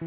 Hi, 0.00 0.06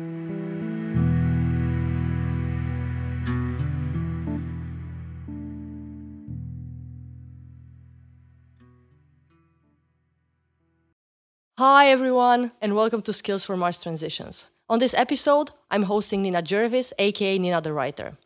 everyone, 11.89 12.54
and 12.62 12.73
welcome 12.73 13.01
to 13.01 13.12
Skills 13.12 13.43
for 13.43 13.57
Mars 13.57 13.83
Transitions. 13.83 14.47
On 14.69 14.79
this 14.79 14.94
episode, 14.94 15.51
I'm 15.69 15.83
hosting 15.83 16.21
Nina 16.21 16.42
Jervis, 16.42 16.94
aka 16.98 17.38
Nina 17.38 17.60
the 17.60 17.73
Writer. 17.73 18.18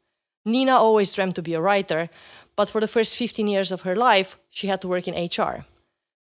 Nina 0.46 0.74
always 0.74 1.12
dreamt 1.16 1.34
to 1.34 1.42
be 1.42 1.56
a 1.56 1.62
writer, 1.62 2.12
but 2.56 2.70
for 2.70 2.80
the 2.80 2.88
first 2.88 3.18
15 3.18 3.48
years 3.48 3.72
of 3.72 3.82
her 3.82 3.96
life, 3.96 4.38
she 4.50 4.68
had 4.68 4.82
to 4.82 4.88
work 4.88 5.08
in 5.08 5.16
HR. 5.16 5.66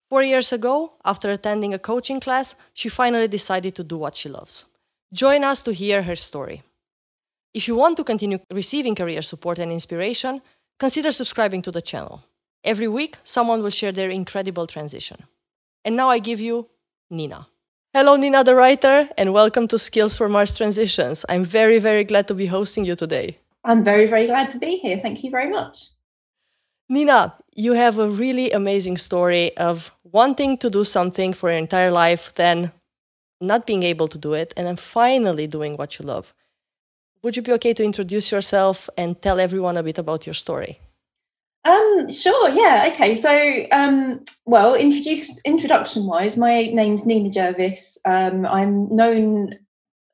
Four 0.07 0.23
years 0.23 0.53
ago, 0.53 0.93
after 1.03 1.29
attending 1.31 1.73
a 1.73 1.79
coaching 1.79 2.21
class, 2.21 2.55
she 2.73 2.87
finally 2.87 3.27
decided 3.27 3.75
to 3.75 3.83
do 3.83 3.97
what 3.97 4.15
she 4.15 4.29
loves. 4.29 4.67
Join 5.13 5.43
us 5.43 5.61
to 5.61 5.73
hear 5.73 6.01
her 6.01 6.15
story. 6.15 6.63
If 7.53 7.67
you 7.67 7.75
want 7.75 7.97
to 7.97 8.03
continue 8.03 8.39
receiving 8.49 8.95
career 8.95 9.21
support 9.21 9.59
and 9.59 9.71
inspiration, 9.71 10.41
consider 10.79 11.11
subscribing 11.11 11.61
to 11.61 11.71
the 11.71 11.83
channel. 11.83 12.23
Every 12.63 12.87
week, 12.87 13.17
someone 13.23 13.61
will 13.61 13.69
share 13.69 13.91
their 13.91 14.09
incredible 14.09 14.65
transition. 14.65 15.17
And 15.85 15.95
now 15.95 16.09
I 16.09 16.17
give 16.17 16.39
you 16.39 16.67
Nina. 17.11 17.45
Hello, 17.93 18.15
Nina 18.15 18.43
the 18.43 18.55
writer, 18.55 19.07
and 19.15 19.33
welcome 19.33 19.67
to 19.67 19.77
Skills 19.77 20.17
for 20.17 20.27
Mars 20.27 20.57
Transitions. 20.57 21.25
I'm 21.29 21.45
very, 21.45 21.77
very 21.77 22.05
glad 22.05 22.27
to 22.29 22.33
be 22.33 22.47
hosting 22.47 22.83
you 22.83 22.95
today. 22.95 23.37
I'm 23.63 23.83
very, 23.83 24.07
very 24.07 24.25
glad 24.25 24.49
to 24.49 24.57
be 24.57 24.77
here. 24.77 24.99
Thank 24.99 25.23
you 25.23 25.29
very 25.29 25.51
much. 25.51 25.89
Nina, 26.89 27.35
you 27.55 27.73
have 27.73 27.99
a 27.99 28.09
really 28.09 28.49
amazing 28.49 28.97
story 28.97 29.55
of 29.57 29.91
wanting 30.03 30.57
to 30.57 30.71
do 30.71 30.83
something 30.83 31.33
for 31.33 31.51
your 31.51 31.59
entire 31.59 31.91
life, 31.91 32.33
then 32.33 32.71
not 33.43 33.67
being 33.67 33.83
able 33.83 34.07
to 34.07 34.17
do 34.17 34.33
it, 34.33 34.53
and 34.57 34.65
then 34.67 34.75
finally 34.75 35.47
doing 35.47 35.77
what 35.77 35.99
you 35.99 36.05
love. 36.05 36.33
Would 37.21 37.37
you 37.37 37.41
be 37.41 37.53
okay 37.53 37.73
to 37.73 37.83
introduce 37.83 38.31
yourself 38.31 38.89
and 38.97 39.21
tell 39.21 39.39
everyone 39.39 39.77
a 39.77 39.83
bit 39.83 39.97
about 39.97 40.25
your 40.25 40.33
story? 40.33 40.79
Um, 41.65 42.11
sure, 42.11 42.49
yeah, 42.49 42.89
okay. 42.91 43.15
So, 43.15 43.65
um, 43.71 44.23
well, 44.45 44.75
introduce 44.75 45.39
introduction 45.45 46.05
wise, 46.05 46.35
my 46.35 46.63
name's 46.63 47.05
Nina 47.05 47.29
Jervis. 47.29 47.97
Um, 48.05 48.45
I'm 48.45 48.93
known 48.93 49.55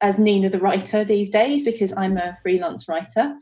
as 0.02 0.20
Nina 0.20 0.50
the 0.50 0.60
writer 0.60 1.04
these 1.04 1.30
days 1.30 1.64
because 1.64 1.96
I'm 1.98 2.18
a 2.18 2.38
freelance 2.44 2.88
writer. 2.88 3.36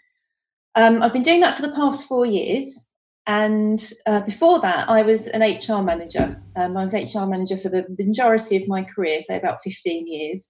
Um, 0.76 1.04
I've 1.04 1.14
been 1.14 1.22
doing 1.22 1.42
that 1.42 1.56
for 1.56 1.64
the 1.64 1.76
past 1.76 2.08
four 2.08 2.26
years. 2.26 2.87
And 3.28 3.92
uh, 4.06 4.22
before 4.22 4.62
that, 4.62 4.90
I 4.90 5.02
was 5.02 5.28
an 5.28 5.42
HR 5.42 5.84
manager. 5.84 6.42
Um, 6.56 6.78
I 6.78 6.84
was 6.84 6.94
HR 6.94 7.26
manager 7.26 7.58
for 7.58 7.68
the 7.68 7.86
majority 8.00 8.56
of 8.56 8.70
my 8.70 8.84
career, 8.84 9.20
so 9.22 9.36
about 9.36 9.62
15 9.62 10.08
years. 10.08 10.50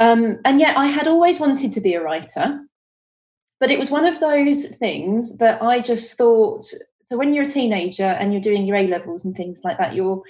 Um, 0.00 0.38
and 0.44 0.58
yet, 0.58 0.76
I 0.76 0.86
had 0.86 1.06
always 1.06 1.38
wanted 1.38 1.70
to 1.72 1.80
be 1.80 1.94
a 1.94 2.02
writer. 2.02 2.60
But 3.60 3.70
it 3.70 3.78
was 3.78 3.90
one 3.90 4.04
of 4.04 4.18
those 4.18 4.64
things 4.64 5.38
that 5.38 5.62
I 5.62 5.78
just 5.80 6.18
thought. 6.18 6.64
So 6.64 7.16
when 7.16 7.34
you're 7.34 7.44
a 7.44 7.48
teenager 7.48 8.02
and 8.02 8.32
you're 8.32 8.42
doing 8.42 8.66
your 8.66 8.76
A 8.76 8.88
levels 8.88 9.24
and 9.24 9.36
things 9.36 9.60
like 9.62 9.78
that, 9.78 9.94
you're 9.94 10.22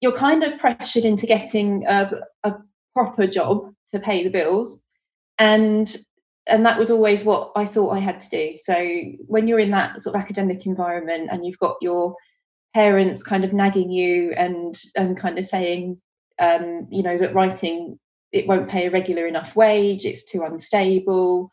you're 0.00 0.12
kind 0.16 0.44
of 0.44 0.58
pressured 0.58 1.04
into 1.04 1.26
getting 1.26 1.84
a, 1.86 2.10
a 2.44 2.54
proper 2.94 3.26
job 3.26 3.74
to 3.92 3.98
pay 3.98 4.22
the 4.22 4.30
bills, 4.30 4.84
and 5.38 5.96
and 6.48 6.64
that 6.64 6.78
was 6.78 6.90
always 6.90 7.24
what 7.24 7.52
I 7.54 7.64
thought 7.66 7.90
I 7.90 8.00
had 8.00 8.20
to 8.20 8.30
do. 8.30 8.56
So 8.56 8.74
when 9.26 9.46
you're 9.46 9.58
in 9.58 9.70
that 9.70 10.00
sort 10.00 10.16
of 10.16 10.22
academic 10.22 10.66
environment 10.66 11.28
and 11.30 11.44
you've 11.44 11.58
got 11.58 11.76
your 11.80 12.16
parents 12.74 13.22
kind 13.22 13.44
of 13.44 13.52
nagging 13.52 13.90
you 13.90 14.32
and 14.36 14.74
and 14.96 15.16
kind 15.16 15.38
of 15.38 15.44
saying, 15.44 16.00
um, 16.38 16.86
you 16.90 17.02
know, 17.02 17.18
that 17.18 17.34
writing 17.34 17.98
it 18.32 18.46
won't 18.46 18.68
pay 18.68 18.86
a 18.86 18.90
regular 18.90 19.26
enough 19.26 19.56
wage, 19.56 20.04
it's 20.04 20.24
too 20.24 20.42
unstable. 20.42 21.50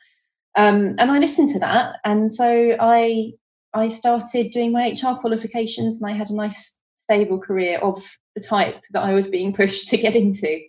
Um, 0.57 0.95
and 0.97 1.11
I 1.11 1.19
listened 1.19 1.49
to 1.49 1.59
that, 1.59 1.99
and 2.05 2.31
so 2.31 2.77
I 2.79 3.33
I 3.73 3.89
started 3.89 4.51
doing 4.51 4.71
my 4.71 4.89
HR 4.89 5.15
qualifications, 5.15 6.01
and 6.01 6.09
I 6.09 6.15
had 6.15 6.29
a 6.29 6.35
nice 6.35 6.79
stable 6.97 7.39
career 7.39 7.79
of 7.79 8.01
the 8.35 8.41
type 8.41 8.81
that 8.91 9.03
I 9.03 9.13
was 9.13 9.27
being 9.27 9.53
pushed 9.61 9.89
to 9.89 9.97
get 9.97 10.15
into. 10.15 10.61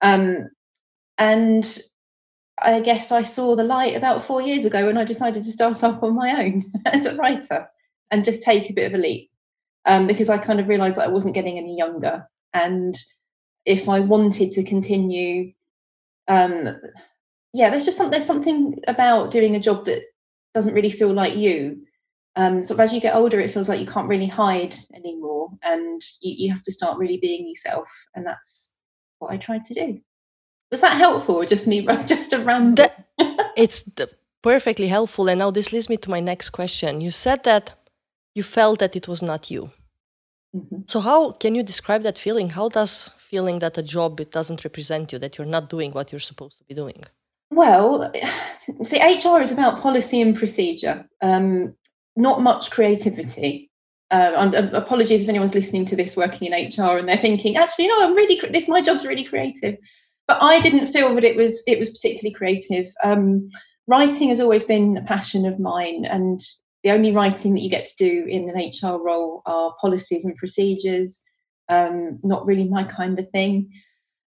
Um, 0.00 0.48
and 1.18 1.78
I 2.62 2.80
guess 2.80 3.12
I 3.12 3.22
saw 3.22 3.54
the 3.54 3.64
light 3.64 3.96
about 3.96 4.24
four 4.24 4.42
years 4.42 4.64
ago 4.64 4.86
when 4.86 4.98
I 4.98 5.04
decided 5.04 5.44
to 5.44 5.50
start 5.50 5.82
up 5.84 6.02
on 6.02 6.14
my 6.14 6.42
own 6.42 6.72
as 6.86 7.06
a 7.06 7.14
writer 7.14 7.68
and 8.10 8.24
just 8.24 8.42
take 8.42 8.68
a 8.68 8.72
bit 8.72 8.86
of 8.86 8.98
a 8.98 9.02
leap 9.02 9.30
um, 9.84 10.06
because 10.06 10.28
I 10.28 10.38
kind 10.38 10.60
of 10.60 10.68
realised 10.68 10.98
that 10.98 11.06
I 11.06 11.12
wasn't 11.12 11.34
getting 11.34 11.58
any 11.58 11.76
younger, 11.76 12.26
and 12.52 12.96
if 13.64 13.88
I 13.88 14.00
wanted 14.00 14.52
to 14.52 14.62
continue 14.62 15.52
um, 16.28 16.76
yeah, 17.54 17.70
there's 17.70 17.84
just 17.84 17.96
some, 17.96 18.10
there's 18.10 18.26
something 18.26 18.78
about 18.86 19.30
doing 19.30 19.56
a 19.56 19.60
job 19.60 19.86
that 19.86 20.02
doesn't 20.54 20.74
really 20.74 20.90
feel 20.90 21.12
like 21.12 21.34
you. 21.34 21.78
Um, 22.36 22.62
so 22.62 22.76
as 22.76 22.92
you 22.92 23.00
get 23.00 23.16
older, 23.16 23.40
it 23.40 23.50
feels 23.50 23.68
like 23.68 23.80
you 23.80 23.86
can't 23.86 24.08
really 24.08 24.28
hide 24.28 24.74
anymore, 24.94 25.50
and 25.62 26.00
you, 26.20 26.34
you 26.46 26.52
have 26.52 26.62
to 26.64 26.72
start 26.72 26.98
really 26.98 27.16
being 27.16 27.48
yourself, 27.48 27.90
and 28.14 28.26
that's 28.26 28.76
what 29.18 29.32
I 29.32 29.38
tried 29.38 29.64
to 29.66 29.74
do. 29.74 30.00
Was 30.70 30.80
that 30.82 30.98
helpful, 30.98 31.36
or 31.36 31.44
just 31.44 31.66
me, 31.66 31.86
just 32.06 32.32
a 32.32 32.38
ramble? 32.38 32.84
it's 33.56 33.88
perfectly 34.42 34.88
helpful, 34.88 35.28
and 35.28 35.38
now 35.38 35.50
this 35.50 35.72
leads 35.72 35.88
me 35.88 35.96
to 35.98 36.10
my 36.10 36.20
next 36.20 36.50
question. 36.50 37.00
You 37.00 37.10
said 37.10 37.44
that 37.44 37.74
you 38.34 38.42
felt 38.42 38.78
that 38.78 38.96
it 38.96 39.08
was 39.08 39.22
not 39.22 39.50
you. 39.50 39.70
Mm-hmm. 40.54 40.82
So 40.86 41.00
how 41.00 41.32
can 41.32 41.54
you 41.54 41.62
describe 41.62 42.02
that 42.02 42.18
feeling? 42.18 42.50
How 42.50 42.68
does 42.68 43.10
feeling 43.18 43.58
that 43.58 43.76
a 43.78 43.82
job 43.82 44.20
it 44.20 44.30
doesn't 44.30 44.64
represent 44.64 45.12
you, 45.12 45.18
that 45.18 45.36
you're 45.36 45.46
not 45.46 45.68
doing 45.68 45.92
what 45.92 46.12
you're 46.12 46.18
supposed 46.18 46.58
to 46.58 46.64
be 46.64 46.74
doing? 46.74 47.04
Well, 47.50 48.12
see, 48.82 49.00
HR 49.00 49.40
is 49.40 49.52
about 49.52 49.80
policy 49.80 50.20
and 50.20 50.36
procedure, 50.36 51.06
um, 51.22 51.74
not 52.16 52.42
much 52.42 52.70
creativity. 52.70 53.70
Uh, 54.10 54.32
and, 54.38 54.54
uh, 54.54 54.70
apologies 54.72 55.22
if 55.22 55.28
anyone's 55.28 55.54
listening 55.54 55.84
to 55.84 55.94
this 55.94 56.16
working 56.16 56.50
in 56.50 56.68
HR 56.68 56.96
and 56.96 57.06
they're 57.06 57.18
thinking, 57.18 57.56
actually, 57.56 57.86
no, 57.88 58.02
I'm 58.02 58.14
really 58.14 58.40
this. 58.50 58.66
My 58.66 58.80
job's 58.80 59.04
really 59.04 59.24
creative, 59.24 59.76
but 60.28 60.42
I 60.42 60.60
didn't 60.60 60.86
feel 60.86 61.14
that 61.14 61.24
it 61.24 61.36
was 61.36 61.64
it 61.66 61.78
was 61.78 61.90
particularly 61.90 62.32
creative. 62.32 62.86
Um, 63.02 63.50
writing 63.86 64.28
has 64.28 64.40
always 64.40 64.62
been 64.62 64.98
a 64.98 65.02
passion 65.02 65.46
of 65.46 65.58
mine, 65.58 66.04
and 66.04 66.40
the 66.84 66.90
only 66.90 67.10
writing 67.10 67.54
that 67.54 67.62
you 67.62 67.70
get 67.70 67.86
to 67.86 67.96
do 67.96 68.26
in 68.28 68.48
an 68.48 68.70
HR 68.70 69.02
role 69.02 69.42
are 69.46 69.74
policies 69.80 70.24
and 70.24 70.36
procedures. 70.36 71.22
Um, 71.70 72.20
not 72.22 72.46
really 72.46 72.68
my 72.68 72.84
kind 72.84 73.18
of 73.18 73.28
thing. 73.30 73.70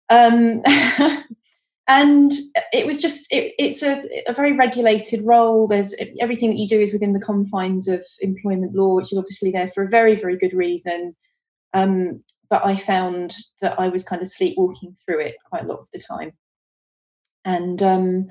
Um, 0.08 0.62
and 1.88 2.32
it 2.72 2.86
was 2.86 3.02
just 3.02 3.30
it, 3.32 3.54
it's 3.58 3.82
a, 3.82 4.02
a, 4.26 4.32
very 4.32 4.52
regulated 4.52 5.20
role 5.24 5.66
there's 5.66 5.94
everything 6.20 6.50
that 6.50 6.58
you 6.58 6.68
do 6.68 6.80
is 6.80 6.92
within 6.92 7.12
the 7.12 7.20
confines 7.20 7.88
of 7.88 8.04
employment 8.20 8.74
law 8.74 8.94
which 8.94 9.12
is 9.12 9.18
obviously 9.18 9.50
there 9.50 9.68
for 9.68 9.82
a 9.82 9.88
very 9.88 10.14
very 10.16 10.36
good 10.36 10.52
reason 10.52 11.14
um, 11.74 12.22
but 12.50 12.64
i 12.64 12.74
found 12.76 13.34
that 13.60 13.78
i 13.78 13.88
was 13.88 14.04
kind 14.04 14.22
of 14.22 14.28
sleepwalking 14.28 14.94
through 15.04 15.20
it 15.20 15.36
quite 15.48 15.64
a 15.64 15.66
lot 15.66 15.78
of 15.78 15.90
the 15.92 15.98
time 15.98 16.32
and 17.44 17.82
um, 17.82 18.28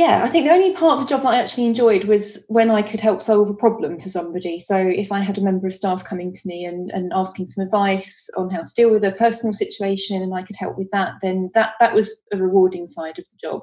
yeah, 0.00 0.24
I 0.24 0.28
think 0.28 0.46
the 0.46 0.52
only 0.54 0.72
part 0.72 0.94
of 0.94 1.00
the 1.00 1.10
job 1.10 1.22
that 1.22 1.28
I 1.34 1.38
actually 1.38 1.66
enjoyed 1.66 2.04
was 2.04 2.46
when 2.48 2.70
I 2.70 2.80
could 2.80 3.00
help 3.00 3.20
solve 3.20 3.50
a 3.50 3.54
problem 3.54 4.00
for 4.00 4.08
somebody. 4.08 4.58
So 4.58 4.74
if 4.74 5.12
I 5.12 5.20
had 5.20 5.36
a 5.36 5.42
member 5.42 5.66
of 5.66 5.74
staff 5.74 6.04
coming 6.04 6.32
to 6.32 6.40
me 6.46 6.64
and, 6.64 6.90
and 6.92 7.12
asking 7.14 7.48
some 7.48 7.66
advice 7.66 8.30
on 8.34 8.48
how 8.48 8.60
to 8.60 8.74
deal 8.74 8.90
with 8.90 9.04
a 9.04 9.12
personal 9.12 9.52
situation 9.52 10.22
and 10.22 10.34
I 10.34 10.42
could 10.42 10.56
help 10.56 10.78
with 10.78 10.90
that, 10.92 11.16
then 11.20 11.50
that 11.52 11.74
that 11.80 11.94
was 11.94 12.18
a 12.32 12.38
rewarding 12.38 12.86
side 12.86 13.18
of 13.18 13.26
the 13.28 13.36
job. 13.38 13.60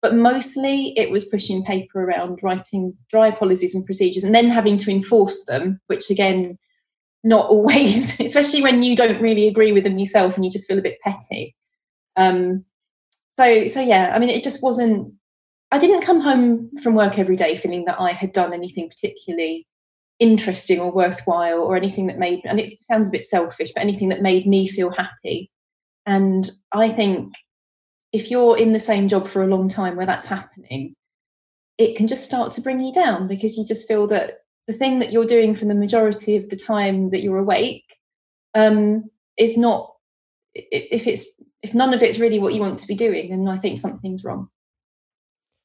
But 0.00 0.14
mostly 0.14 0.98
it 0.98 1.10
was 1.10 1.26
pushing 1.26 1.62
paper 1.62 2.02
around, 2.02 2.42
writing 2.42 2.96
dry 3.10 3.30
policies 3.30 3.74
and 3.74 3.84
procedures, 3.84 4.24
and 4.24 4.34
then 4.34 4.48
having 4.48 4.78
to 4.78 4.90
enforce 4.90 5.44
them, 5.44 5.80
which 5.88 6.08
again, 6.08 6.56
not 7.24 7.48
always, 7.48 8.18
especially 8.20 8.62
when 8.62 8.82
you 8.82 8.94
don't 8.94 9.20
really 9.20 9.48
agree 9.48 9.72
with 9.72 9.84
them 9.84 9.98
yourself 9.98 10.36
and 10.36 10.44
you 10.44 10.50
just 10.50 10.68
feel 10.68 10.78
a 10.78 10.82
bit 10.82 11.00
petty. 11.00 11.56
Um, 12.16 12.64
so 13.38 13.66
so 13.66 13.80
yeah, 13.80 14.12
I 14.14 14.18
mean, 14.18 14.30
it 14.30 14.44
just 14.44 14.62
wasn't 14.62 15.12
I 15.72 15.78
didn't 15.78 16.02
come 16.02 16.20
home 16.20 16.70
from 16.82 16.94
work 16.94 17.18
every 17.18 17.34
day 17.34 17.56
feeling 17.56 17.86
that 17.86 18.00
I 18.00 18.12
had 18.12 18.32
done 18.32 18.52
anything 18.52 18.88
particularly 18.88 19.66
interesting 20.20 20.78
or 20.78 20.92
worthwhile 20.92 21.60
or 21.60 21.76
anything 21.76 22.06
that 22.06 22.18
made 22.18 22.40
and 22.44 22.60
it 22.60 22.70
sounds 22.80 23.08
a 23.08 23.12
bit 23.12 23.24
selfish 23.24 23.72
but 23.74 23.82
anything 23.82 24.08
that 24.08 24.22
made 24.22 24.46
me 24.46 24.68
feel 24.68 24.90
happy 24.90 25.50
and 26.06 26.52
i 26.72 26.88
think 26.88 27.34
if 28.12 28.30
you're 28.30 28.56
in 28.56 28.72
the 28.72 28.78
same 28.78 29.08
job 29.08 29.26
for 29.26 29.42
a 29.42 29.48
long 29.48 29.68
time 29.68 29.96
where 29.96 30.06
that's 30.06 30.26
happening 30.26 30.94
it 31.78 31.96
can 31.96 32.06
just 32.06 32.24
start 32.24 32.52
to 32.52 32.60
bring 32.60 32.78
you 32.78 32.92
down 32.92 33.26
because 33.26 33.56
you 33.56 33.64
just 33.66 33.88
feel 33.88 34.06
that 34.06 34.43
the 34.66 34.72
thing 34.72 34.98
that 34.98 35.12
you're 35.12 35.26
doing 35.26 35.54
for 35.54 35.66
the 35.66 35.74
majority 35.74 36.36
of 36.36 36.48
the 36.48 36.56
time 36.56 37.10
that 37.10 37.22
you're 37.22 37.38
awake 37.38 37.98
um, 38.54 39.04
is 39.36 39.56
not 39.56 39.92
if 40.54 41.06
it's 41.06 41.26
if 41.62 41.74
none 41.74 41.92
of 41.92 42.02
it's 42.02 42.18
really 42.18 42.38
what 42.38 42.54
you 42.54 42.60
want 42.60 42.78
to 42.78 42.86
be 42.86 42.94
doing 42.94 43.30
then 43.30 43.48
i 43.48 43.58
think 43.58 43.76
something's 43.76 44.22
wrong 44.22 44.48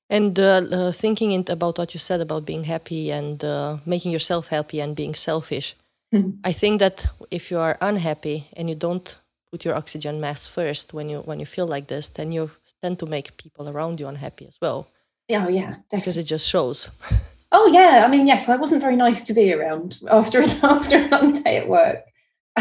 and 0.10 0.40
uh, 0.40 0.64
uh, 0.72 0.92
thinking 0.92 1.46
about 1.50 1.78
what 1.78 1.94
you 1.94 2.00
said 2.00 2.20
about 2.20 2.46
being 2.46 2.64
happy 2.64 3.12
and 3.12 3.44
uh, 3.46 3.78
making 3.86 4.12
yourself 4.12 4.48
happy 4.48 4.80
and 4.80 4.96
being 4.96 5.14
selfish, 5.14 5.76
mm-hmm. 6.14 6.32
I 6.44 6.52
think 6.52 6.80
that 6.80 7.06
if 7.30 7.52
you 7.52 7.60
are 7.60 7.78
unhappy 7.80 8.48
and 8.54 8.68
you 8.70 8.76
don't 8.76 9.16
put 9.52 9.66
your 9.66 9.76
oxygen 9.76 10.20
mask 10.20 10.52
first 10.52 10.94
when 10.94 11.10
you 11.10 11.20
when 11.22 11.40
you 11.40 11.46
feel 11.46 11.68
like 11.68 11.88
this, 11.88 12.10
then 12.10 12.32
you 12.32 12.50
tend 12.82 12.98
to 13.00 13.06
make 13.06 13.38
people 13.38 13.70
around 13.70 14.00
you 14.00 14.08
unhappy 14.08 14.48
as 14.48 14.58
well. 14.60 14.88
Yeah, 15.28 15.46
oh, 15.46 15.50
yeah, 15.50 15.62
definitely. 15.62 16.00
because 16.00 16.18
it 16.18 16.24
just 16.24 16.50
shows. 16.50 16.90
Oh 17.52 17.68
yeah, 17.68 18.04
I 18.06 18.10
mean 18.10 18.28
yes, 18.28 18.48
I 18.48 18.56
wasn't 18.56 18.82
very 18.82 18.96
nice 18.96 19.24
to 19.24 19.34
be 19.34 19.54
around 19.54 20.00
after 20.10 20.42
after 20.64 21.04
a 21.04 21.08
long 21.08 21.32
day 21.34 21.58
at 21.58 21.68
work. 21.68 22.00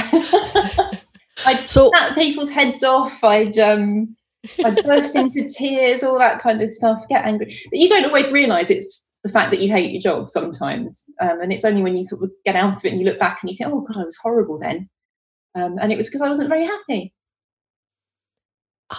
I'd 1.46 1.69
so, 1.69 1.90
snap 1.90 2.14
people's 2.14 2.50
heads 2.50 2.82
off. 2.82 3.23
I'd 3.23 3.58
um, 3.58 4.17
I'd 4.64 4.82
burst 4.85 5.14
into 5.17 5.49
tears, 5.49 6.02
all 6.02 6.19
that 6.19 6.40
kind 6.40 6.62
of 6.62 6.70
stuff. 6.70 7.06
Get 7.08 7.25
angry, 7.25 7.46
but 7.70 7.79
you 7.79 7.88
don't 7.88 8.06
always 8.06 8.31
realise 8.31 8.70
it's 8.70 9.12
the 9.25 9.32
fact 9.32 9.50
that 9.50 9.61
you 9.61 9.70
hate 9.70 9.90
your 9.90 10.00
job 10.00 10.31
sometimes, 10.31 11.05
um, 11.20 11.40
and 11.40 11.52
it's 11.52 11.64
only 11.64 11.82
when 11.82 11.96
you 11.96 12.05
sort 12.05 12.23
of 12.23 12.31
get 12.44 12.56
out 12.56 12.76
of 12.76 12.85
it 12.85 12.93
and 12.93 13.00
you 13.00 13.06
look 13.06 13.19
back 13.19 13.40
and 13.43 13.50
you 13.50 13.56
think, 13.56 13.70
"Oh 13.70 13.81
God, 13.81 14.00
I 14.00 14.05
was 14.05 14.17
horrible 14.17 14.58
then," 14.58 14.88
um, 15.55 15.76
and 15.81 15.93
it 15.93 15.96
was 15.96 16.06
because 16.06 16.23
I 16.23 16.29
wasn't 16.29 16.49
very 16.49 16.64
happy. 16.64 17.12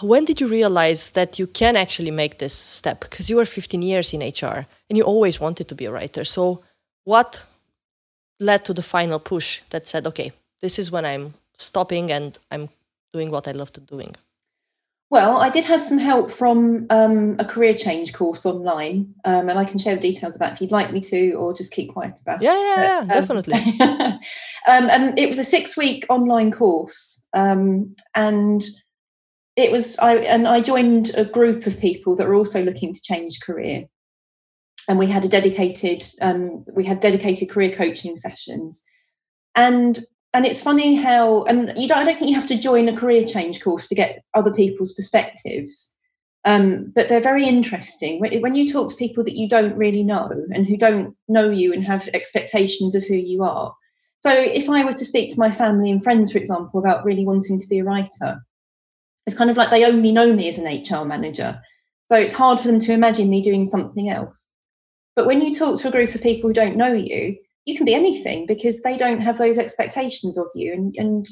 When 0.01 0.25
did 0.25 0.39
you 0.39 0.47
realize 0.47 1.11
that 1.11 1.39
you 1.39 1.47
can 1.47 1.75
actually 1.75 2.11
make 2.11 2.37
this 2.37 2.53
step? 2.53 2.99
Because 3.01 3.29
you 3.29 3.37
were 3.37 3.45
15 3.45 3.81
years 3.81 4.13
in 4.13 4.21
HR 4.21 4.67
and 4.89 4.97
you 4.97 5.03
always 5.03 5.39
wanted 5.39 5.67
to 5.67 5.75
be 5.75 5.85
a 5.85 5.91
writer. 5.91 6.23
So, 6.23 6.63
what 7.05 7.43
led 8.39 8.65
to 8.65 8.73
the 8.73 8.83
final 8.83 9.19
push 9.19 9.61
that 9.71 9.87
said, 9.87 10.05
okay, 10.05 10.31
this 10.61 10.77
is 10.77 10.91
when 10.91 11.05
I'm 11.05 11.33
stopping 11.57 12.11
and 12.11 12.37
I'm 12.51 12.69
doing 13.13 13.31
what 13.31 13.47
I 13.47 13.51
love 13.51 13.73
to 13.73 13.81
doing? 13.81 14.15
Well, 15.11 15.37
I 15.37 15.49
did 15.49 15.65
have 15.65 15.81
some 15.81 15.97
help 15.97 16.31
from 16.31 16.85
um, 16.91 17.35
a 17.39 17.45
career 17.45 17.73
change 17.73 18.13
course 18.13 18.45
online, 18.45 19.15
um, 19.25 19.49
and 19.49 19.57
I 19.57 19.65
can 19.65 19.79
share 19.79 19.95
the 19.95 20.01
details 20.01 20.35
of 20.35 20.39
that 20.39 20.53
if 20.53 20.61
you'd 20.61 20.71
like 20.71 20.93
me 20.93 20.99
to, 20.99 21.31
or 21.31 21.51
just 21.51 21.73
keep 21.73 21.91
quiet 21.93 22.19
about 22.21 22.43
yeah, 22.43 22.51
it. 22.51 22.55
Yeah, 22.55 22.85
yeah, 22.85 22.99
um, 22.99 23.07
definitely. 23.07 23.79
Um, 24.67 24.89
and 24.89 25.17
it 25.17 25.29
was 25.29 25.39
a 25.39 25.43
six-week 25.43 26.05
online 26.09 26.51
course, 26.51 27.25
um, 27.33 27.95
and 28.13 28.61
it 29.59 29.71
was 29.71 29.97
I 29.99 30.17
and 30.17 30.47
I 30.47 30.61
joined 30.61 31.11
a 31.15 31.25
group 31.25 31.65
of 31.65 31.79
people 31.79 32.15
that 32.15 32.27
were 32.27 32.35
also 32.35 32.63
looking 32.63 32.93
to 32.93 33.01
change 33.01 33.39
career, 33.41 33.85
and 34.87 34.99
we 34.99 35.07
had 35.07 35.25
a 35.25 35.29
dedicated 35.29 36.03
um, 36.21 36.65
we 36.73 36.83
had 36.83 36.99
dedicated 36.99 37.49
career 37.49 37.71
coaching 37.71 38.15
sessions, 38.15 38.83
and 39.55 39.99
and 40.33 40.45
it's 40.45 40.61
funny 40.61 40.95
how 40.95 41.43
and 41.43 41.73
you 41.75 41.87
don't 41.87 41.99
I 41.99 42.03
don't 42.03 42.17
think 42.17 42.29
you 42.29 42.35
have 42.35 42.47
to 42.47 42.57
join 42.57 42.87
a 42.87 42.95
career 42.95 43.25
change 43.25 43.61
course 43.61 43.87
to 43.87 43.95
get 43.95 44.23
other 44.33 44.51
people's 44.51 44.93
perspectives. 44.93 45.95
Um, 46.45 46.93
but 46.95 47.09
they're 47.09 47.19
very 47.19 47.45
interesting. 47.45 48.21
When 48.21 48.55
you 48.55 48.71
talk 48.71 48.89
to 48.89 48.95
people 48.95 49.25
that 49.25 49.35
you 49.35 49.49
don't 49.49 49.75
really 49.75 50.03
know 50.03 50.31
and 50.53 50.65
who 50.65 50.77
don't 50.77 51.13
know 51.27 51.49
you 51.49 51.73
and 51.73 51.83
have 51.83 52.07
expectations 52.13 52.95
of 52.95 53.03
who 53.05 53.15
you 53.15 53.43
are. 53.43 53.75
So 54.21 54.31
if 54.31 54.69
i 54.69 54.83
were 54.83 54.91
to 54.91 55.05
speak 55.05 55.29
to 55.31 55.39
my 55.39 55.51
family 55.51 55.91
and 55.91 56.03
friends 56.03 56.31
for 56.31 56.37
example 56.37 56.79
about 56.79 57.05
really 57.05 57.25
wanting 57.25 57.59
to 57.59 57.67
be 57.67 57.79
a 57.79 57.83
writer 57.83 58.41
it's 59.29 59.37
kind 59.37 59.51
of 59.51 59.57
like 59.57 59.69
they 59.69 59.85
only 59.85 60.11
know 60.11 60.33
me 60.33 60.47
as 60.47 60.57
an 60.57 60.65
hr 60.65 61.05
manager. 61.05 61.61
So 62.11 62.17
it's 62.17 62.33
hard 62.33 62.59
for 62.59 62.67
them 62.67 62.79
to 62.79 62.93
imagine 62.93 63.29
me 63.29 63.43
doing 63.43 63.67
something 63.67 64.09
else. 64.09 64.51
But 65.15 65.27
when 65.27 65.39
you 65.39 65.53
talk 65.53 65.79
to 65.79 65.87
a 65.87 65.91
group 65.91 66.15
of 66.15 66.23
people 66.23 66.49
who 66.49 66.53
don't 66.53 66.75
know 66.75 66.91
you 66.91 67.37
you 67.65 67.77
can 67.77 67.85
be 67.85 67.93
anything 67.93 68.47
because 68.47 68.81
they 68.81 68.97
don't 68.97 69.21
have 69.21 69.37
those 69.37 69.59
expectations 69.59 70.35
of 70.35 70.47
you. 70.55 70.73
And 70.73 70.95
and 70.97 71.27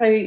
so 0.00 0.26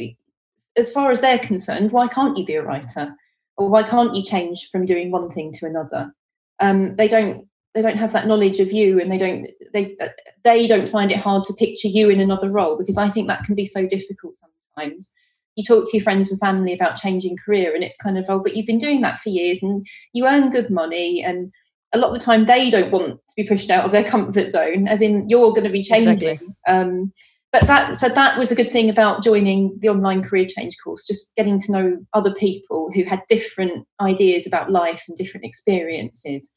as 0.75 0.91
far 0.91 1.11
as 1.11 1.21
they're 1.21 1.37
concerned 1.37 1.91
why 1.91 2.07
can't 2.07 2.35
you 2.35 2.45
be 2.45 2.55
a 2.55 2.63
writer? 2.63 3.13
Or 3.57 3.69
why 3.69 3.83
can't 3.83 4.15
you 4.15 4.23
change 4.23 4.69
from 4.71 4.85
doing 4.85 5.11
one 5.11 5.29
thing 5.29 5.51
to 5.53 5.67
another? 5.67 6.11
Um, 6.59 6.95
they 6.95 7.07
don't 7.07 7.47
they 7.75 7.83
don't 7.83 7.97
have 7.97 8.13
that 8.13 8.25
knowledge 8.25 8.59
of 8.59 8.71
you 8.71 8.99
and 8.99 9.11
they 9.11 9.17
don't 9.17 9.47
they 9.71 9.95
they 10.43 10.65
don't 10.65 10.89
find 10.89 11.11
it 11.11 11.19
hard 11.19 11.43
to 11.43 11.53
picture 11.53 11.87
you 11.87 12.09
in 12.09 12.19
another 12.19 12.49
role 12.49 12.75
because 12.75 12.97
i 12.97 13.07
think 13.07 13.27
that 13.27 13.43
can 13.43 13.53
be 13.53 13.65
so 13.65 13.85
difficult 13.85 14.35
sometimes 14.35 15.13
you 15.57 15.63
talk 15.63 15.85
to 15.85 15.97
your 15.97 16.03
friends 16.03 16.29
and 16.29 16.39
family 16.39 16.71
about 16.71 16.95
changing 16.95 17.35
career 17.35 17.75
and 17.75 17.83
it's 17.83 17.97
kind 17.97 18.17
of 18.17 18.25
oh 18.29 18.39
but 18.39 18.55
you've 18.55 18.65
been 18.65 18.77
doing 18.77 19.01
that 19.01 19.19
for 19.19 19.29
years 19.29 19.59
and 19.61 19.85
you 20.13 20.25
earn 20.25 20.49
good 20.49 20.69
money 20.69 21.21
and 21.21 21.51
a 21.93 21.97
lot 21.97 22.09
of 22.09 22.13
the 22.13 22.23
time 22.23 22.45
they 22.45 22.69
don't 22.69 22.91
want 22.91 23.15
to 23.15 23.35
be 23.35 23.47
pushed 23.47 23.69
out 23.69 23.83
of 23.83 23.91
their 23.91 24.03
comfort 24.03 24.51
zone 24.51 24.87
as 24.87 25.01
in 25.01 25.27
you're 25.27 25.49
going 25.49 25.63
to 25.63 25.69
be 25.69 25.83
changing 25.83 26.13
exactly. 26.13 26.47
um, 26.67 27.11
but 27.51 27.65
that 27.67 27.97
so 27.97 28.07
that 28.07 28.37
was 28.37 28.51
a 28.51 28.55
good 28.55 28.71
thing 28.71 28.89
about 28.89 29.23
joining 29.23 29.75
the 29.81 29.89
online 29.89 30.23
career 30.23 30.45
change 30.47 30.75
course 30.83 31.05
just 31.05 31.35
getting 31.35 31.59
to 31.59 31.71
know 31.71 31.97
other 32.13 32.33
people 32.33 32.89
who 32.93 33.03
had 33.03 33.21
different 33.27 33.85
ideas 33.99 34.45
about 34.45 34.71
life 34.71 35.03
and 35.07 35.17
different 35.17 35.45
experiences 35.45 36.53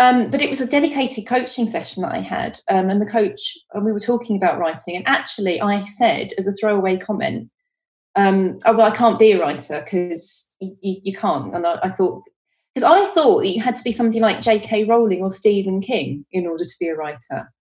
um, 0.00 0.28
but 0.30 0.42
it 0.42 0.50
was 0.50 0.60
a 0.60 0.66
dedicated 0.66 1.26
coaching 1.26 1.68
session 1.68 2.02
that 2.02 2.12
I 2.12 2.20
had, 2.20 2.58
um, 2.68 2.90
and 2.90 3.00
the 3.00 3.06
coach 3.06 3.56
and 3.72 3.84
we 3.84 3.92
were 3.92 4.00
talking 4.00 4.36
about 4.36 4.58
writing. 4.58 4.96
And 4.96 5.06
actually, 5.06 5.60
I 5.60 5.84
said 5.84 6.32
as 6.36 6.48
a 6.48 6.52
throwaway 6.52 6.96
comment, 6.96 7.48
um, 8.16 8.58
"Oh 8.66 8.76
well, 8.76 8.90
I 8.90 8.96
can't 8.96 9.18
be 9.18 9.32
a 9.32 9.40
writer 9.40 9.80
because 9.80 10.56
you, 10.60 10.76
you, 10.80 11.12
can't." 11.12 11.54
And 11.54 11.66
I, 11.66 11.78
I 11.82 11.90
thought 11.90 12.22
because 12.74 12.84
I 12.84 13.04
thought 13.12 13.40
that 13.40 13.48
you 13.48 13.62
had 13.62 13.76
to 13.76 13.84
be 13.84 13.92
somebody 13.92 14.20
like 14.20 14.40
J.K. 14.40 14.84
Rowling 14.84 15.22
or 15.22 15.30
Stephen 15.30 15.80
King 15.80 16.26
in 16.32 16.46
order 16.46 16.64
to 16.64 16.74
be 16.80 16.88
a 16.88 16.96
writer. 16.96 17.52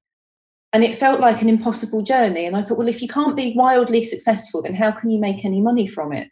And 0.73 0.83
it 0.83 0.97
felt 0.97 1.21
like 1.21 1.43
an 1.43 1.51
impossible 1.51 2.01
journey. 2.01 2.47
And 2.47 2.57
I 2.57 2.63
thought, 2.63 2.79
well, 2.79 2.89
if 2.89 3.03
you 3.03 3.09
can't 3.09 3.37
be 3.37 3.53
wildly 3.55 4.03
successful, 4.05 4.63
then 4.63 4.75
how 4.75 4.91
can 4.91 5.11
you 5.11 5.21
make 5.21 5.45
any 5.45 5.61
money 5.61 5.87
from 5.87 6.15
it? 6.15 6.29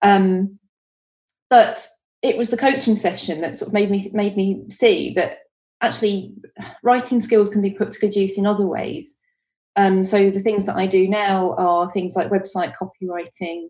Um, 0.00 0.58
but 1.50 1.86
it 2.22 2.38
was 2.38 2.48
the 2.48 2.56
coaching 2.56 2.96
session 2.96 3.42
that 3.42 3.56
sort 3.56 3.68
of 3.68 3.72
made 3.74 3.90
me 3.90 4.10
made 4.12 4.36
me 4.36 4.64
see 4.68 5.12
that 5.14 5.38
actually 5.80 6.32
writing 6.82 7.20
skills 7.20 7.50
can 7.50 7.62
be 7.62 7.70
put 7.70 7.90
to 7.92 8.00
good 8.00 8.14
use 8.14 8.38
in 8.38 8.46
other 8.46 8.66
ways. 8.66 9.20
Um, 9.78 10.02
so 10.02 10.28
the 10.28 10.40
things 10.40 10.66
that 10.66 10.74
I 10.74 10.88
do 10.88 11.06
now 11.08 11.54
are 11.54 11.88
things 11.90 12.16
like 12.16 12.30
website 12.30 12.74
copywriting, 12.74 13.68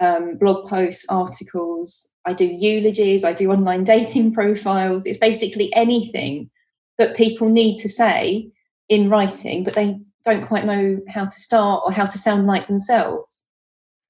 um, 0.00 0.36
blog 0.36 0.68
posts, 0.68 1.06
articles. 1.08 2.10
I 2.26 2.32
do 2.32 2.44
eulogies. 2.44 3.22
I 3.22 3.32
do 3.32 3.52
online 3.52 3.84
dating 3.94 4.34
profiles. 4.34 5.06
It's 5.06 5.16
basically 5.16 5.72
anything 5.72 6.50
that 6.98 7.16
people 7.16 7.48
need 7.48 7.78
to 7.78 7.88
say 7.88 8.50
in 8.88 9.08
writing, 9.08 9.62
but 9.62 9.76
they 9.76 9.96
don't 10.24 10.44
quite 10.44 10.66
know 10.66 11.00
how 11.08 11.24
to 11.24 11.38
start 11.38 11.82
or 11.86 11.92
how 11.92 12.04
to 12.04 12.18
sound 12.18 12.48
like 12.48 12.66
themselves. 12.66 13.44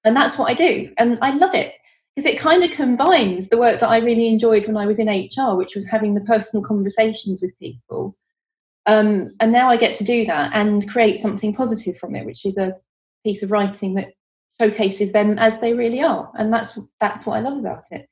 And 0.02 0.17
that's 0.17 0.38
what 0.38 0.50
I 0.50 0.55
do. 0.55 0.94
And 0.97 1.19
I 1.20 1.31
love 1.31 1.55
it 1.55 1.75
because 2.17 2.26
it 2.26 2.38
kind 2.38 2.64
of 2.64 2.70
combines 2.70 3.50
the 3.50 3.58
work 3.58 3.81
that 3.81 3.90
I 3.90 3.99
really 3.99 4.29
enjoyed 4.29 4.67
when 4.67 4.79
I 4.79 4.87
was 4.87 4.99
in 4.99 5.08
HR, 5.08 5.56
which 5.56 5.75
was 5.75 5.90
having 5.90 6.14
the 6.14 6.23
personal 6.23 6.64
conversations 6.64 7.43
with 7.43 7.58
people. 7.58 8.17
Um, 8.87 9.35
and 9.41 9.53
now 9.53 9.71
I 9.71 9.77
get 9.77 9.95
to 9.97 10.05
do 10.05 10.27
that 10.27 10.51
and 10.53 10.89
create 10.89 11.17
something 11.17 11.55
positive 11.55 11.97
from 11.97 12.15
it, 12.15 12.27
which 12.27 12.45
is 12.45 12.59
a 12.59 12.77
piece 13.25 13.43
of 13.43 13.51
writing 13.51 13.95
that 13.95 14.13
showcases 14.61 15.13
them 15.13 15.39
as 15.39 15.61
they 15.61 15.75
really 15.75 16.03
are, 16.03 16.31
and 16.39 16.53
that's 16.53 16.79
that's 17.01 17.27
what 17.27 17.37
I 17.37 17.41
love 17.41 17.59
about 17.59 17.85
it. 17.91 18.09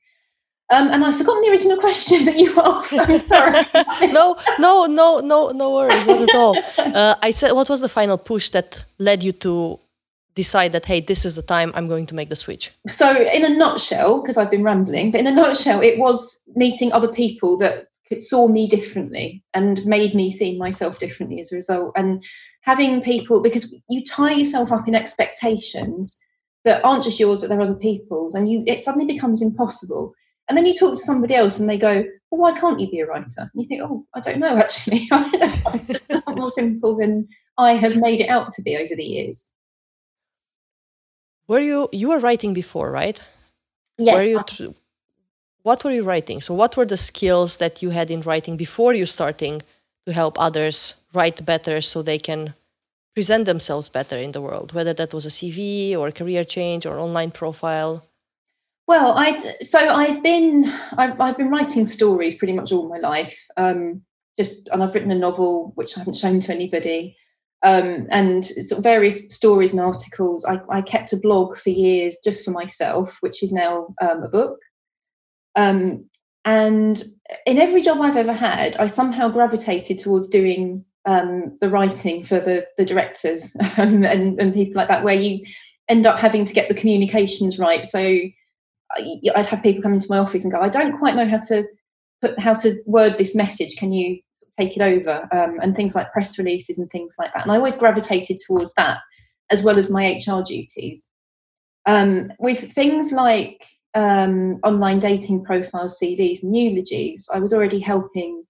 Um, 0.69 0.89
and 0.89 1.05
I've 1.05 1.17
forgotten 1.17 1.43
the 1.43 1.51
original 1.51 1.77
question 1.87 2.25
that 2.25 2.37
you 2.37 2.59
asked. 2.59 2.97
I'm 2.97 3.19
sorry. 3.19 3.61
no, 4.11 4.37
no, 4.59 4.85
no, 4.85 5.19
no, 5.19 5.49
no 5.49 5.75
worries, 5.75 6.07
not 6.07 6.21
at 6.21 6.35
all. 6.35 6.55
Uh, 6.93 7.15
I 7.21 7.31
said, 7.31 7.51
what 7.53 7.69
was 7.69 7.81
the 7.81 7.89
final 7.89 8.17
push 8.17 8.49
that 8.49 8.85
led 8.99 9.23
you 9.23 9.31
to 9.31 9.79
decide 10.35 10.71
that 10.71 10.85
hey, 10.85 10.99
this 10.99 11.25
is 11.25 11.35
the 11.35 11.41
time 11.41 11.71
I'm 11.75 11.87
going 11.87 12.05
to 12.07 12.15
make 12.15 12.29
the 12.29 12.35
switch? 12.35 12.71
So, 12.87 13.15
in 13.15 13.45
a 13.45 13.49
nutshell, 13.49 14.21
because 14.21 14.37
I've 14.37 14.51
been 14.51 14.63
rambling, 14.63 15.11
but 15.11 15.19
in 15.19 15.27
a 15.27 15.31
nutshell, 15.31 15.81
it 15.81 15.97
was 15.97 16.41
meeting 16.55 16.91
other 16.91 17.07
people 17.07 17.57
that 17.57 17.87
saw 18.17 18.47
me 18.47 18.67
differently 18.67 19.43
and 19.53 19.83
made 19.85 20.13
me 20.13 20.29
see 20.29 20.57
myself 20.57 20.99
differently 20.99 21.39
as 21.39 21.51
a 21.51 21.55
result, 21.55 21.93
and 21.95 22.23
having 22.61 23.01
people 23.01 23.41
because 23.41 23.73
you 23.89 24.03
tie 24.03 24.33
yourself 24.33 24.71
up 24.71 24.87
in 24.87 24.95
expectations 24.95 26.17
that 26.63 26.83
aren't 26.85 27.03
just 27.03 27.19
yours 27.19 27.41
but 27.41 27.49
they're 27.49 27.59
other 27.59 27.75
people's 27.75 28.35
and 28.35 28.49
you 28.49 28.63
it 28.67 28.79
suddenly 28.79 29.05
becomes 29.05 29.41
impossible. 29.41 30.13
And 30.49 30.57
then 30.57 30.65
you 30.65 30.73
talk 30.73 30.95
to 30.95 31.01
somebody 31.01 31.35
else 31.35 31.59
and 31.59 31.69
they 31.69 31.77
go 31.77 32.03
well 32.31 32.41
why 32.41 32.59
can't 32.59 32.79
you 32.79 32.89
be 32.89 32.99
a 32.99 33.05
writer? 33.05 33.27
And 33.37 33.51
you 33.55 33.67
think 33.67 33.81
oh 33.83 34.05
i 34.13 34.19
don't 34.19 34.39
know 34.39 34.57
actually. 34.57 35.07
It's 35.11 35.99
a 36.09 36.21
lot 36.25 36.37
more 36.37 36.51
simple 36.51 36.97
than 36.97 37.27
i 37.57 37.73
have 37.73 37.97
made 37.97 38.21
it 38.21 38.29
out 38.29 38.51
to 38.51 38.61
be 38.61 38.77
over 38.77 38.95
the 38.95 39.03
years 39.03 39.49
were 41.47 41.59
you 41.59 41.89
you 41.91 42.09
were 42.09 42.19
writing 42.19 42.53
before 42.53 42.91
right 42.91 43.21
yeah 43.97 44.13
were 44.13 44.23
you 44.23 44.75
what 45.63 45.83
were 45.83 45.91
you 45.91 46.03
writing 46.03 46.41
so 46.41 46.53
what 46.53 46.75
were 46.77 46.85
the 46.85 46.97
skills 46.97 47.57
that 47.57 47.81
you 47.81 47.91
had 47.91 48.09
in 48.11 48.21
writing 48.21 48.57
before 48.57 48.93
you 48.93 49.05
starting 49.05 49.61
to 50.05 50.13
help 50.13 50.39
others 50.39 50.95
write 51.13 51.45
better 51.45 51.79
so 51.81 52.01
they 52.01 52.19
can 52.19 52.53
present 53.13 53.45
themselves 53.45 53.89
better 53.89 54.17
in 54.17 54.31
the 54.31 54.41
world, 54.41 54.73
whether 54.73 54.93
that 54.93 55.13
was 55.13 55.25
a 55.25 55.29
CV 55.29 55.95
or 55.95 56.07
a 56.07 56.11
career 56.11 56.43
change 56.43 56.85
or 56.85 56.99
online 56.99 57.31
profile? 57.31 58.05
Well, 58.87 59.13
I 59.17 59.39
so 59.61 59.79
I'd 59.79 60.21
been 60.21 60.65
I've, 60.97 61.19
I've, 61.19 61.37
been 61.37 61.49
writing 61.49 61.85
stories 61.85 62.35
pretty 62.35 62.53
much 62.53 62.71
all 62.71 62.89
my 62.89 62.97
life. 62.97 63.47
Um, 63.55 64.01
just 64.37 64.67
and 64.69 64.83
I've 64.83 64.93
written 64.93 65.11
a 65.11 65.15
novel 65.15 65.71
which 65.75 65.95
I 65.95 66.01
haven't 66.01 66.17
shown 66.17 66.39
to 66.41 66.53
anybody, 66.53 67.15
um, 67.63 68.07
and 68.11 68.45
sort 68.45 68.79
of 68.79 68.83
various 68.83 69.33
stories 69.33 69.71
and 69.71 69.79
articles. 69.79 70.45
I, 70.45 70.59
I, 70.69 70.81
kept 70.81 71.13
a 71.13 71.17
blog 71.17 71.57
for 71.57 71.69
years 71.69 72.19
just 72.23 72.43
for 72.43 72.51
myself, 72.51 73.17
which 73.21 73.41
is 73.41 73.53
now 73.53 73.95
um, 74.01 74.21
a 74.21 74.27
book. 74.27 74.59
Um, 75.55 76.05
and 76.43 77.01
in 77.45 77.57
every 77.57 77.81
job 77.81 78.01
I've 78.01 78.17
ever 78.17 78.33
had, 78.33 78.75
I 78.75 78.87
somehow 78.87 79.29
gravitated 79.29 79.97
towards 79.97 80.27
doing 80.27 80.83
um, 81.05 81.57
the 81.61 81.69
writing 81.69 82.21
for 82.23 82.39
the 82.39 82.65
the 82.77 82.85
directors 82.85 83.55
and, 83.77 84.05
and 84.05 84.53
people 84.53 84.75
like 84.75 84.89
that, 84.89 85.03
where 85.03 85.19
you 85.19 85.45
end 85.87 86.05
up 86.05 86.19
having 86.19 86.43
to 86.43 86.53
get 86.53 86.67
the 86.67 86.75
communications 86.75 87.57
right. 87.59 87.85
So 87.85 87.99
I'd 88.97 89.47
have 89.47 89.63
people 89.63 89.81
come 89.81 89.93
into 89.93 90.07
my 90.09 90.17
office 90.17 90.43
and 90.43 90.51
go, 90.51 90.59
I 90.59 90.69
don't 90.69 90.97
quite 90.97 91.15
know 91.15 91.27
how 91.27 91.39
to 91.47 91.63
put 92.21 92.37
how 92.39 92.55
to 92.55 92.81
word 92.85 93.17
this 93.17 93.35
message. 93.35 93.77
Can 93.77 93.93
you 93.93 94.19
take 94.57 94.77
it 94.77 94.81
over? 94.81 95.27
Um, 95.31 95.57
and 95.61 95.75
things 95.75 95.95
like 95.95 96.11
press 96.11 96.37
releases 96.37 96.77
and 96.77 96.89
things 96.89 97.15
like 97.17 97.33
that. 97.33 97.43
And 97.43 97.51
I 97.51 97.57
always 97.57 97.75
gravitated 97.75 98.37
towards 98.45 98.73
that 98.75 98.99
as 99.51 99.63
well 99.63 99.77
as 99.77 99.89
my 99.89 100.17
HR 100.27 100.41
duties. 100.41 101.09
Um, 101.85 102.31
with 102.39 102.71
things 102.71 103.11
like 103.11 103.65
um, 103.93 104.59
online 104.63 104.99
dating 104.99 105.43
profiles, 105.43 105.99
CVs, 105.99 106.43
and 106.43 106.55
eulogies, 106.55 107.29
I 107.33 107.39
was 107.39 107.53
already 107.53 107.79
helping 107.79 108.45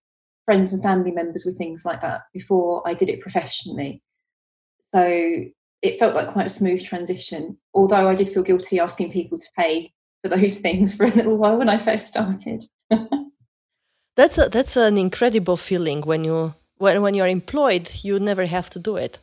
friends 0.46 0.74
and 0.74 0.84
family 0.84 1.12
members 1.12 1.44
with 1.46 1.58
things 1.58 1.84
like 1.86 2.02
that 2.02 2.22
before 2.34 2.88
I 2.88 2.94
did 2.94 3.10
it 3.10 3.22
professionally. 3.22 4.02
So 4.94 5.46
it 5.82 6.00
felt 6.00 6.16
like 6.16 6.32
quite 6.32 6.46
a 6.46 6.50
smooth 6.50 6.84
transition, 6.84 7.58
although 7.74 8.08
I 8.08 8.16
did 8.16 8.30
feel 8.30 8.44
guilty 8.44 8.80
asking 8.80 9.12
people 9.12 9.38
to 9.38 9.48
pay 9.58 9.92
for 10.22 10.30
those 10.30 10.58
things 10.62 10.94
for 10.94 11.06
a 11.06 11.12
little 11.12 11.38
while 11.38 11.58
when 11.58 11.70
I 11.70 11.78
first 11.78 12.08
started. 12.08 12.64
that's 14.16 14.38
a, 14.38 14.50
that's 14.50 14.78
an 14.78 14.98
incredible 14.98 15.58
feeling 15.58 16.02
when 16.02 16.24
you 16.24 16.54
when 16.78 17.02
when 17.02 17.14
you're 17.14 17.28
employed, 17.28 17.92
you 18.02 18.20
never 18.20 18.46
have 18.46 18.70
to 18.72 18.80
do 18.80 18.96
it. 18.96 19.20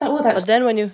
Oh, 0.00 0.14
well, 0.14 0.22
that's 0.22 0.42
but 0.42 0.46
then 0.46 0.64
when 0.64 0.78
you 0.78 0.90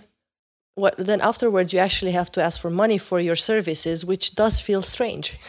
what 0.74 0.96
then 0.96 1.20
afterwards 1.20 1.72
you 1.72 1.78
actually 1.78 2.12
have 2.12 2.30
to 2.32 2.42
ask 2.42 2.60
for 2.60 2.70
money 2.70 2.98
for 2.98 3.20
your 3.20 3.36
services, 3.36 4.04
which 4.04 4.34
does 4.34 4.60
feel 4.60 4.82
strange. 4.82 5.38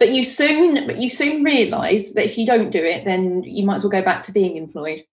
But 0.00 0.08
you 0.08 0.24
soon 0.24 0.88
but 0.88 0.96
you 0.96 1.08
soon 1.08 1.44
realise 1.44 2.14
that 2.14 2.24
if 2.24 2.36
you 2.36 2.44
don't 2.44 2.70
do 2.70 2.82
it, 2.82 3.04
then 3.04 3.44
you 3.44 3.64
might 3.64 3.76
as 3.76 3.84
well 3.84 3.90
go 3.90 4.02
back 4.02 4.22
to 4.22 4.32
being 4.32 4.56
employed. 4.56 5.04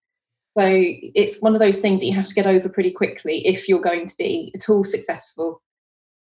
So 0.58 0.66
it's 0.68 1.40
one 1.40 1.54
of 1.54 1.60
those 1.60 1.78
things 1.78 2.02
that 2.02 2.08
you 2.08 2.14
have 2.14 2.28
to 2.28 2.34
get 2.34 2.48
over 2.48 2.68
pretty 2.68 2.90
quickly 2.90 3.46
if 3.46 3.70
you're 3.70 3.80
going 3.80 4.08
to 4.08 4.18
be 4.18 4.52
at 4.56 4.70
all 4.70 4.84
successful. 4.84 5.62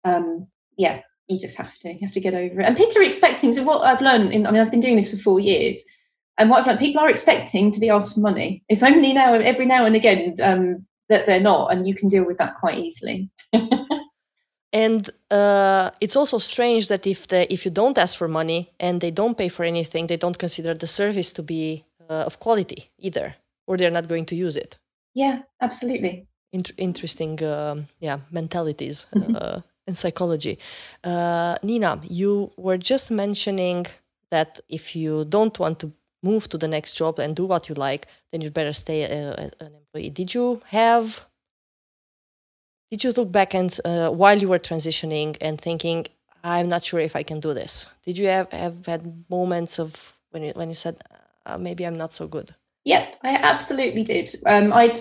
Um, 0.05 0.49
yeah, 0.77 1.01
you 1.29 1.39
just 1.39 1.57
have 1.59 1.79
to. 1.81 1.93
You 1.93 1.99
have 2.03 2.13
to 2.13 2.21
get 2.21 2.35
over 2.35 2.61
it. 2.61 2.67
And 2.67 2.77
people 2.77 2.99
are 2.99 3.05
expecting. 3.05 3.53
So 3.53 3.63
what 3.63 3.87
I've 3.87 4.01
learned, 4.01 4.33
in, 4.33 4.47
I 4.47 4.51
mean, 4.51 4.63
I've 4.63 4.71
been 4.71 4.81
doing 4.81 4.97
this 4.97 5.11
for 5.11 5.17
four 5.17 5.41
years, 5.41 5.85
and 6.39 6.51
what 6.51 6.61
I've 6.61 6.67
learned, 6.67 6.81
people 6.81 7.01
are 7.01 7.11
expecting 7.11 7.71
to 7.71 7.81
be 7.81 7.91
asked 7.91 8.15
for 8.15 8.21
money. 8.21 8.63
It's 8.69 8.83
only 8.83 9.13
now, 9.13 9.35
every 9.35 9.67
now 9.67 9.85
and 9.85 9.97
again, 9.97 10.37
um, 10.43 10.87
that 11.09 11.27
they're 11.27 11.41
not, 11.41 11.73
and 11.73 11.87
you 11.87 11.95
can 11.95 12.09
deal 12.09 12.25
with 12.25 12.39
that 12.39 12.57
quite 12.57 12.79
easily. 12.79 13.31
and 14.73 15.11
uh, 15.31 15.91
it's 16.01 16.17
also 16.17 16.39
strange 16.39 16.89
that 16.89 17.07
if 17.07 17.27
the 17.29 17.53
if 17.53 17.65
you 17.65 17.71
don't 17.71 17.99
ask 17.99 18.17
for 18.17 18.29
money 18.29 18.73
and 18.81 19.01
they 19.01 19.11
don't 19.11 19.39
pay 19.39 19.49
for 19.49 19.65
anything, 19.65 20.07
they 20.07 20.17
don't 20.17 20.39
consider 20.39 20.75
the 20.75 20.87
service 20.87 21.33
to 21.33 21.43
be 21.43 21.85
uh, 22.11 22.25
of 22.27 22.39
quality 22.39 22.91
either 22.99 23.35
or 23.67 23.77
they're 23.77 23.91
not 23.91 24.09
going 24.09 24.25
to 24.27 24.37
use 24.37 24.57
it. 24.57 24.79
Yeah, 25.15 25.41
absolutely. 25.61 26.27
Int- 26.53 26.73
interesting, 26.77 27.43
um, 27.43 27.87
yeah, 28.01 28.19
mentalities 28.31 29.07
mm-hmm. 29.15 29.35
uh, 29.37 29.61
and 29.87 29.97
psychology. 29.97 30.59
Uh, 31.05 31.57
Nina, 31.63 32.01
you 32.05 32.51
were 32.57 32.79
just 32.79 33.11
mentioning 33.11 33.87
that 34.31 34.61
if 34.69 34.97
you 34.97 35.25
don't 35.25 35.59
want 35.59 35.79
to 35.81 35.93
move 36.23 36.49
to 36.49 36.59
the 36.59 36.69
next 36.69 36.95
job 36.95 37.19
and 37.19 37.37
do 37.37 37.45
what 37.45 37.69
you 37.69 37.75
like, 37.75 38.07
then 38.33 38.41
you'd 38.41 38.55
better 38.55 38.73
stay 38.73 39.05
uh, 39.05 39.49
an 39.61 39.73
employee. 39.75 40.11
Did 40.11 40.35
you 40.35 40.63
have? 40.69 41.25
Did 42.91 43.05
you 43.05 43.13
look 43.13 43.33
back 43.33 43.55
and 43.55 43.79
uh, 43.85 44.11
while 44.11 44.39
you 44.39 44.49
were 44.49 44.61
transitioning 44.61 45.37
and 45.41 45.61
thinking, 45.61 46.07
I'm 46.45 46.69
not 46.69 46.85
sure 46.85 47.01
if 47.01 47.17
I 47.17 47.25
can 47.25 47.41
do 47.41 47.53
this? 47.53 47.87
Did 48.05 48.17
you 48.19 48.29
have, 48.29 48.51
have 48.53 48.87
had 48.87 49.25
moments 49.29 49.81
of 49.81 50.15
when 50.31 50.43
you 50.45 50.53
when 50.55 50.69
you 50.69 50.75
said, 50.75 51.03
uh, 51.45 51.59
maybe 51.59 51.85
I'm 51.85 51.95
not 51.95 52.13
so 52.13 52.27
good? 52.29 52.55
Yep, 52.85 53.19
I 53.25 53.35
absolutely 53.35 54.05
did. 54.05 54.35
Um, 54.47 54.73
I'd 54.73 55.01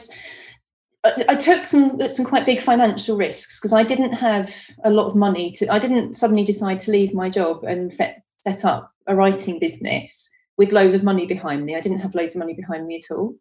I 1.28 1.36
took 1.36 1.66
some 1.66 2.00
some 2.10 2.26
quite 2.26 2.46
big 2.46 2.60
financial 2.60 3.18
risks 3.18 3.60
because 3.60 3.74
I 3.74 3.84
didn't 3.84 4.14
have 4.14 4.54
a 4.84 4.90
lot 4.90 5.08
of 5.08 5.16
money 5.16 5.52
to. 5.52 5.72
I 5.72 5.80
didn't 5.80 6.16
suddenly 6.16 6.44
decide 6.44 6.80
to 6.80 6.92
leave 6.92 7.14
my 7.14 7.30
job 7.30 7.64
and 7.64 7.94
set 7.94 8.24
set 8.28 8.66
up 8.66 8.92
a 9.08 9.16
writing 9.16 9.60
business 9.60 10.32
with 10.58 10.72
loads 10.72 10.94
of 10.94 11.04
money 11.04 11.26
behind 11.26 11.66
me. 11.66 11.76
I 11.76 11.82
didn't 11.82 12.00
have 12.00 12.16
loads 12.16 12.36
of 12.36 12.40
money 12.40 12.54
behind 12.54 12.88
me 12.88 12.98
at 12.98 13.14
all, 13.16 13.36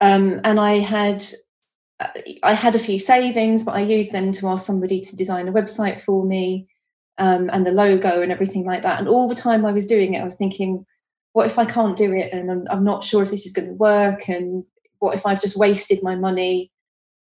um, 0.00 0.40
and 0.44 0.60
I 0.60 0.78
had 0.78 1.24
I 2.42 2.52
had 2.52 2.74
a 2.74 2.80
few 2.80 2.98
savings, 2.98 3.62
but 3.62 3.74
I 3.74 3.80
used 3.80 4.12
them 4.12 4.30
to 4.32 4.48
ask 4.48 4.64
somebody 4.64 5.00
to 5.00 5.16
design 5.16 5.48
a 5.48 5.52
website 5.52 5.98
for 5.98 6.24
me 6.24 6.68
um, 7.18 7.50
and 7.52 7.66
a 7.66 7.72
logo 7.72 8.22
and 8.22 8.30
everything 8.30 8.64
like 8.64 8.82
that. 8.82 9.00
And 9.00 9.08
all 9.08 9.28
the 9.28 9.34
time 9.34 9.66
I 9.66 9.72
was 9.72 9.86
doing 9.86 10.14
it, 10.14 10.20
I 10.20 10.24
was 10.24 10.36
thinking, 10.36 10.86
what 11.32 11.46
if 11.46 11.58
I 11.58 11.64
can't 11.64 11.96
do 11.96 12.12
it 12.12 12.32
and 12.32 12.50
I'm, 12.50 12.64
I'm 12.70 12.84
not 12.84 13.02
sure 13.02 13.22
if 13.22 13.30
this 13.30 13.46
is 13.46 13.52
going 13.52 13.68
to 13.68 13.74
work 13.74 14.28
and 14.28 14.64
what 14.98 15.14
if 15.14 15.26
I've 15.26 15.40
just 15.40 15.56
wasted 15.56 16.02
my 16.02 16.14
money? 16.14 16.70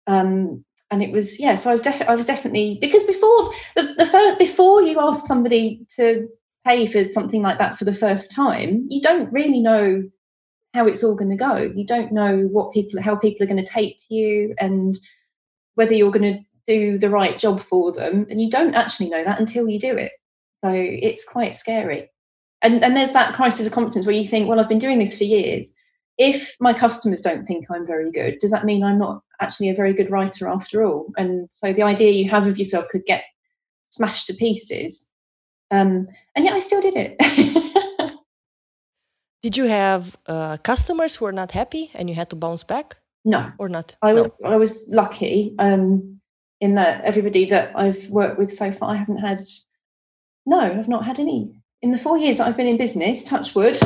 Um, 0.08 0.66
and 0.92 1.02
it 1.02 1.12
was 1.12 1.40
yeah, 1.40 1.56
so 1.56 1.72
I 1.72 1.74
was, 1.74 1.82
def- 1.82 2.08
I 2.08 2.16
was 2.16 2.26
definitely 2.26 2.78
because 2.80 3.04
before 3.04 3.52
the, 3.76 3.96
the 3.98 4.06
first 4.06 4.38
before 4.38 4.82
you 4.82 5.00
ask 5.00 5.26
somebody 5.26 5.86
to 5.96 6.28
pay 6.66 6.86
for 6.86 7.10
something 7.12 7.42
like 7.42 7.58
that 7.58 7.78
for 7.78 7.86
the 7.86 7.94
first 7.94 8.32
time, 8.32 8.86
you 8.90 9.02
don't 9.02 9.32
really 9.32 9.60
know 9.60 10.04
how 10.74 10.88
it's 10.88 11.04
all 11.04 11.16
going 11.16 11.32
to 11.32 11.36
go. 11.36 11.72
You 11.76 11.86
don't 11.86 12.12
know 12.12 12.48
what 12.52 12.74
people 12.74 13.02
how 13.02 13.16
people 13.16 13.44
are 13.44 13.48
going 13.48 13.64
to 13.64 13.72
take 13.72 13.98
to 13.98 14.14
you 14.14 14.54
and 14.60 14.98
whether 15.76 15.94
you're 15.94 16.12
going 16.12 16.34
to 16.34 16.40
do 16.68 16.98
the 16.98 17.10
right 17.10 17.38
job 17.38 17.60
for 17.60 17.92
them 17.92 18.28
and 18.30 18.40
you 18.40 18.50
don't 18.50 18.76
actually 18.76 19.10
know 19.10 19.24
that 19.24 19.40
until 19.40 19.68
you 19.68 19.80
do 19.80 19.98
it. 19.98 20.12
So 20.64 20.72
it's 20.74 21.28
quite 21.28 21.56
scary 21.56 22.10
and 22.64 22.84
and 22.84 22.96
there's 22.96 23.12
that 23.12 23.36
crisis 23.36 23.68
of 23.68 23.74
confidence 23.74 24.08
where 24.08 24.16
you 24.16 24.28
think 24.28 24.48
well 24.48 24.60
i've 24.60 24.70
been 24.70 24.80
doing 24.80 24.98
this 24.98 25.16
for 25.16 25.26
years 25.26 25.76
if 26.18 26.56
my 26.60 26.74
customers 26.74 27.22
don't 27.22 27.46
think 27.46 27.66
i'm 27.72 27.88
very 27.88 28.12
good 28.12 28.38
does 28.40 28.52
that 28.52 28.66
mean 28.66 28.84
i'm 28.84 29.00
not 29.00 29.24
actually 29.44 29.70
a 29.70 29.76
very 29.76 29.94
good 29.94 30.10
writer 30.10 30.48
after 30.48 30.84
all? 30.84 31.12
And 31.18 31.52
so 31.52 31.74
the 31.74 31.84
idea 31.84 32.12
you 32.12 32.30
have 32.30 32.48
of 32.48 32.58
yourself 32.58 32.88
could 32.88 33.06
get 33.06 33.24
smashed 33.90 34.28
to 34.28 34.34
pieces. 34.34 35.12
Um, 35.70 36.08
and 36.36 36.46
yet 36.46 36.54
i 36.54 36.60
still 36.60 36.82
did 36.82 36.96
it. 36.96 37.14
Did 39.44 39.58
you 39.58 39.66
have 39.66 40.16
uh, 40.26 40.56
customers 40.58 41.18
who 41.18 41.26
were 41.26 41.34
not 41.34 41.52
happy 41.52 41.92
and 41.94 42.10
you 42.10 42.16
had 42.16 42.30
to 42.30 42.36
bounce 42.38 42.64
back? 42.64 42.96
No. 43.26 43.52
Or 43.60 43.68
not? 43.68 43.96
I 44.02 44.14
was 44.14 44.32
no. 44.40 44.50
i 44.54 44.56
was 44.56 44.86
lucky 44.90 45.54
um, 45.60 46.20
in 46.62 46.76
that 46.76 47.04
everybody 47.04 47.46
that 47.46 47.72
i've 47.76 48.10
worked 48.10 48.38
with 48.38 48.52
so 48.52 48.72
far 48.72 48.92
i 48.92 48.98
haven't 48.98 49.20
had 49.20 49.42
no 50.46 50.60
i've 50.60 50.88
not 50.96 51.06
had 51.06 51.20
any. 51.20 51.52
In 51.82 51.92
the 51.92 51.98
four 51.98 52.18
years 52.18 52.40
I've 52.40 52.56
been 52.56 52.68
in 52.68 52.78
business, 52.78 53.24
touch 53.24 53.56
wood, 53.56 53.78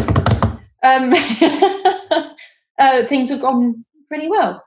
um, 0.84 1.14
uh, 2.80 3.04
things 3.04 3.30
have 3.30 3.42
gone 3.42 3.86
pretty 4.08 4.28
well. 4.28 4.64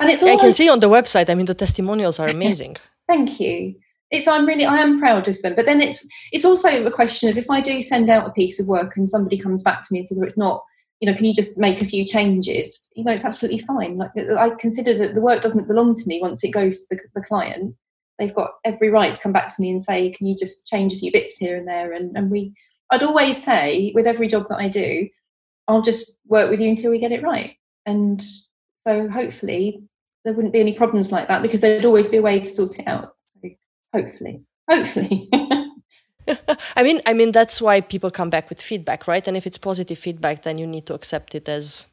And 0.00 0.10
it's 0.10 0.22
all 0.22 0.30
I 0.30 0.36
can 0.36 0.52
see 0.52 0.68
on 0.68 0.80
the 0.80 0.88
website. 0.88 1.28
I 1.28 1.34
mean, 1.34 1.46
the 1.46 1.54
testimonials 1.54 2.20
are 2.20 2.28
amazing. 2.28 2.76
Thank 3.08 3.40
you. 3.40 3.74
It's 4.10 4.28
I'm 4.28 4.46
really 4.46 4.64
I 4.64 4.78
am 4.78 5.00
proud 5.00 5.28
of 5.28 5.40
them. 5.42 5.54
But 5.54 5.66
then 5.66 5.80
it's 5.80 6.06
it's 6.32 6.44
also 6.44 6.86
a 6.86 6.90
question 6.90 7.28
of 7.28 7.36
if 7.36 7.50
I 7.50 7.60
do 7.60 7.82
send 7.82 8.08
out 8.08 8.26
a 8.26 8.32
piece 8.32 8.60
of 8.60 8.68
work 8.68 8.96
and 8.96 9.10
somebody 9.10 9.36
comes 9.36 9.62
back 9.62 9.82
to 9.82 9.88
me 9.90 9.98
and 9.98 10.06
says, 10.06 10.18
"Well, 10.18 10.26
it's 10.26 10.38
not." 10.38 10.62
You 11.00 11.08
know, 11.08 11.16
can 11.16 11.26
you 11.26 11.34
just 11.34 11.58
make 11.58 11.80
a 11.80 11.84
few 11.84 12.04
changes? 12.04 12.90
You 12.96 13.04
know, 13.04 13.12
it's 13.12 13.24
absolutely 13.24 13.60
fine. 13.60 13.98
Like 13.98 14.10
I 14.16 14.50
consider 14.58 14.94
that 14.98 15.14
the 15.14 15.20
work 15.20 15.40
doesn't 15.40 15.68
belong 15.68 15.94
to 15.94 16.02
me 16.06 16.20
once 16.20 16.42
it 16.42 16.50
goes 16.50 16.86
to 16.86 16.96
the, 16.96 17.02
the 17.14 17.24
client. 17.24 17.76
They've 18.18 18.34
got 18.34 18.54
every 18.64 18.90
right 18.90 19.14
to 19.14 19.20
come 19.20 19.32
back 19.32 19.48
to 19.48 19.60
me 19.60 19.70
and 19.70 19.82
say, 19.82 20.10
"Can 20.10 20.26
you 20.26 20.34
just 20.36 20.66
change 20.66 20.92
a 20.92 20.98
few 20.98 21.12
bits 21.12 21.36
here 21.36 21.56
and 21.56 21.68
there?" 21.68 21.92
And 21.92 22.16
and 22.16 22.30
we 22.30 22.54
I'd 22.90 23.02
always 23.02 23.42
say 23.42 23.92
with 23.94 24.06
every 24.06 24.28
job 24.28 24.46
that 24.48 24.58
I 24.58 24.68
do, 24.68 25.08
I'll 25.68 25.82
just 25.82 26.18
work 26.26 26.50
with 26.50 26.60
you 26.60 26.70
until 26.70 26.90
we 26.90 26.98
get 26.98 27.12
it 27.12 27.22
right. 27.22 27.56
And 27.86 28.20
so 28.86 29.08
hopefully 29.08 29.82
there 30.24 30.32
wouldn't 30.32 30.52
be 30.52 30.60
any 30.60 30.72
problems 30.72 31.12
like 31.12 31.28
that 31.28 31.42
because 31.42 31.60
there'd 31.60 31.84
always 31.84 32.08
be 32.08 32.16
a 32.16 32.22
way 32.22 32.40
to 32.40 32.44
sort 32.44 32.78
it 32.78 32.88
out. 32.88 33.14
So 33.22 33.50
hopefully, 33.94 34.42
hopefully. 34.68 35.28
I 36.76 36.82
mean, 36.82 37.00
I 37.06 37.14
mean 37.14 37.32
that's 37.32 37.60
why 37.60 37.80
people 37.80 38.10
come 38.10 38.30
back 38.30 38.48
with 38.48 38.60
feedback, 38.60 39.06
right? 39.06 39.26
And 39.26 39.36
if 39.36 39.46
it's 39.46 39.58
positive 39.58 39.98
feedback, 39.98 40.42
then 40.42 40.58
you 40.58 40.66
need 40.66 40.86
to 40.86 40.94
accept 40.94 41.34
it 41.34 41.48
as 41.48 41.86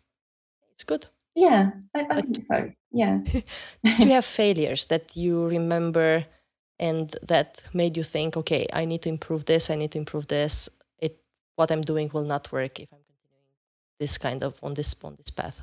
it's 0.73 0.83
good. 0.83 1.07
Yeah, 1.35 1.71
I, 1.93 2.05
I 2.09 2.21
think 2.21 2.41
so. 2.41 2.71
Yeah. 2.91 3.19
Did 3.83 3.99
you 3.99 4.11
have 4.11 4.25
failures 4.25 4.85
that 4.85 5.15
you 5.15 5.47
remember 5.47 6.25
and 6.79 7.15
that 7.23 7.63
made 7.73 7.97
you 7.97 8.03
think, 8.03 8.35
okay, 8.37 8.67
I 8.73 8.85
need 8.85 9.01
to 9.03 9.09
improve 9.09 9.45
this, 9.45 9.69
I 9.69 9.75
need 9.75 9.91
to 9.91 9.97
improve 9.97 10.27
this, 10.27 10.69
It 10.99 11.17
what 11.55 11.71
I'm 11.71 11.81
doing 11.81 12.09
will 12.13 12.23
not 12.23 12.51
work 12.51 12.79
if 12.79 12.91
I'm 12.91 13.04
this 13.99 14.17
kind 14.17 14.43
of 14.43 14.59
on 14.63 14.73
this 14.73 14.95
on 15.03 15.15
this 15.15 15.29
path? 15.29 15.61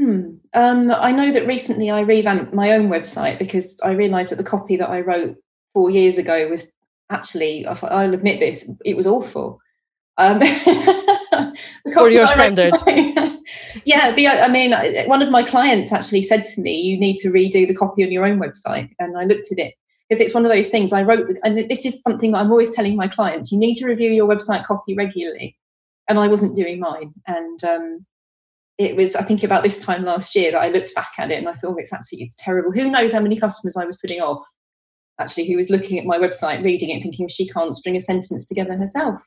Hmm. 0.00 0.36
Um, 0.54 0.92
I 0.92 1.10
know 1.10 1.32
that 1.32 1.46
recently 1.46 1.90
I 1.90 2.00
revamped 2.00 2.54
my 2.54 2.72
own 2.72 2.88
website 2.88 3.38
because 3.38 3.80
I 3.82 3.90
realised 3.90 4.30
that 4.30 4.36
the 4.36 4.44
copy 4.44 4.76
that 4.76 4.88
I 4.88 5.00
wrote 5.00 5.36
four 5.74 5.90
years 5.90 6.18
ago 6.18 6.48
was 6.48 6.72
actually, 7.10 7.66
I'll 7.66 8.14
admit 8.14 8.38
this, 8.38 8.70
it 8.84 8.96
was 8.96 9.06
awful. 9.06 9.60
Um, 10.18 10.40
For 11.94 12.10
your 12.10 12.26
standards. 12.26 12.82
yeah, 13.84 14.12
the, 14.12 14.28
I 14.28 14.48
mean, 14.48 14.72
one 15.06 15.22
of 15.22 15.30
my 15.30 15.42
clients 15.42 15.92
actually 15.92 16.22
said 16.22 16.44
to 16.46 16.60
me, 16.60 16.80
"You 16.80 16.98
need 16.98 17.16
to 17.18 17.28
redo 17.28 17.66
the 17.66 17.74
copy 17.74 18.04
on 18.04 18.10
your 18.10 18.24
own 18.24 18.40
website," 18.40 18.90
and 18.98 19.16
I 19.16 19.24
looked 19.24 19.52
at 19.52 19.58
it 19.58 19.74
because 20.08 20.20
it's 20.20 20.34
one 20.34 20.44
of 20.44 20.50
those 20.50 20.70
things 20.70 20.92
I 20.92 21.02
wrote, 21.02 21.28
and 21.44 21.58
this 21.70 21.86
is 21.86 22.02
something 22.02 22.32
that 22.32 22.38
I'm 22.38 22.50
always 22.50 22.70
telling 22.70 22.96
my 22.96 23.06
clients: 23.06 23.52
you 23.52 23.58
need 23.58 23.74
to 23.76 23.86
review 23.86 24.10
your 24.10 24.26
website 24.26 24.64
copy 24.64 24.94
regularly. 24.94 25.56
And 26.08 26.18
I 26.18 26.28
wasn't 26.28 26.56
doing 26.56 26.80
mine, 26.80 27.12
and 27.26 27.62
um, 27.64 28.06
it 28.78 28.94
was 28.94 29.16
I 29.16 29.22
think 29.22 29.42
about 29.42 29.62
this 29.62 29.84
time 29.84 30.04
last 30.04 30.34
year 30.34 30.52
that 30.52 30.60
I 30.60 30.68
looked 30.68 30.94
back 30.94 31.12
at 31.18 31.30
it 31.30 31.38
and 31.38 31.48
I 31.48 31.52
thought 31.52 31.78
it's 31.78 31.92
actually 31.92 32.22
it's 32.22 32.36
terrible. 32.36 32.72
Who 32.72 32.90
knows 32.90 33.12
how 33.12 33.20
many 33.20 33.36
customers 33.36 33.76
I 33.76 33.84
was 33.84 33.98
putting 33.98 34.20
off 34.20 34.46
actually 35.20 35.48
who 35.48 35.56
was 35.56 35.68
looking 35.68 35.98
at 35.98 36.06
my 36.06 36.16
website, 36.16 36.62
reading 36.62 36.90
it, 36.90 37.02
thinking 37.02 37.28
she 37.28 37.48
can't 37.48 37.74
string 37.74 37.96
a 37.96 38.00
sentence 38.00 38.46
together 38.46 38.76
herself. 38.76 39.20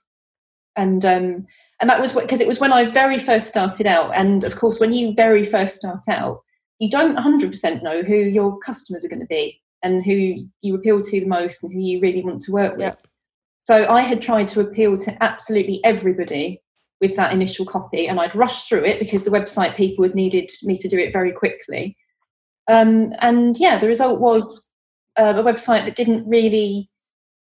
And 0.75 1.03
um, 1.03 1.45
and 1.81 1.89
that 1.89 1.99
was 1.99 2.13
because 2.13 2.39
it 2.39 2.47
was 2.47 2.59
when 2.59 2.71
I 2.71 2.89
very 2.91 3.19
first 3.19 3.47
started 3.47 3.87
out. 3.87 4.15
And 4.15 4.43
of 4.43 4.55
course, 4.55 4.79
when 4.79 4.93
you 4.93 5.13
very 5.15 5.43
first 5.43 5.75
start 5.75 6.03
out, 6.07 6.39
you 6.79 6.89
don't 6.89 7.17
100% 7.17 7.83
know 7.83 8.03
who 8.03 8.15
your 8.15 8.57
customers 8.59 9.03
are 9.03 9.09
going 9.09 9.19
to 9.19 9.25
be 9.25 9.59
and 9.83 10.03
who 10.05 10.47
you 10.61 10.75
appeal 10.75 11.01
to 11.01 11.19
the 11.19 11.25
most 11.25 11.63
and 11.63 11.73
who 11.73 11.79
you 11.79 11.99
really 11.99 12.23
want 12.23 12.41
to 12.41 12.51
work 12.51 12.77
with. 12.77 12.95
Yeah. 12.95 13.09
So 13.65 13.89
I 13.89 14.01
had 14.01 14.21
tried 14.21 14.47
to 14.49 14.61
appeal 14.61 14.95
to 14.97 15.23
absolutely 15.23 15.83
everybody 15.83 16.61
with 17.01 17.15
that 17.15 17.33
initial 17.33 17.65
copy, 17.65 18.07
and 18.07 18.19
I'd 18.19 18.35
rush 18.35 18.67
through 18.67 18.85
it 18.85 18.99
because 18.99 19.23
the 19.23 19.31
website 19.31 19.75
people 19.75 20.03
had 20.03 20.15
needed 20.15 20.49
me 20.61 20.77
to 20.77 20.87
do 20.87 20.99
it 20.99 21.11
very 21.11 21.31
quickly. 21.31 21.97
Um, 22.67 23.13
and 23.19 23.57
yeah, 23.57 23.79
the 23.79 23.87
result 23.87 24.19
was 24.19 24.71
uh, 25.17 25.33
a 25.35 25.43
website 25.43 25.85
that 25.85 25.95
didn't 25.95 26.29
really 26.29 26.90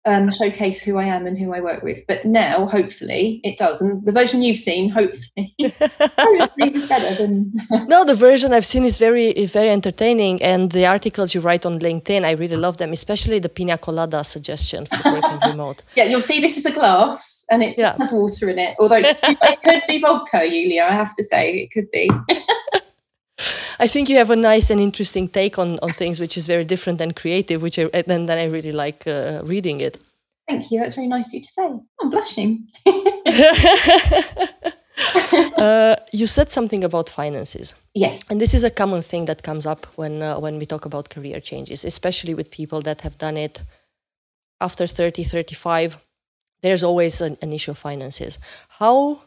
um, 0.09 0.31
showcase 0.33 0.81
who 0.81 0.97
I 0.97 1.05
am 1.05 1.27
and 1.27 1.37
who 1.37 1.53
I 1.53 1.59
work 1.59 1.83
with. 1.83 1.99
But 2.07 2.25
now, 2.25 2.65
hopefully, 2.65 3.39
it 3.43 3.57
does. 3.57 3.81
And 3.81 4.03
the 4.05 4.11
version 4.11 4.41
you've 4.41 4.57
seen, 4.57 4.89
hopefully, 4.89 5.55
hopefully 6.17 6.75
is 6.75 6.87
better 6.87 7.15
than. 7.15 7.53
no, 7.87 8.03
the 8.03 8.15
version 8.15 8.51
I've 8.51 8.65
seen 8.65 8.83
is 8.83 8.97
very, 8.97 9.27
is 9.27 9.51
very 9.51 9.69
entertaining, 9.69 10.41
and 10.41 10.71
the 10.71 10.85
articles 10.85 11.35
you 11.35 11.41
write 11.41 11.65
on 11.65 11.79
LinkedIn, 11.79 12.25
I 12.25 12.31
really 12.31 12.57
love 12.57 12.77
them, 12.77 12.91
especially 12.91 13.39
the 13.39 13.49
pina 13.49 13.77
colada 13.77 14.23
suggestion 14.23 14.85
for 14.85 15.13
working 15.13 15.39
remote. 15.49 15.83
Yeah, 15.95 16.05
you'll 16.05 16.21
see 16.21 16.39
this 16.39 16.57
is 16.57 16.65
a 16.65 16.71
glass, 16.71 17.45
and 17.51 17.61
it 17.63 17.75
yeah. 17.77 17.95
has 17.97 18.11
water 18.11 18.49
in 18.49 18.57
it. 18.57 18.75
Although 18.79 19.01
it 19.03 19.61
could 19.63 19.83
be 19.87 19.99
vodka, 19.99 20.39
Julia. 20.47 20.83
I 20.83 20.93
have 20.93 21.13
to 21.15 21.23
say, 21.23 21.59
it 21.59 21.71
could 21.71 21.89
be. 21.91 22.09
I 23.79 23.87
think 23.87 24.09
you 24.09 24.17
have 24.17 24.29
a 24.29 24.35
nice 24.35 24.69
and 24.69 24.81
interesting 24.81 25.27
take 25.27 25.57
on, 25.57 25.77
on 25.81 25.91
things, 25.91 26.19
which 26.19 26.37
is 26.37 26.47
very 26.47 26.65
different 26.65 27.01
and 27.01 27.15
creative, 27.15 27.61
which 27.61 27.79
I, 27.79 27.89
and 27.93 28.27
then 28.27 28.37
I 28.37 28.45
really 28.45 28.71
like 28.71 29.07
uh, 29.07 29.41
reading 29.43 29.81
it. 29.81 29.97
Thank 30.47 30.71
you. 30.71 30.79
That's 30.79 30.95
very 30.95 31.07
nice 31.07 31.27
of 31.27 31.33
you 31.35 31.41
to 31.41 31.47
say. 31.47 31.69
I'm 32.01 32.09
blushing. 32.09 32.67
uh, 35.57 35.95
you 36.11 36.27
said 36.27 36.51
something 36.51 36.83
about 36.83 37.07
finances. 37.09 37.75
Yes. 37.93 38.29
And 38.29 38.41
this 38.41 38.53
is 38.53 38.63
a 38.63 38.71
common 38.71 39.01
thing 39.01 39.25
that 39.25 39.43
comes 39.43 39.65
up 39.65 39.85
when 39.95 40.21
uh, 40.21 40.39
when 40.39 40.57
we 40.59 40.65
talk 40.65 40.85
about 40.85 41.09
career 41.09 41.39
changes, 41.39 41.85
especially 41.85 42.33
with 42.33 42.49
people 42.49 42.81
that 42.81 43.01
have 43.01 43.17
done 43.17 43.37
it 43.37 43.63
after 44.59 44.87
30, 44.87 45.23
35. 45.23 45.97
There's 46.61 46.83
always 46.83 47.21
an, 47.21 47.37
an 47.41 47.53
issue 47.53 47.71
of 47.71 47.77
finances. 47.77 48.39
How 48.79 49.21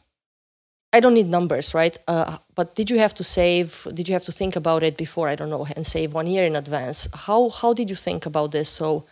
I 0.92 1.00
don't 1.00 1.14
need 1.14 1.28
numbers, 1.28 1.72
right? 1.74 1.98
Uh, 2.06 2.38
but 2.54 2.74
did 2.74 2.90
you 2.90 2.98
have 2.98 3.14
to 3.14 3.24
save? 3.24 3.86
Did 3.94 4.08
you 4.08 4.12
have 4.12 4.24
to 4.24 4.32
think 4.32 4.56
about 4.56 4.82
it 4.82 4.96
before? 4.96 5.28
I 5.28 5.36
don't 5.36 5.50
know, 5.50 5.66
and 5.74 5.86
save 5.86 6.12
one 6.12 6.26
year 6.26 6.44
in 6.44 6.56
advance. 6.56 7.08
How 7.14 7.48
how 7.48 7.72
did 7.72 7.88
you 7.88 7.96
think 7.96 8.26
about 8.26 8.52
this? 8.52 8.68
So 8.68 9.06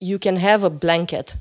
you 0.00 0.18
can 0.18 0.36
have 0.36 0.62
a 0.62 0.70
blanket 0.70 1.36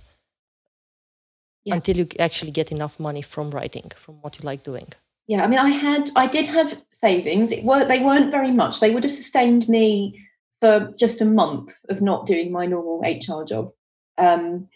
yeah. 1.64 1.76
until 1.76 1.98
you 1.98 2.08
actually 2.20 2.52
get 2.52 2.72
enough 2.72 3.00
money 3.00 3.22
from 3.22 3.52
writing, 3.52 3.92
from 3.96 4.16
what 4.22 4.40
you 4.40 4.46
like 4.46 4.64
doing. 4.64 4.88
Yeah, 5.28 5.44
I 5.44 5.48
mean, 5.48 5.60
I 5.60 5.70
had, 5.70 6.12
I 6.16 6.28
did 6.28 6.46
have 6.48 6.80
savings. 6.92 7.52
It 7.52 7.64
were 7.64 7.86
they 7.86 8.00
weren't 8.00 8.32
very 8.32 8.52
much. 8.52 8.80
They 8.80 8.92
would 8.92 9.04
have 9.04 9.12
sustained 9.12 9.68
me 9.68 10.22
for 10.62 10.94
just 10.98 11.22
a 11.22 11.26
month 11.26 11.70
of 11.90 12.02
not 12.02 12.26
doing 12.26 12.52
my 12.52 12.66
normal 12.66 13.02
HR 13.02 13.44
job. 13.44 13.72
Um, 14.18 14.70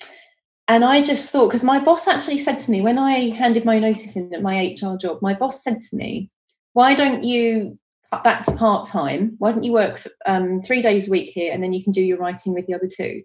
and 0.70 0.86
I 0.86 1.02
just 1.02 1.32
thought, 1.32 1.48
because 1.48 1.64
my 1.64 1.80
boss 1.80 2.08
actually 2.08 2.38
said 2.38 2.60
to 2.60 2.72
me 2.72 2.80
when 2.80 3.00
I 3.00 3.32
handed 3.32 3.66
my 3.66 3.80
notice 3.80 4.16
in 4.16 4.32
at 4.36 4.44
my 4.44 4.78
HR 4.80 4.96
job, 4.98 5.20
my 5.20 5.34
boss 5.34 5.64
said 5.64 5.82
to 5.82 5.98
me, 5.98 6.30
why 6.74 6.94
don't 6.94 7.24
you 7.24 7.80
cut 8.12 8.24
back 8.24 8.44
to 8.44 8.56
part 8.56 8.88
time? 8.88 9.34
Why 9.40 9.52
don't 9.52 9.64
you 9.64 9.74
work 9.74 9.98
for, 9.98 10.12
um, 10.28 10.62
three 10.62 10.84
days 10.84 11.08
a 11.08 11.12
week 11.12 11.32
here 11.32 11.52
and 11.52 11.64
then 11.64 11.74
you 11.74 11.84
can 11.84 11.92
do 11.92 12.04
your 12.04 12.20
writing 12.20 12.54
with 12.54 12.68
the 12.68 12.76
other 12.76 12.88
two? 12.88 13.24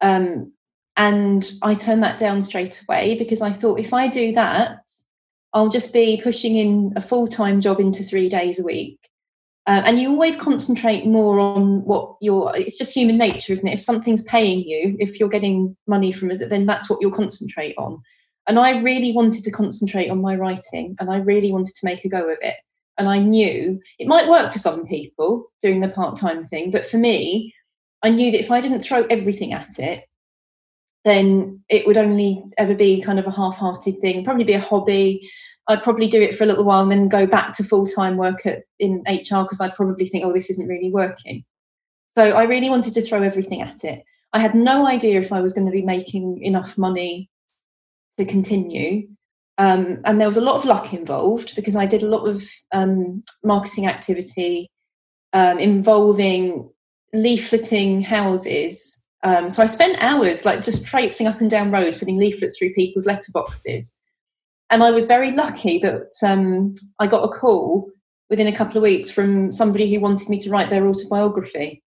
Um, 0.00 0.52
and 0.96 1.48
I 1.62 1.76
turned 1.76 2.02
that 2.02 2.18
down 2.18 2.42
straight 2.42 2.82
away 2.82 3.14
because 3.14 3.40
I 3.40 3.50
thought 3.50 3.78
if 3.78 3.94
I 3.94 4.08
do 4.08 4.32
that, 4.32 4.80
I'll 5.52 5.68
just 5.68 5.92
be 5.92 6.20
pushing 6.20 6.56
in 6.56 6.92
a 6.96 7.00
full 7.00 7.28
time 7.28 7.60
job 7.60 7.78
into 7.78 8.02
three 8.02 8.28
days 8.28 8.58
a 8.58 8.64
week. 8.64 8.98
Um, 9.68 9.82
and 9.84 9.98
you 10.00 10.08
always 10.08 10.34
concentrate 10.34 11.04
more 11.04 11.38
on 11.38 11.84
what 11.84 12.16
you're 12.22 12.50
it's 12.56 12.78
just 12.78 12.94
human 12.94 13.18
nature 13.18 13.52
isn't 13.52 13.68
it? 13.68 13.74
If 13.74 13.82
something's 13.82 14.22
paying 14.22 14.60
you 14.60 14.96
if 14.98 15.20
you're 15.20 15.28
getting 15.28 15.76
money 15.86 16.10
from 16.10 16.30
it 16.30 16.48
then 16.48 16.64
that's 16.64 16.88
what 16.88 17.00
you'll 17.02 17.10
concentrate 17.10 17.74
on. 17.76 18.02
And 18.46 18.58
i 18.58 18.80
really 18.80 19.12
wanted 19.12 19.44
to 19.44 19.50
concentrate 19.50 20.08
on 20.08 20.22
my 20.22 20.36
writing 20.36 20.96
and 20.98 21.10
i 21.10 21.18
really 21.18 21.52
wanted 21.52 21.74
to 21.74 21.84
make 21.84 22.02
a 22.04 22.08
go 22.08 22.30
of 22.30 22.38
it. 22.40 22.56
And 22.96 23.08
i 23.10 23.18
knew 23.18 23.78
it 23.98 24.08
might 24.08 24.26
work 24.26 24.50
for 24.50 24.58
some 24.58 24.86
people 24.86 25.52
doing 25.60 25.80
the 25.80 25.90
part-time 25.90 26.46
thing 26.46 26.70
but 26.70 26.86
for 26.86 26.96
me 26.96 27.54
i 28.02 28.08
knew 28.08 28.30
that 28.32 28.40
if 28.40 28.50
i 28.50 28.62
didn't 28.62 28.80
throw 28.80 29.04
everything 29.10 29.52
at 29.52 29.78
it 29.78 30.04
then 31.04 31.62
it 31.68 31.86
would 31.86 31.98
only 31.98 32.42
ever 32.56 32.74
be 32.74 33.02
kind 33.02 33.18
of 33.18 33.26
a 33.26 33.30
half-hearted 33.30 33.98
thing 33.98 34.24
probably 34.24 34.44
be 34.44 34.54
a 34.54 34.68
hobby 34.70 35.30
I'd 35.68 35.82
probably 35.82 36.06
do 36.06 36.20
it 36.22 36.34
for 36.34 36.44
a 36.44 36.46
little 36.46 36.64
while 36.64 36.82
and 36.82 36.90
then 36.90 37.08
go 37.08 37.26
back 37.26 37.52
to 37.52 37.64
full 37.64 37.86
time 37.86 38.16
work 38.16 38.46
at, 38.46 38.62
in 38.78 39.02
HR 39.06 39.42
because 39.42 39.60
I'd 39.60 39.74
probably 39.74 40.06
think, 40.06 40.24
oh, 40.24 40.32
this 40.32 40.48
isn't 40.50 40.66
really 40.66 40.90
working. 40.90 41.44
So 42.16 42.30
I 42.30 42.44
really 42.44 42.70
wanted 42.70 42.94
to 42.94 43.02
throw 43.02 43.22
everything 43.22 43.60
at 43.60 43.84
it. 43.84 44.02
I 44.32 44.40
had 44.40 44.54
no 44.54 44.86
idea 44.86 45.20
if 45.20 45.30
I 45.30 45.40
was 45.40 45.52
going 45.52 45.66
to 45.66 45.72
be 45.72 45.82
making 45.82 46.42
enough 46.42 46.78
money 46.78 47.30
to 48.16 48.24
continue. 48.24 49.08
Um, 49.58 50.00
and 50.04 50.20
there 50.20 50.28
was 50.28 50.36
a 50.36 50.42
lot 50.42 50.56
of 50.56 50.64
luck 50.64 50.92
involved 50.94 51.54
because 51.54 51.76
I 51.76 51.84
did 51.84 52.02
a 52.02 52.08
lot 52.08 52.26
of 52.26 52.42
um, 52.72 53.22
marketing 53.44 53.86
activity 53.86 54.70
um, 55.34 55.58
involving 55.58 56.70
leafleting 57.14 58.04
houses. 58.04 59.04
Um, 59.22 59.50
so 59.50 59.62
I 59.62 59.66
spent 59.66 60.00
hours 60.00 60.44
like 60.44 60.62
just 60.62 60.86
traipsing 60.86 61.26
up 61.26 61.40
and 61.40 61.50
down 61.50 61.70
roads, 61.70 61.98
putting 61.98 62.18
leaflets 62.18 62.56
through 62.58 62.72
people's 62.72 63.06
letterboxes 63.06 63.97
and 64.70 64.82
I 64.82 64.90
was 64.90 65.06
very 65.06 65.32
lucky 65.32 65.78
that 65.78 66.12
um, 66.24 66.74
I 66.98 67.06
got 67.06 67.24
a 67.24 67.28
call 67.28 67.90
within 68.30 68.46
a 68.46 68.54
couple 68.54 68.76
of 68.76 68.82
weeks 68.82 69.10
from 69.10 69.50
somebody 69.50 69.92
who 69.92 70.00
wanted 70.00 70.28
me 70.28 70.38
to 70.38 70.50
write 70.50 70.68
their 70.68 70.86
autobiography. 70.86 71.82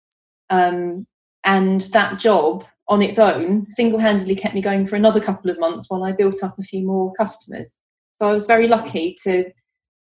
Um, 0.49 1.05
and 1.43 1.81
that 1.93 2.19
job 2.19 2.65
on 2.87 3.01
its 3.01 3.19
own 3.19 3.69
single 3.69 3.99
handedly 3.99 4.35
kept 4.35 4.55
me 4.55 4.61
going 4.61 4.85
for 4.85 4.95
another 4.95 5.19
couple 5.19 5.49
of 5.49 5.59
months 5.59 5.89
while 5.89 6.03
I 6.03 6.11
built 6.11 6.43
up 6.43 6.57
a 6.57 6.63
few 6.63 6.85
more 6.85 7.13
customers. 7.13 7.77
So 8.19 8.29
I 8.29 8.33
was 8.33 8.45
very 8.45 8.67
lucky 8.67 9.15
to. 9.23 9.45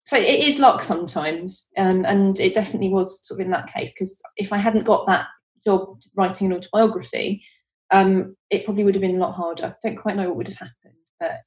So 0.04 0.16
it 0.16 0.40
is 0.40 0.58
luck 0.58 0.82
sometimes, 0.82 1.68
um, 1.76 2.06
and 2.06 2.40
it 2.40 2.54
definitely 2.54 2.88
was 2.88 3.26
sort 3.26 3.40
of 3.40 3.44
in 3.44 3.52
that 3.52 3.70
case 3.70 3.92
because 3.92 4.22
if 4.38 4.54
I 4.54 4.56
hadn't 4.56 4.84
got 4.84 5.06
that 5.06 5.26
job 5.66 6.00
writing 6.16 6.46
an 6.46 6.56
autobiography, 6.56 7.42
um, 7.90 8.34
it 8.48 8.64
probably 8.64 8.84
would 8.84 8.94
have 8.94 9.02
been 9.02 9.16
a 9.16 9.20
lot 9.20 9.34
harder. 9.34 9.66
I 9.66 9.88
don't 9.88 10.00
quite 10.00 10.16
know 10.16 10.28
what 10.28 10.36
would 10.36 10.48
have 10.48 10.56
happened, 10.56 10.94
but 11.20 11.40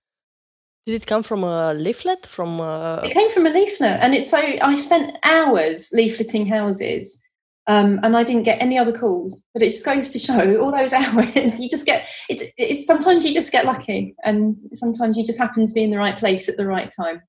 did 0.85 0.95
it 0.95 1.05
come 1.05 1.23
from 1.23 1.43
a 1.43 1.73
leaflet? 1.73 2.25
From 2.25 2.59
a... 2.59 3.01
it 3.03 3.13
came 3.13 3.29
from 3.29 3.45
a 3.45 3.49
leaflet, 3.49 3.99
and 4.01 4.13
it's 4.13 4.29
so 4.29 4.37
I 4.37 4.75
spent 4.75 5.15
hours 5.23 5.91
leafleting 5.95 6.49
houses, 6.49 7.21
um, 7.67 7.99
and 8.03 8.17
I 8.17 8.23
didn't 8.23 8.43
get 8.43 8.61
any 8.61 8.77
other 8.77 8.91
calls. 8.91 9.43
But 9.53 9.63
it 9.63 9.71
just 9.71 9.85
goes 9.85 10.09
to 10.09 10.19
show 10.19 10.57
all 10.61 10.71
those 10.71 10.93
hours 10.93 11.59
you 11.59 11.69
just 11.69 11.85
get. 11.85 12.07
It's, 12.29 12.43
it's 12.57 12.87
sometimes 12.87 13.25
you 13.25 13.33
just 13.33 13.51
get 13.51 13.65
lucky, 13.65 14.15
and 14.23 14.53
sometimes 14.73 15.17
you 15.17 15.23
just 15.23 15.39
happen 15.39 15.65
to 15.65 15.73
be 15.73 15.83
in 15.83 15.91
the 15.91 15.97
right 15.97 16.17
place 16.17 16.49
at 16.49 16.57
the 16.57 16.65
right 16.65 16.89
time. 16.89 17.21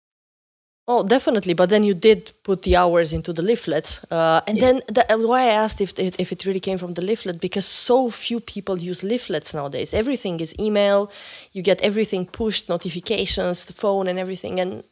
Oh, 0.89 1.07
definitely. 1.07 1.55
But 1.55 1.71
then 1.71 1.85
you 1.85 1.95
did 1.95 2.33
put 2.43 2.63
the 2.63 2.77
hours 2.77 3.13
into 3.13 3.33
the 3.33 3.43
leaflets, 3.43 4.05
uh, 4.11 4.41
and 4.49 4.59
yeah. 4.59 4.65
then 4.65 4.81
the, 4.89 5.13
uh, 5.13 5.19
why 5.19 5.43
I 5.43 5.55
asked 5.65 5.81
if 5.81 5.97
it, 5.97 6.19
if 6.19 6.33
it 6.33 6.45
really 6.45 6.59
came 6.59 6.77
from 6.77 6.95
the 6.95 7.03
leaflet 7.03 7.41
because 7.41 7.67
so 7.67 8.11
few 8.11 8.41
people 8.41 8.77
use 8.79 9.05
leaflets 9.05 9.55
nowadays. 9.55 9.95
Everything 9.95 10.41
is 10.41 10.55
email. 10.59 11.11
You 11.53 11.63
get 11.63 11.81
everything 11.83 12.27
pushed, 12.27 12.69
notifications, 12.69 13.65
the 13.65 13.73
phone, 13.73 14.09
and 14.09 14.19
everything, 14.19 14.59
and 14.59 14.83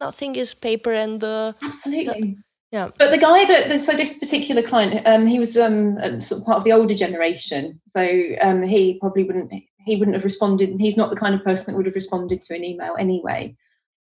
nothing 0.00 0.34
is 0.36 0.54
paper 0.54 0.92
and 0.92 1.22
uh, 1.22 1.52
absolutely. 1.62 2.38
yeah, 2.72 2.88
but 2.98 3.10
the 3.10 3.18
guy 3.18 3.44
that 3.44 3.82
so 3.82 3.92
this 3.92 4.18
particular 4.18 4.62
client, 4.62 5.06
um, 5.06 5.26
he 5.26 5.38
was 5.38 5.58
um, 5.58 5.98
sort 6.22 6.40
of 6.40 6.46
part 6.46 6.56
of 6.56 6.64
the 6.64 6.72
older 6.72 6.94
generation, 6.94 7.78
so 7.84 8.00
um, 8.40 8.62
he 8.62 8.94
probably 8.94 9.24
wouldn't 9.24 9.52
he 9.84 9.96
wouldn't 9.96 10.14
have 10.14 10.24
responded. 10.24 10.78
He's 10.78 10.96
not 10.96 11.10
the 11.10 11.16
kind 11.16 11.34
of 11.34 11.44
person 11.44 11.72
that 11.72 11.76
would 11.76 11.86
have 11.86 11.94
responded 11.94 12.40
to 12.42 12.54
an 12.54 12.64
email 12.64 12.96
anyway. 12.98 13.54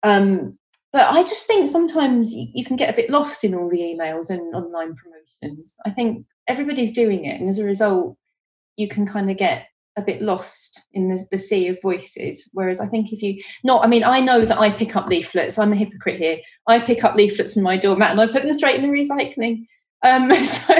Um, 0.02 0.58
but 0.92 1.12
I 1.12 1.22
just 1.22 1.46
think 1.46 1.68
sometimes 1.68 2.32
you, 2.32 2.64
can 2.64 2.76
get 2.76 2.90
a 2.90 2.96
bit 2.96 3.10
lost 3.10 3.44
in 3.44 3.54
all 3.54 3.68
the 3.68 3.80
emails 3.80 4.30
and 4.30 4.54
online 4.54 4.94
promotions. 4.94 5.76
I 5.84 5.90
think 5.90 6.24
everybody's 6.46 6.92
doing 6.92 7.26
it, 7.26 7.38
and 7.40 7.48
as 7.48 7.58
a 7.58 7.64
result, 7.64 8.16
you 8.76 8.88
can 8.88 9.06
kind 9.06 9.30
of 9.30 9.36
get 9.36 9.66
a 9.96 10.02
bit 10.02 10.22
lost 10.22 10.86
in 10.92 11.08
the, 11.08 11.22
the 11.30 11.38
sea 11.38 11.68
of 11.68 11.82
voices. 11.82 12.48
Whereas 12.54 12.80
I 12.80 12.86
think 12.86 13.12
if 13.12 13.20
you 13.20 13.42
not, 13.64 13.84
I 13.84 13.88
mean, 13.88 14.04
I 14.04 14.20
know 14.20 14.44
that 14.44 14.58
I 14.58 14.70
pick 14.70 14.96
up 14.96 15.08
leaflets. 15.08 15.58
I'm 15.58 15.72
a 15.72 15.76
hypocrite 15.76 16.20
here. 16.20 16.38
I 16.66 16.78
pick 16.78 17.04
up 17.04 17.16
leaflets 17.16 17.54
from 17.54 17.64
my 17.64 17.76
doormat 17.76 18.12
and 18.12 18.20
I 18.20 18.26
put 18.26 18.42
them 18.42 18.52
straight 18.52 18.76
in 18.76 18.82
the 18.82 18.88
recycling. 18.88 19.66
Um, 20.04 20.32
so. 20.44 20.74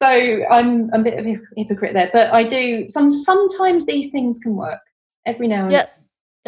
so 0.00 0.44
I'm, 0.50 0.94
I'm 0.94 1.00
a 1.00 1.04
bit 1.04 1.18
of 1.18 1.26
a 1.26 1.38
hypocrite 1.56 1.94
there, 1.94 2.10
but 2.12 2.32
I 2.32 2.44
do 2.44 2.88
some. 2.88 3.12
Sometimes 3.12 3.84
these 3.84 4.10
things 4.10 4.38
can 4.38 4.54
work 4.54 4.80
every 5.26 5.48
now 5.48 5.64
and 5.64 5.72
yeah 5.72 5.86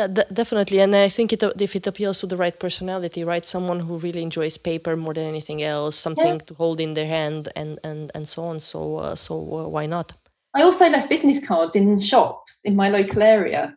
Yeah, 0.00 0.06
d- 0.06 0.32
definitely, 0.32 0.80
and 0.80 0.96
I 0.96 1.10
think 1.10 1.30
it 1.30 1.42
if 1.60 1.76
it 1.76 1.86
appeals 1.86 2.20
to 2.20 2.26
the 2.26 2.36
right 2.36 2.58
personality, 2.58 3.22
right, 3.22 3.44
someone 3.44 3.80
who 3.80 3.98
really 3.98 4.22
enjoys 4.22 4.56
paper 4.56 4.96
more 4.96 5.12
than 5.12 5.26
anything 5.26 5.62
else, 5.62 5.94
something 5.94 6.36
yeah. 6.36 6.46
to 6.46 6.54
hold 6.54 6.80
in 6.80 6.94
their 6.94 7.06
hand, 7.06 7.48
and 7.54 7.78
and 7.84 8.10
and 8.14 8.26
so 8.26 8.44
on. 8.44 8.60
So 8.60 8.96
uh, 8.96 9.14
so 9.14 9.34
uh, 9.34 9.68
why 9.68 9.84
not? 9.86 10.12
I 10.54 10.62
also 10.62 10.88
left 10.88 11.10
business 11.10 11.46
cards 11.46 11.76
in 11.76 11.98
shops 11.98 12.60
in 12.64 12.76
my 12.76 12.88
local 12.88 13.22
area, 13.22 13.76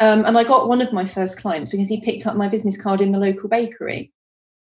um, 0.00 0.24
and 0.24 0.36
I 0.36 0.42
got 0.42 0.68
one 0.68 0.82
of 0.82 0.92
my 0.92 1.06
first 1.06 1.40
clients 1.40 1.70
because 1.70 1.88
he 1.88 2.00
picked 2.00 2.26
up 2.26 2.34
my 2.34 2.48
business 2.48 2.76
card 2.82 3.00
in 3.00 3.12
the 3.12 3.20
local 3.20 3.48
bakery, 3.48 4.12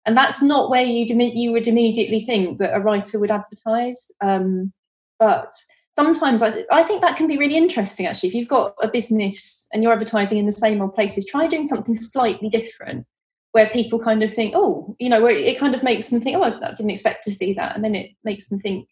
and 0.07 0.16
that's 0.16 0.42
not 0.42 0.71
where 0.71 0.85
you 0.85 1.07
you 1.35 1.53
would 1.53 1.69
immediately 1.69 2.19
think 2.19 2.59
that 2.59 2.75
a 2.75 2.81
writer 2.81 3.21
would 3.21 3.31
advertise, 3.31 4.11
um, 4.21 4.73
but 5.21 5.53
sometimes 5.98 6.42
I, 6.42 6.64
I 6.70 6.82
think 6.82 7.02
that 7.02 7.16
can 7.16 7.26
be 7.26 7.38
really 7.38 7.56
interesting 7.56 8.06
actually. 8.06 8.28
If 8.28 8.35
you've 8.35 8.48
got 8.48 8.74
a 8.82 8.88
business 8.88 9.66
and 9.72 9.82
you're 9.82 9.92
advertising 9.92 10.38
in 10.38 10.46
the 10.46 10.52
same 10.52 10.80
old 10.80 10.94
places 10.94 11.24
try 11.24 11.46
doing 11.46 11.64
something 11.64 11.94
slightly 11.94 12.48
different 12.48 13.06
where 13.52 13.68
people 13.70 13.98
kind 13.98 14.22
of 14.22 14.32
think 14.32 14.52
oh 14.54 14.94
you 14.98 15.09
know 15.09 15.22
where 15.22 15.35
it 15.35 15.59
kind 15.59 15.74
of 15.74 15.82
makes 15.82 16.11
them 16.11 16.20
think 16.20 16.37
oh 16.37 16.42
i 16.42 16.50
didn't 16.70 16.90
expect 16.90 17.24
to 17.24 17.32
see 17.32 17.52
that. 17.54 17.74
And 17.74 17.85
then 17.85 17.94
it 17.94 18.11
makes 18.24 18.48
them 18.48 18.61
think 18.61 18.88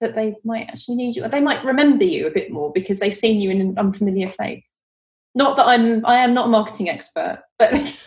that 0.00 0.14
they 0.14 0.34
might 0.44 0.68
actually 0.68 0.96
need 0.96 1.14
you 1.14 1.24
or 1.24 1.28
they 1.28 1.42
might 1.42 1.62
remember 1.62 2.04
you 2.04 2.26
a 2.26 2.30
bit 2.32 2.50
more 2.50 2.72
because 2.72 2.98
they've 2.98 3.14
seen 3.14 3.40
you 3.40 3.50
in 3.50 3.60
an 3.60 3.78
unfamiliar 3.78 4.28
place 4.28 4.79
not 5.34 5.56
that 5.56 5.66
i'm 5.66 6.04
i 6.06 6.16
am 6.16 6.34
not 6.34 6.46
a 6.46 6.48
marketing 6.48 6.88
expert 6.88 7.42
but 7.58 7.70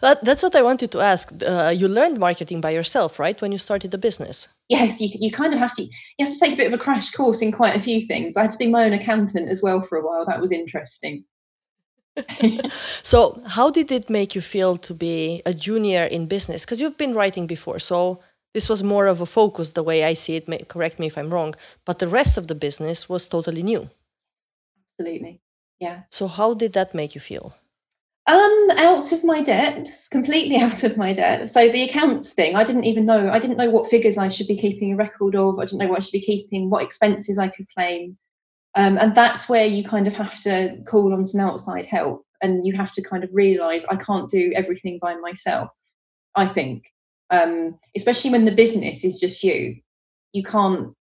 that, 0.00 0.18
that's 0.22 0.42
what 0.42 0.54
i 0.54 0.62
wanted 0.62 0.90
to 0.90 1.00
ask. 1.00 1.32
Uh, 1.46 1.72
you 1.74 1.88
learned 1.88 2.18
marketing 2.18 2.60
by 2.60 2.70
yourself 2.70 3.18
right 3.18 3.40
when 3.40 3.52
you 3.52 3.58
started 3.58 3.90
the 3.90 3.98
business? 3.98 4.48
Yes 4.68 5.00
you, 5.00 5.08
you 5.14 5.30
kind 5.30 5.52
of 5.52 5.58
have 5.58 5.74
to 5.74 5.82
you 5.82 6.24
have 6.24 6.32
to 6.32 6.38
take 6.38 6.52
a 6.54 6.56
bit 6.56 6.66
of 6.66 6.72
a 6.72 6.78
crash 6.78 7.10
course 7.10 7.42
in 7.42 7.52
quite 7.52 7.76
a 7.76 7.80
few 7.80 8.06
things. 8.06 8.36
I 8.36 8.42
had 8.42 8.50
to 8.50 8.58
be 8.58 8.66
my 8.66 8.84
own 8.84 8.92
accountant 8.92 9.48
as 9.48 9.62
well 9.62 9.80
for 9.80 9.98
a 9.98 10.04
while. 10.06 10.24
That 10.26 10.40
was 10.40 10.52
interesting. 10.52 11.24
So 13.02 13.42
how 13.46 13.70
did 13.70 13.90
it 13.90 14.10
make 14.10 14.34
you 14.34 14.40
feel 14.42 14.76
to 14.76 14.94
be 14.94 15.42
a 15.46 15.54
junior 15.54 16.04
in 16.04 16.26
business? 16.26 16.64
Because 16.64 16.80
you've 16.80 16.98
been 16.98 17.14
writing 17.14 17.46
before 17.46 17.78
so 17.78 18.20
this 18.54 18.68
was 18.68 18.82
more 18.82 19.06
of 19.06 19.20
a 19.20 19.26
focus 19.26 19.72
the 19.72 19.82
way 19.82 20.04
i 20.04 20.14
see 20.14 20.36
it. 20.36 20.68
Correct 20.68 20.98
me 20.98 21.06
if 21.06 21.16
i'm 21.16 21.32
wrong 21.32 21.54
but 21.86 21.98
the 21.98 22.08
rest 22.08 22.36
of 22.36 22.46
the 22.46 22.54
business 22.54 23.08
was 23.08 23.26
totally 23.26 23.62
new. 23.62 23.88
Absolutely 24.90 25.40
yeah. 25.82 26.02
So 26.10 26.28
how 26.28 26.54
did 26.54 26.74
that 26.74 26.94
make 26.94 27.16
you 27.16 27.20
feel? 27.20 27.54
Um, 28.28 28.68
out 28.76 29.10
of 29.10 29.24
my 29.24 29.40
depth, 29.42 30.08
completely 30.12 30.56
out 30.66 30.84
of 30.84 30.96
my 30.96 31.12
depth. 31.12 31.50
So 31.50 31.68
the 31.68 31.82
accounts 31.82 32.32
thing, 32.32 32.54
I 32.54 32.62
didn't 32.62 32.84
even 32.84 33.04
know. 33.04 33.30
I 33.30 33.40
didn't 33.40 33.56
know 33.56 33.68
what 33.68 33.90
figures 33.90 34.16
I 34.16 34.28
should 34.28 34.46
be 34.46 34.56
keeping 34.56 34.92
a 34.92 34.96
record 34.96 35.34
of. 35.34 35.58
I 35.58 35.64
didn't 35.64 35.80
know 35.80 35.88
what 35.88 35.98
I 35.98 36.02
should 36.02 36.12
be 36.12 36.20
keeping, 36.20 36.70
what 36.70 36.84
expenses 36.84 37.36
I 37.36 37.48
could 37.48 37.66
claim. 37.74 38.16
Um, 38.76 38.96
and 38.96 39.12
that's 39.12 39.48
where 39.48 39.66
you 39.66 39.82
kind 39.82 40.06
of 40.06 40.14
have 40.14 40.40
to 40.42 40.78
call 40.86 41.12
on 41.12 41.24
some 41.24 41.40
outside 41.40 41.86
help, 41.86 42.24
and 42.40 42.64
you 42.64 42.74
have 42.74 42.92
to 42.92 43.02
kind 43.02 43.24
of 43.24 43.30
realise 43.32 43.84
I 43.86 43.96
can't 43.96 44.30
do 44.30 44.52
everything 44.54 45.00
by 45.02 45.16
myself. 45.16 45.70
I 46.36 46.46
think, 46.46 46.84
um, 47.30 47.76
especially 47.96 48.30
when 48.30 48.44
the 48.44 48.52
business 48.52 49.04
is 49.04 49.18
just 49.18 49.42
you, 49.42 49.76
you 50.32 50.44
can't 50.44 50.94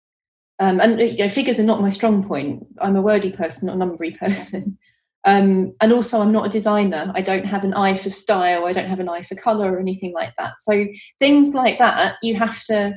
um, 0.61 0.79
and 0.79 1.01
you 1.01 1.17
know, 1.17 1.27
figures 1.27 1.59
are 1.59 1.63
not 1.63 1.81
my 1.81 1.89
strong 1.89 2.23
point. 2.23 2.67
I'm 2.79 2.95
a 2.95 3.01
wordy 3.01 3.31
person, 3.31 3.65
not 3.65 3.77
a 3.77 3.79
numbery 3.79 4.15
person. 4.19 4.77
Um, 5.25 5.73
and 5.81 5.91
also, 5.91 6.21
I'm 6.21 6.31
not 6.31 6.45
a 6.45 6.49
designer. 6.49 7.11
I 7.15 7.21
don't 7.21 7.45
have 7.45 7.63
an 7.63 7.73
eye 7.73 7.95
for 7.95 8.09
style. 8.09 8.65
I 8.65 8.71
don't 8.71 8.87
have 8.87 8.99
an 8.99 9.09
eye 9.09 9.23
for 9.23 9.33
color 9.33 9.73
or 9.73 9.79
anything 9.79 10.13
like 10.13 10.35
that. 10.37 10.59
So 10.59 10.85
things 11.17 11.55
like 11.55 11.79
that, 11.79 12.17
you 12.21 12.35
have 12.35 12.63
to 12.65 12.93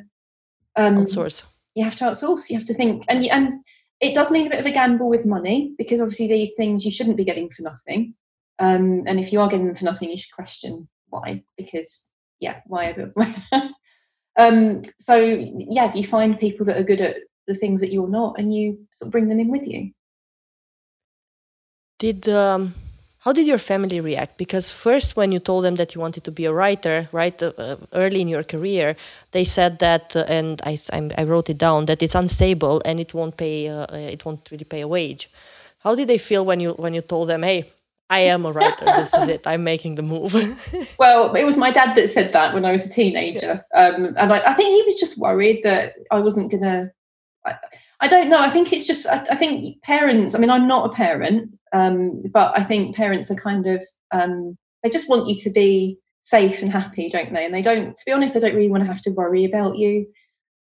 um, 0.76 0.98
outsource. 0.98 1.44
You 1.74 1.84
have 1.84 1.96
to 1.96 2.04
outsource. 2.04 2.50
You 2.50 2.58
have 2.58 2.66
to 2.66 2.74
think, 2.74 3.06
and 3.08 3.24
and 3.26 3.64
it 4.00 4.14
does 4.14 4.30
mean 4.30 4.46
a 4.46 4.50
bit 4.50 4.60
of 4.60 4.66
a 4.66 4.70
gamble 4.70 5.08
with 5.08 5.24
money 5.24 5.72
because 5.78 6.02
obviously 6.02 6.28
these 6.28 6.52
things 6.54 6.84
you 6.84 6.90
shouldn't 6.90 7.16
be 7.16 7.24
getting 7.24 7.48
for 7.48 7.62
nothing. 7.62 8.12
Um, 8.58 9.04
and 9.06 9.18
if 9.18 9.32
you 9.32 9.40
are 9.40 9.48
getting 9.48 9.66
them 9.66 9.74
for 9.74 9.86
nothing, 9.86 10.10
you 10.10 10.18
should 10.18 10.32
question 10.32 10.86
why. 11.08 11.42
Because 11.56 12.10
yeah, 12.40 12.60
why? 12.66 12.94
um, 14.38 14.82
so 14.98 15.16
yeah, 15.16 15.94
you 15.94 16.04
find 16.04 16.38
people 16.38 16.66
that 16.66 16.76
are 16.76 16.84
good 16.84 17.00
at 17.00 17.16
the 17.46 17.54
things 17.54 17.80
that 17.80 17.92
you're 17.92 18.08
not 18.08 18.38
and 18.38 18.54
you 18.54 18.78
sort 18.92 19.08
of 19.08 19.12
bring 19.12 19.28
them 19.28 19.40
in 19.40 19.48
with 19.48 19.66
you 19.66 19.90
did 21.98 22.28
um, 22.28 22.74
how 23.18 23.32
did 23.32 23.46
your 23.46 23.58
family 23.58 24.00
react 24.00 24.36
because 24.36 24.70
first 24.70 25.16
when 25.16 25.32
you 25.32 25.38
told 25.38 25.64
them 25.64 25.76
that 25.76 25.94
you 25.94 26.00
wanted 26.00 26.24
to 26.24 26.30
be 26.30 26.44
a 26.44 26.52
writer 26.52 27.08
right 27.12 27.42
uh, 27.42 27.52
uh 27.58 27.76
early 27.92 28.20
in 28.20 28.28
your 28.28 28.44
career 28.44 28.96
they 29.32 29.44
said 29.44 29.78
that 29.78 30.14
uh, 30.16 30.24
and 30.28 30.60
I, 30.64 30.78
I 31.16 31.24
wrote 31.24 31.48
it 31.50 31.58
down 31.58 31.86
that 31.86 32.02
it's 32.02 32.14
unstable 32.14 32.82
and 32.84 33.00
it 33.00 33.14
won't 33.14 33.36
pay 33.36 33.68
uh, 33.68 33.86
uh, 33.92 34.10
it 34.14 34.24
won't 34.24 34.50
really 34.50 34.64
pay 34.64 34.80
a 34.82 34.88
wage 34.88 35.30
how 35.78 35.94
did 35.94 36.08
they 36.08 36.18
feel 36.18 36.44
when 36.44 36.60
you 36.60 36.72
when 36.72 36.94
you 36.94 37.02
told 37.02 37.28
them 37.28 37.42
hey 37.42 37.66
I 38.10 38.20
am 38.20 38.44
a 38.44 38.52
writer. 38.52 38.84
this 38.84 39.14
is 39.14 39.28
it. 39.28 39.46
I'm 39.46 39.64
making 39.64 39.94
the 39.94 40.02
move. 40.02 40.34
well, 40.98 41.32
it 41.34 41.44
was 41.44 41.56
my 41.56 41.70
dad 41.70 41.94
that 41.94 42.08
said 42.08 42.32
that 42.32 42.52
when 42.52 42.64
I 42.64 42.70
was 42.70 42.86
a 42.86 42.90
teenager, 42.90 43.64
um, 43.74 44.14
and 44.18 44.32
I, 44.32 44.40
I, 44.50 44.54
think 44.54 44.68
he 44.68 44.82
was 44.84 44.94
just 44.94 45.18
worried 45.18 45.62
that 45.64 45.94
I 46.10 46.20
wasn't 46.20 46.50
going 46.50 46.62
to 46.64 46.92
I, 47.46 47.56
I 48.00 48.08
don't 48.08 48.28
know. 48.28 48.40
I 48.40 48.50
think 48.50 48.72
it's 48.72 48.86
just, 48.86 49.06
I, 49.06 49.26
I, 49.30 49.36
think 49.36 49.82
parents, 49.82 50.34
I 50.34 50.38
mean, 50.38 50.50
I'm 50.50 50.68
not 50.68 50.90
a 50.90 50.94
parent, 50.94 51.50
um, 51.72 52.22
but 52.32 52.58
I 52.58 52.62
think 52.62 52.96
parents 52.96 53.30
are 53.30 53.36
kind 53.36 53.66
of, 53.66 53.84
um, 54.12 54.56
they 54.82 54.90
just 54.90 55.08
want 55.08 55.28
you 55.28 55.34
to 55.36 55.50
be 55.50 55.98
safe 56.22 56.62
and 56.62 56.70
happy, 56.70 57.08
don't 57.08 57.32
they? 57.32 57.44
And 57.44 57.54
they 57.54 57.62
don't, 57.62 57.96
to 57.96 58.04
be 58.04 58.12
honest, 58.12 58.34
they 58.34 58.40
don't 58.40 58.54
really 58.54 58.70
want 58.70 58.82
to 58.82 58.88
have 58.88 59.02
to 59.02 59.10
worry 59.10 59.44
about 59.44 59.76
you. 59.76 60.06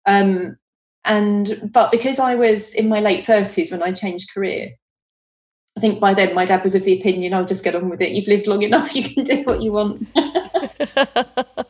Um, 0.06 0.58
and, 1.06 1.70
but 1.72 1.92
because 1.92 2.20
I 2.20 2.36
was 2.36 2.74
in 2.74 2.90
my 2.90 3.00
late 3.00 3.26
30s 3.26 3.72
when 3.72 3.84
I 3.84 3.92
changed 3.92 4.34
career, 4.34 4.72
I 5.78 5.82
think 5.82 6.00
by 6.00 6.14
then 6.14 6.36
my 6.36 6.46
dad 6.46 6.64
was 6.64 6.76
of 6.76 6.84
the 6.84 7.00
opinion, 7.00 7.34
I'll 7.34 7.46
just 7.46 7.64
get 7.64 7.76
on 7.76 7.90
with 7.90 8.02
it. 8.02 8.12
You've 8.12 8.28
lived 8.28 8.48
long 8.48 8.62
enough, 8.64 8.96
you 8.98 9.04
can 9.04 9.24
do 9.24 9.44
what 9.44 9.62
you 9.62 9.72
want. 9.72 10.02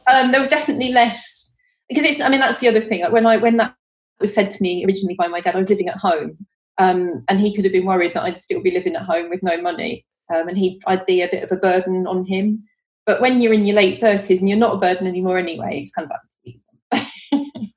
um, 0.07 0.31
there 0.31 0.39
was 0.39 0.49
definitely 0.49 0.91
less 0.91 1.55
because 1.87 2.05
it's, 2.05 2.21
I 2.21 2.29
mean, 2.29 2.39
that's 2.39 2.59
the 2.59 2.67
other 2.67 2.81
thing. 2.81 3.01
Like 3.01 3.11
when 3.11 3.25
I, 3.25 3.37
when 3.37 3.57
that 3.57 3.75
was 4.19 4.33
said 4.33 4.49
to 4.51 4.61
me 4.61 4.85
originally 4.85 5.15
by 5.15 5.27
my 5.27 5.39
dad. 5.39 5.55
I 5.55 5.59
was 5.59 5.69
living 5.69 5.89
at 5.89 5.97
home, 5.97 6.37
um, 6.77 7.23
and 7.27 7.39
he 7.39 7.53
could 7.53 7.65
have 7.65 7.73
been 7.73 7.85
worried 7.85 8.13
that 8.13 8.23
I'd 8.23 8.39
still 8.39 8.61
be 8.61 8.71
living 8.71 8.95
at 8.95 9.03
home 9.03 9.29
with 9.29 9.41
no 9.43 9.61
money, 9.61 10.05
um, 10.33 10.47
and 10.47 10.57
he 10.57 10.81
I'd 10.87 11.05
be 11.05 11.21
a 11.21 11.29
bit 11.29 11.43
of 11.43 11.51
a 11.51 11.59
burden 11.59 12.07
on 12.07 12.25
him. 12.25 12.63
But 13.05 13.21
when 13.21 13.41
you're 13.41 13.53
in 13.53 13.65
your 13.65 13.75
late 13.75 13.99
thirties 13.99 14.39
and 14.39 14.49
you're 14.49 14.57
not 14.57 14.75
a 14.75 14.79
burden 14.79 15.07
anymore 15.07 15.37
anyway, 15.37 15.79
it's 15.81 15.91
kind 15.91 16.09
of 16.09 16.11
up 16.11 16.21
to 16.29 16.51
you. 16.51 17.69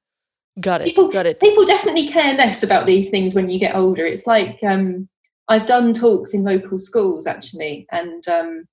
got 0.61 0.83
it. 0.83 0.85
People, 0.85 1.09
got 1.09 1.27
it. 1.27 1.41
People 1.41 1.65
definitely 1.65 2.09
care 2.09 2.35
less 2.35 2.63
about 2.63 2.87
these 2.87 3.11
things 3.11 3.35
when 3.35 3.49
you 3.49 3.59
get 3.59 3.75
older. 3.75 4.07
It's 4.07 4.27
like 4.27 4.63
um, 4.63 5.09
I've 5.49 5.67
done 5.67 5.93
talks 5.93 6.35
in 6.35 6.45
local 6.45 6.79
schools 6.79 7.27
actually, 7.27 7.87
and 7.91 8.27
um, 8.29 8.65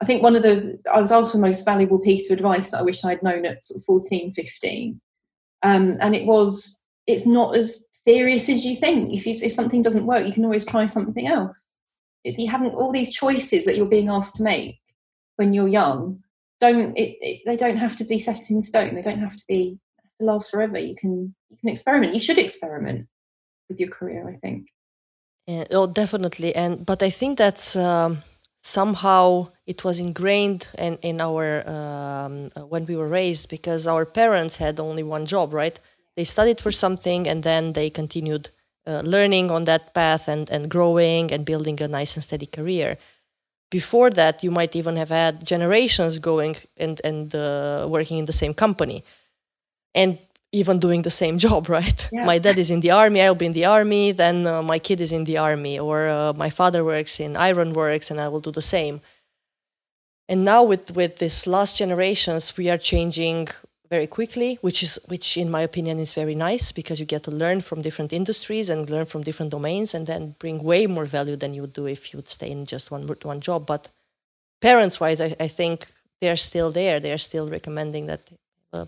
I 0.00 0.04
think 0.04 0.22
one 0.22 0.36
of 0.36 0.42
the 0.42 0.78
I 0.92 1.00
was 1.00 1.12
asked 1.12 1.32
the 1.32 1.38
most 1.38 1.64
valuable 1.64 1.98
piece 1.98 2.30
of 2.30 2.36
advice 2.36 2.70
that 2.70 2.78
I 2.78 2.82
wish 2.82 3.04
I'd 3.04 3.22
known 3.22 3.46
at 3.46 3.62
sort 3.62 3.78
of 3.78 3.84
14, 3.84 4.32
15. 4.32 5.00
Um, 5.62 5.96
and 6.00 6.14
it 6.14 6.26
was 6.26 6.84
it's 7.06 7.26
not 7.26 7.56
as 7.56 7.86
serious 7.92 8.48
as 8.48 8.64
you 8.64 8.76
think. 8.76 9.14
If 9.14 9.26
you, 9.26 9.34
if 9.42 9.52
something 9.52 9.82
doesn't 9.82 10.06
work, 10.06 10.26
you 10.26 10.32
can 10.32 10.44
always 10.44 10.64
try 10.64 10.86
something 10.86 11.26
else. 11.26 11.78
It's 12.24 12.38
you 12.38 12.50
haven't 12.50 12.74
all 12.74 12.92
these 12.92 13.14
choices 13.14 13.64
that 13.64 13.76
you're 13.76 13.86
being 13.86 14.08
asked 14.08 14.34
to 14.36 14.42
make 14.42 14.80
when 15.36 15.52
you're 15.52 15.68
young. 15.68 16.22
Don't 16.60 16.96
it, 16.96 17.16
it, 17.20 17.42
they 17.46 17.56
don't 17.56 17.76
have 17.76 17.96
to 17.96 18.04
be 18.04 18.18
set 18.18 18.50
in 18.50 18.60
stone. 18.62 18.94
They 18.94 19.02
don't 19.02 19.20
have 19.20 19.36
to 19.36 19.44
be 19.46 19.78
to 20.18 20.26
last 20.26 20.50
forever. 20.50 20.78
You 20.78 20.96
can 20.96 21.34
you 21.50 21.56
can 21.60 21.68
experiment. 21.68 22.14
You 22.14 22.20
should 22.20 22.38
experiment 22.38 23.06
with 23.68 23.78
your 23.78 23.90
career. 23.90 24.28
I 24.28 24.34
think. 24.34 24.68
Yeah, 25.46 25.64
oh, 25.70 25.86
definitely. 25.86 26.54
And 26.54 26.84
but 26.84 27.02
I 27.02 27.10
think 27.10 27.38
that's. 27.38 27.76
Um 27.76 28.22
somehow 28.66 29.48
it 29.64 29.84
was 29.84 30.00
ingrained 30.00 30.66
in, 30.76 30.98
in 31.02 31.20
our 31.20 31.68
um, 31.68 32.50
when 32.68 32.84
we 32.84 32.96
were 32.96 33.06
raised 33.06 33.48
because 33.48 33.86
our 33.86 34.04
parents 34.04 34.56
had 34.56 34.80
only 34.80 35.04
one 35.04 35.24
job 35.24 35.54
right 35.54 35.78
they 36.16 36.24
studied 36.24 36.60
for 36.60 36.70
something 36.70 37.28
and 37.28 37.42
then 37.42 37.74
they 37.74 37.90
continued 37.90 38.50
uh, 38.86 39.02
learning 39.04 39.50
on 39.50 39.64
that 39.64 39.94
path 39.94 40.28
and, 40.28 40.50
and 40.50 40.70
growing 40.70 41.32
and 41.32 41.44
building 41.44 41.80
a 41.82 41.88
nice 41.88 42.16
and 42.16 42.24
steady 42.24 42.46
career. 42.46 42.96
Before 43.70 44.10
that, 44.10 44.42
you 44.44 44.50
might 44.50 44.76
even 44.76 44.96
have 44.96 45.10
had 45.10 45.44
generations 45.44 46.18
going 46.18 46.56
and, 46.76 47.00
and 47.04 47.34
uh, 47.34 47.86
working 47.90 48.18
in 48.18 48.24
the 48.24 48.32
same 48.32 48.54
company 48.54 49.04
and 49.94 50.18
even 50.52 50.78
doing 50.78 51.02
the 51.02 51.10
same 51.10 51.36
job, 51.46 51.68
right? 51.68 52.08
Yeah. 52.12 52.24
My 52.24 52.38
dad 52.38 52.58
is 52.58 52.70
in 52.70 52.80
the 52.80 52.92
army, 52.92 53.20
I'll 53.20 53.34
be 53.34 53.46
in 53.46 53.52
the 53.52 53.64
army, 53.64 54.12
then 54.12 54.46
uh, 54.46 54.62
my 54.62 54.78
kid 54.78 55.00
is 55.00 55.12
in 55.12 55.24
the 55.24 55.38
army, 55.38 55.78
or 55.78 56.08
uh, 56.08 56.32
my 56.34 56.48
father 56.48 56.84
works 56.84 57.20
in 57.20 57.36
ironworks 57.36 58.10
and 58.10 58.20
I 58.20 58.28
will 58.28 58.40
do 58.40 58.52
the 58.52 58.62
same. 58.62 59.00
And 60.28 60.44
now 60.44 60.62
with, 60.62 60.94
with 60.96 61.18
this 61.18 61.46
last 61.46 61.76
generations, 61.76 62.56
we 62.56 62.70
are 62.70 62.78
changing 62.78 63.48
very 63.90 64.06
quickly, 64.06 64.58
which 64.60 64.82
is 64.82 64.98
which 65.08 65.36
in 65.36 65.50
my 65.50 65.62
opinion 65.62 65.98
is 65.98 66.12
very 66.12 66.34
nice 66.34 66.72
because 66.72 67.00
you 67.00 67.06
get 67.06 67.22
to 67.24 67.30
learn 67.30 67.60
from 67.60 67.82
different 67.82 68.12
industries 68.12 68.68
and 68.68 68.90
learn 68.90 69.06
from 69.06 69.22
different 69.22 69.52
domains 69.52 69.94
and 69.94 70.06
then 70.06 70.34
bring 70.38 70.62
way 70.62 70.86
more 70.86 71.04
value 71.04 71.36
than 71.36 71.54
you 71.54 71.62
would 71.62 71.72
do 71.72 71.86
if 71.86 72.12
you 72.12 72.18
would 72.18 72.28
stay 72.28 72.50
in 72.50 72.66
just 72.66 72.90
one 72.90 73.06
one 73.22 73.40
job. 73.40 73.66
But 73.66 73.90
parents 74.60 75.00
wise, 75.00 75.20
I, 75.20 75.36
I 75.38 75.48
think 75.48 75.86
they're 76.20 76.36
still 76.36 76.70
there. 76.70 77.00
They're 77.00 77.18
still 77.18 77.48
recommending 77.48 78.06
that 78.06 78.30
uh, 78.72 78.86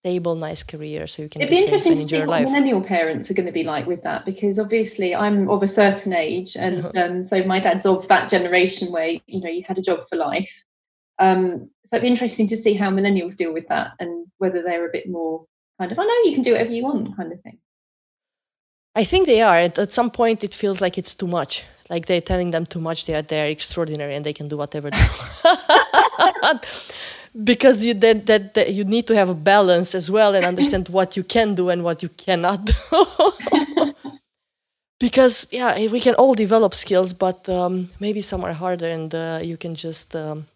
stable, 0.00 0.36
nice 0.36 0.62
career, 0.62 1.06
so 1.06 1.22
you 1.22 1.28
can. 1.28 1.42
It'd 1.42 1.50
be, 1.50 1.56
be 1.56 1.62
interesting 1.64 1.96
to 1.96 2.04
see 2.04 2.18
what 2.20 2.28
life. 2.28 2.44
millennial 2.46 2.80
parents 2.80 3.30
are 3.30 3.34
going 3.34 3.46
to 3.46 3.52
be 3.52 3.64
like 3.64 3.86
with 3.86 4.02
that, 4.02 4.24
because 4.24 4.58
obviously 4.58 5.14
I'm 5.14 5.50
of 5.50 5.62
a 5.62 5.68
certain 5.68 6.12
age, 6.12 6.56
and 6.56 6.86
uh-huh. 6.86 7.04
um, 7.04 7.22
so 7.22 7.42
my 7.44 7.58
dad's 7.58 7.86
of 7.86 8.06
that 8.08 8.28
generation 8.28 8.92
where 8.92 9.18
you 9.26 9.40
know 9.40 9.50
you 9.50 9.64
had 9.66 9.78
a 9.78 9.82
job 9.82 10.00
for 10.08 10.16
life. 10.16 10.65
Um, 11.18 11.70
so 11.84 11.96
it'd 11.96 12.02
be 12.02 12.08
interesting 12.08 12.46
to 12.48 12.56
see 12.56 12.74
how 12.74 12.90
millennials 12.90 13.36
deal 13.36 13.52
with 13.52 13.68
that, 13.68 13.92
and 14.00 14.26
whether 14.38 14.62
they're 14.62 14.88
a 14.88 14.92
bit 14.92 15.08
more 15.08 15.46
kind 15.78 15.92
of, 15.92 15.98
"I 15.98 16.02
oh, 16.02 16.06
know 16.06 16.30
you 16.30 16.34
can 16.34 16.42
do 16.42 16.52
whatever 16.52 16.72
you 16.72 16.84
want," 16.84 17.16
kind 17.16 17.32
of 17.32 17.40
thing. 17.40 17.58
I 18.94 19.04
think 19.04 19.26
they 19.26 19.42
are. 19.42 19.58
At 19.58 19.92
some 19.92 20.10
point, 20.10 20.42
it 20.42 20.54
feels 20.54 20.80
like 20.80 20.96
it's 20.96 21.14
too 21.14 21.26
much. 21.26 21.64
Like 21.90 22.06
they're 22.06 22.22
telling 22.22 22.50
them 22.50 22.66
too 22.66 22.80
much. 22.80 23.06
They 23.06 23.14
are 23.14 23.22
they're 23.22 23.48
extraordinary 23.48 24.14
and 24.14 24.24
they 24.24 24.32
can 24.32 24.48
do 24.48 24.56
whatever 24.56 24.90
they 24.90 25.06
want. 25.18 26.66
because 27.44 27.84
you 27.84 27.94
that, 27.94 28.26
that, 28.26 28.54
that 28.54 28.72
you 28.74 28.84
need 28.84 29.06
to 29.06 29.14
have 29.14 29.28
a 29.28 29.34
balance 29.34 29.94
as 29.94 30.10
well 30.10 30.34
and 30.34 30.44
understand 30.44 30.88
what 30.88 31.16
you 31.16 31.22
can 31.22 31.54
do 31.54 31.68
and 31.68 31.84
what 31.84 32.02
you 32.02 32.08
cannot 32.08 32.64
do. 32.64 33.92
because 35.00 35.46
yeah, 35.50 35.76
we 35.88 36.00
can 36.00 36.14
all 36.14 36.34
develop 36.34 36.74
skills, 36.74 37.12
but 37.12 37.48
um, 37.48 37.88
maybe 38.00 38.22
some 38.22 38.42
are 38.44 38.54
harder, 38.54 38.88
and 38.88 39.14
uh, 39.14 39.40
you 39.42 39.56
can 39.56 39.74
just 39.74 40.16
um, 40.16 40.46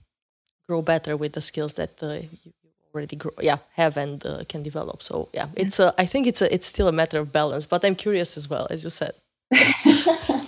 grow 0.70 0.82
better 0.94 1.14
with 1.22 1.32
the 1.38 1.44
skills 1.50 1.72
that 1.80 1.92
uh, 2.02 2.20
you 2.44 2.52
already 2.94 3.16
grow, 3.22 3.34
yeah 3.50 3.58
have 3.82 3.94
and 4.04 4.18
uh, 4.24 4.44
can 4.52 4.62
develop. 4.70 4.98
So 5.08 5.14
yeah 5.38 5.48
it's 5.62 5.78
a, 5.84 5.88
i 6.04 6.06
think 6.10 6.22
it's 6.30 6.42
a, 6.46 6.48
it's 6.54 6.68
still 6.74 6.88
a 6.94 6.96
matter 7.00 7.18
of 7.22 7.26
balance 7.40 7.64
but 7.72 7.80
i'm 7.86 7.96
curious 8.06 8.30
as 8.40 8.44
well 8.52 8.66
as 8.74 8.78
you 8.84 8.92
said. 9.00 9.14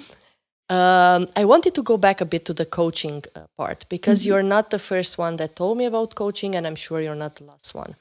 Um, 0.79 1.23
i 1.43 1.45
wanted 1.53 1.73
to 1.79 1.83
go 1.91 1.97
back 2.07 2.19
a 2.27 2.29
bit 2.35 2.43
to 2.49 2.55
the 2.61 2.69
coaching 2.81 3.19
uh, 3.25 3.41
part 3.59 3.81
because 3.95 4.19
mm-hmm. 4.19 4.29
you're 4.29 4.49
not 4.57 4.65
the 4.71 4.83
first 4.91 5.13
one 5.25 5.35
that 5.41 5.51
told 5.61 5.75
me 5.81 5.85
about 5.93 6.09
coaching 6.23 6.51
and 6.57 6.63
i'm 6.67 6.79
sure 6.85 6.99
you're 7.05 7.23
not 7.27 7.35
the 7.39 7.47
last 7.53 7.71
one. 7.83 7.93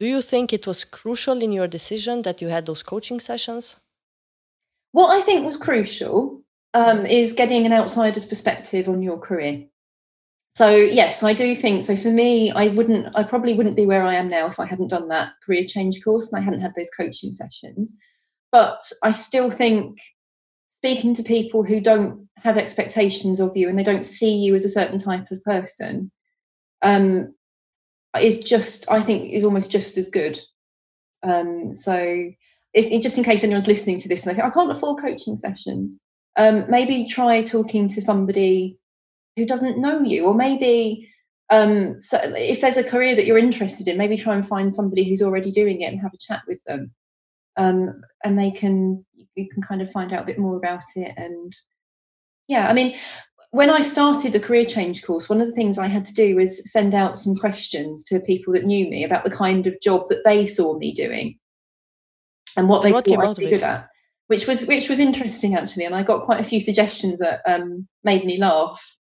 Do 0.00 0.06
you 0.14 0.22
think 0.30 0.44
it 0.58 0.64
was 0.70 0.80
crucial 0.98 1.38
in 1.46 1.50
your 1.58 1.68
decision 1.78 2.16
that 2.26 2.36
you 2.42 2.48
had 2.54 2.64
those 2.68 2.82
coaching 2.92 3.20
sessions? 3.30 3.64
What 4.96 5.10
i 5.18 5.20
think 5.26 5.38
was 5.44 5.58
crucial 5.68 6.14
um, 6.80 7.00
is 7.20 7.28
getting 7.40 7.62
an 7.66 7.74
outsider's 7.80 8.28
perspective 8.32 8.84
on 8.92 8.98
your 9.08 9.18
career 9.28 9.54
so 10.54 10.68
yes 10.70 11.22
i 11.22 11.32
do 11.32 11.54
think 11.54 11.82
so 11.82 11.96
for 11.96 12.10
me 12.10 12.50
i 12.52 12.68
wouldn't 12.68 13.14
i 13.16 13.22
probably 13.22 13.54
wouldn't 13.54 13.76
be 13.76 13.86
where 13.86 14.02
i 14.02 14.14
am 14.14 14.28
now 14.28 14.46
if 14.46 14.60
i 14.60 14.66
hadn't 14.66 14.88
done 14.88 15.08
that 15.08 15.32
career 15.44 15.64
change 15.66 16.02
course 16.04 16.30
and 16.30 16.40
i 16.40 16.44
hadn't 16.44 16.60
had 16.60 16.74
those 16.76 16.90
coaching 16.96 17.32
sessions. 17.32 17.96
But 18.50 18.80
i 19.02 19.12
still 19.12 19.50
think 19.50 19.98
speaking 20.72 21.14
to 21.14 21.22
people 21.22 21.62
who 21.62 21.80
don't 21.80 22.28
have 22.36 22.58
expectations 22.58 23.40
of 23.40 23.56
you 23.56 23.68
and 23.68 23.78
they 23.78 23.84
don't 23.84 24.04
see 24.04 24.34
you 24.34 24.54
as 24.54 24.64
a 24.64 24.68
certain 24.68 24.98
type 24.98 25.30
of 25.30 25.42
person 25.44 26.10
um, 26.82 27.34
is 28.20 28.40
just 28.40 28.90
i 28.90 29.00
think 29.00 29.32
is 29.32 29.44
almost 29.44 29.70
just 29.70 29.96
as 29.96 30.08
good. 30.08 30.38
Um, 31.22 31.72
so 31.72 32.30
it's, 32.74 33.02
just 33.04 33.16
in 33.16 33.22
case 33.22 33.44
anyone's 33.44 33.68
listening 33.68 33.98
to 34.00 34.08
this 34.08 34.26
and 34.26 34.30
they 34.30 34.40
think 34.40 34.52
i 34.52 34.54
can't 34.54 34.72
afford 34.72 35.00
coaching 35.00 35.36
sessions. 35.36 35.98
Um, 36.36 36.64
maybe 36.68 37.06
try 37.06 37.42
talking 37.42 37.88
to 37.88 38.00
somebody 38.02 38.78
who 39.36 39.46
doesn't 39.46 39.80
know 39.80 40.02
you 40.02 40.26
or 40.26 40.34
maybe 40.34 41.08
um, 41.50 42.00
so 42.00 42.18
if 42.22 42.62
there's 42.62 42.78
a 42.78 42.84
career 42.84 43.14
that 43.14 43.26
you're 43.26 43.38
interested 43.38 43.86
in 43.86 43.98
maybe 43.98 44.16
try 44.16 44.34
and 44.34 44.46
find 44.46 44.72
somebody 44.72 45.08
who's 45.08 45.22
already 45.22 45.50
doing 45.50 45.80
it 45.80 45.86
and 45.86 46.00
have 46.00 46.14
a 46.14 46.18
chat 46.18 46.42
with 46.46 46.58
them. 46.66 46.92
Um, 47.58 48.00
and 48.24 48.38
they 48.38 48.50
can 48.50 49.04
you 49.34 49.48
can 49.48 49.62
kind 49.62 49.82
of 49.82 49.90
find 49.90 50.12
out 50.12 50.22
a 50.22 50.26
bit 50.26 50.38
more 50.38 50.56
about 50.56 50.84
it 50.96 51.12
and 51.16 51.54
yeah 52.48 52.68
i 52.68 52.72
mean 52.72 52.96
when 53.50 53.70
i 53.70 53.80
started 53.80 54.32
the 54.32 54.40
career 54.40 54.64
change 54.64 55.02
course 55.02 55.28
one 55.28 55.40
of 55.40 55.46
the 55.46 55.54
things 55.54 55.78
i 55.78 55.86
had 55.86 56.04
to 56.04 56.14
do 56.14 56.36
was 56.36 56.70
send 56.70 56.94
out 56.94 57.18
some 57.18 57.34
questions 57.34 58.04
to 58.04 58.20
people 58.20 58.52
that 58.52 58.64
knew 58.64 58.88
me 58.88 59.04
about 59.04 59.24
the 59.24 59.30
kind 59.30 59.66
of 59.66 59.80
job 59.80 60.06
that 60.08 60.22
they 60.24 60.46
saw 60.46 60.76
me 60.78 60.92
doing 60.92 61.38
and 62.56 62.68
what 62.68 62.82
they 62.82 62.92
what 62.92 63.04
thought 63.04 63.24
i'd 63.24 63.36
be 63.36 63.50
good 63.50 63.62
at 63.62 63.88
which 64.26 64.46
was 64.46 64.66
which 64.66 64.88
was 64.88 64.98
interesting 64.98 65.54
actually 65.54 65.84
and 65.84 65.94
i 65.94 66.02
got 66.02 66.24
quite 66.24 66.40
a 66.40 66.44
few 66.44 66.60
suggestions 66.60 67.20
that 67.20 67.40
um, 67.46 67.86
made 68.04 68.24
me 68.24 68.38
laugh 68.38 68.96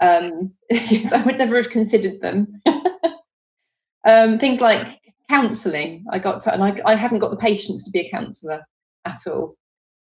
um, 0.00 0.52
I 0.72 1.22
would 1.24 1.38
never 1.38 1.56
have 1.56 1.70
considered 1.70 2.20
them. 2.20 2.60
um, 4.08 4.38
things 4.38 4.60
like 4.60 4.86
counselling, 5.28 6.04
I 6.10 6.18
got 6.18 6.40
to, 6.40 6.52
and 6.52 6.64
I, 6.64 6.76
I, 6.84 6.94
haven't 6.94 7.20
got 7.20 7.30
the 7.30 7.36
patience 7.36 7.84
to 7.84 7.90
be 7.90 8.00
a 8.00 8.10
counsellor 8.10 8.66
at 9.04 9.18
all. 9.26 9.56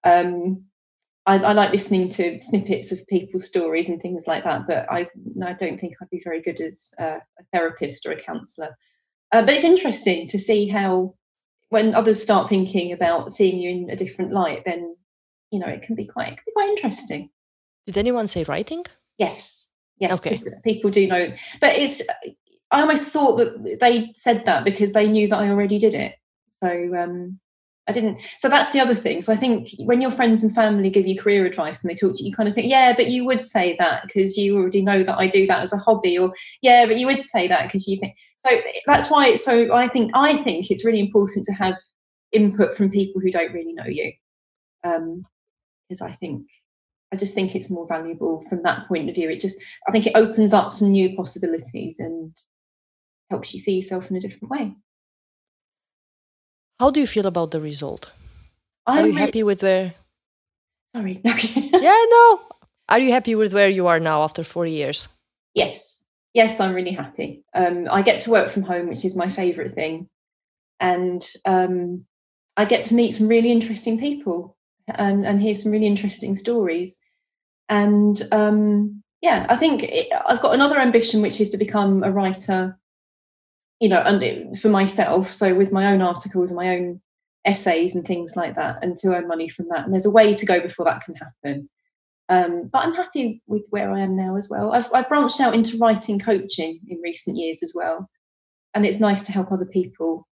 Um, 0.03 0.63
I, 1.25 1.37
I, 1.37 1.51
like 1.51 1.71
listening 1.71 2.07
to 2.09 2.41
snippets 2.41 2.91
of 2.91 3.05
people's 3.07 3.45
stories 3.45 3.89
and 3.89 4.01
things 4.01 4.25
like 4.27 4.45
that, 4.45 4.67
but 4.67 4.85
I, 4.89 5.09
I 5.43 5.53
don't 5.53 5.79
think 5.79 5.95
I'd 6.01 6.09
be 6.09 6.21
very 6.23 6.41
good 6.41 6.61
as 6.61 6.93
a, 6.99 7.03
a 7.05 7.43
therapist 7.51 8.05
or 8.05 8.11
a 8.11 8.19
counsellor. 8.19 8.77
Uh, 9.33 9.41
but 9.41 9.53
it's 9.53 9.65
interesting 9.65 10.27
to 10.27 10.39
see 10.39 10.67
how, 10.67 11.15
when 11.69 11.93
others 11.93 12.21
start 12.21 12.47
thinking 12.47 12.93
about 12.93 13.31
seeing 13.31 13.59
you 13.59 13.69
in 13.69 13.89
a 13.89 13.95
different 13.95 14.31
light, 14.31 14.63
then 14.65 14.95
you 15.51 15.59
know 15.59 15.67
it 15.67 15.81
can 15.81 15.95
be 15.95 16.05
quite, 16.05 16.37
can 16.37 16.43
be 16.45 16.53
quite 16.53 16.69
interesting. 16.69 17.29
Did 17.85 17.97
anyone 17.97 18.27
say 18.27 18.43
writing? 18.43 18.85
Yes, 19.17 19.73
Yes, 19.99 20.17
okay. 20.17 20.41
people 20.63 20.89
do 20.89 21.07
know. 21.07 21.33
But 21.61 21.75
it's 21.75 22.01
I 22.71 22.81
almost 22.81 23.07
thought 23.09 23.37
that 23.37 23.79
they 23.79 24.11
said 24.13 24.45
that 24.45 24.63
because 24.63 24.93
they 24.93 25.07
knew 25.07 25.27
that 25.29 25.39
I 25.39 25.49
already 25.49 25.79
did 25.79 25.93
it. 25.93 26.15
So 26.61 26.69
um 26.97 27.39
I 27.87 27.93
didn't. 27.93 28.19
So 28.37 28.49
that's 28.49 28.73
the 28.73 28.81
other 28.81 28.95
thing. 28.95 29.21
So 29.21 29.31
I 29.31 29.37
think 29.37 29.69
when 29.79 30.01
your 30.01 30.11
friends 30.11 30.43
and 30.43 30.53
family 30.53 30.89
give 30.89 31.07
you 31.07 31.17
career 31.17 31.45
advice 31.45 31.81
and 31.81 31.89
they 31.89 31.95
talk 31.95 32.17
to 32.17 32.23
you, 32.23 32.29
you 32.29 32.35
kind 32.35 32.49
of 32.49 32.53
think, 32.53 32.67
yeah, 32.67 32.93
but 32.93 33.09
you 33.09 33.23
would 33.23 33.45
say 33.45 33.77
that 33.79 34.03
because 34.05 34.37
you 34.37 34.57
already 34.57 34.81
know 34.81 35.03
that 35.03 35.17
I 35.17 35.27
do 35.27 35.47
that 35.47 35.61
as 35.61 35.71
a 35.71 35.77
hobby, 35.77 36.17
or 36.17 36.33
yeah, 36.61 36.85
but 36.85 36.99
you 36.99 37.07
would 37.07 37.21
say 37.21 37.47
that 37.47 37.63
because 37.63 37.87
you 37.87 37.97
think. 37.97 38.15
So 38.45 38.59
that's 38.85 39.09
why 39.09 39.35
so. 39.35 39.73
I 39.73 39.87
think 39.87 40.11
I 40.13 40.35
think 40.35 40.69
it's 40.69 40.83
really 40.83 40.99
important 40.99 41.45
to 41.45 41.53
have 41.53 41.77
input 42.33 42.75
from 42.75 42.89
people 42.89 43.21
who 43.21 43.31
don't 43.31 43.53
really 43.53 43.73
know 43.73 43.85
you, 43.85 44.11
because 44.83 46.01
um, 46.01 46.07
I 46.07 46.11
think 46.11 46.45
I 47.13 47.15
just 47.15 47.33
think 47.33 47.55
it's 47.55 47.69
more 47.69 47.87
valuable 47.87 48.41
from 48.49 48.63
that 48.63 48.87
point 48.87 49.09
of 49.09 49.15
view. 49.15 49.29
It 49.29 49.39
just, 49.39 49.61
I 49.87 49.91
think 49.91 50.05
it 50.05 50.15
opens 50.15 50.53
up 50.53 50.73
some 50.73 50.91
new 50.91 51.15
possibilities 51.15 51.99
and 51.99 52.35
helps 53.29 53.53
you 53.53 53.59
see 53.59 53.75
yourself 53.75 54.09
in 54.09 54.17
a 54.17 54.19
different 54.19 54.51
way. 54.51 54.75
How 56.79 56.91
do 56.91 56.99
you 56.99 57.07
feel 57.07 57.25
about 57.25 57.51
the 57.51 57.61
result? 57.61 58.11
I'm 58.85 59.05
Are 59.05 59.07
you 59.07 59.13
happy 59.13 59.43
with 59.43 59.63
where? 59.63 59.95
Sorry. 60.95 61.21
yeah, 61.23 62.05
no. 62.09 62.41
Are 62.89 62.99
you 62.99 63.11
happy 63.11 63.35
with 63.35 63.53
where 63.53 63.69
you 63.69 63.87
are 63.87 63.99
now 63.99 64.23
after 64.23 64.43
four 64.43 64.65
years? 64.65 65.09
Yes. 65.53 66.05
Yes, 66.33 66.59
I'm 66.59 66.73
really 66.73 66.91
happy. 66.91 67.43
Um, 67.55 67.87
I 67.89 68.01
get 68.01 68.19
to 68.21 68.31
work 68.31 68.49
from 68.49 68.63
home, 68.63 68.87
which 68.87 69.05
is 69.05 69.15
my 69.15 69.29
favourite 69.29 69.73
thing. 69.73 70.07
And 70.79 71.25
um, 71.45 72.05
I 72.57 72.65
get 72.65 72.85
to 72.85 72.93
meet 72.93 73.15
some 73.15 73.27
really 73.27 73.51
interesting 73.51 73.99
people 73.99 74.56
and, 74.87 75.25
and 75.25 75.41
hear 75.41 75.55
some 75.55 75.71
really 75.71 75.87
interesting 75.87 76.35
stories. 76.35 76.99
And 77.69 78.21
um, 78.31 79.03
yeah, 79.21 79.45
I 79.49 79.55
think 79.55 79.83
it, 79.83 80.07
I've 80.25 80.41
got 80.41 80.53
another 80.53 80.79
ambition, 80.79 81.21
which 81.21 81.41
is 81.41 81.49
to 81.49 81.57
become 81.57 82.03
a 82.03 82.11
writer, 82.11 82.77
you 83.79 83.89
know, 83.89 83.99
and 83.99 84.57
for 84.59 84.69
myself. 84.69 85.31
So 85.31 85.53
with 85.53 85.71
my 85.71 85.87
own 85.91 86.01
articles 86.01 86.51
and 86.51 86.57
my 86.57 86.69
own 86.75 87.01
essays 87.45 87.95
and 87.95 88.05
things 88.05 88.35
like 88.35 88.55
that, 88.55 88.83
and 88.83 88.95
to 88.97 89.15
earn 89.15 89.27
money 89.27 89.47
from 89.47 89.67
that. 89.69 89.85
And 89.85 89.93
there's 89.93 90.05
a 90.05 90.11
way 90.11 90.33
to 90.33 90.45
go 90.45 90.59
before 90.59 90.85
that 90.85 91.03
can 91.03 91.15
happen. 91.15 91.69
Um, 92.29 92.69
but 92.71 92.79
I'm 92.79 92.93
happy 92.93 93.41
with 93.47 93.65
where 93.69 93.91
I 93.91 94.01
am 94.01 94.17
now 94.17 94.35
as 94.35 94.49
well. 94.49 94.73
I've, 94.73 94.89
I've 94.93 95.07
branched 95.07 95.39
out 95.39 95.55
into 95.55 95.77
writing 95.77 96.19
coaching 96.19 96.79
in 96.87 96.99
recent 97.01 97.37
years 97.37 97.63
as 97.63 97.71
well. 97.73 98.09
And 98.73 98.85
it's 98.85 98.99
nice 98.99 99.21
to 99.23 99.31
help 99.31 99.51
other 99.51 99.65
people 99.65 100.27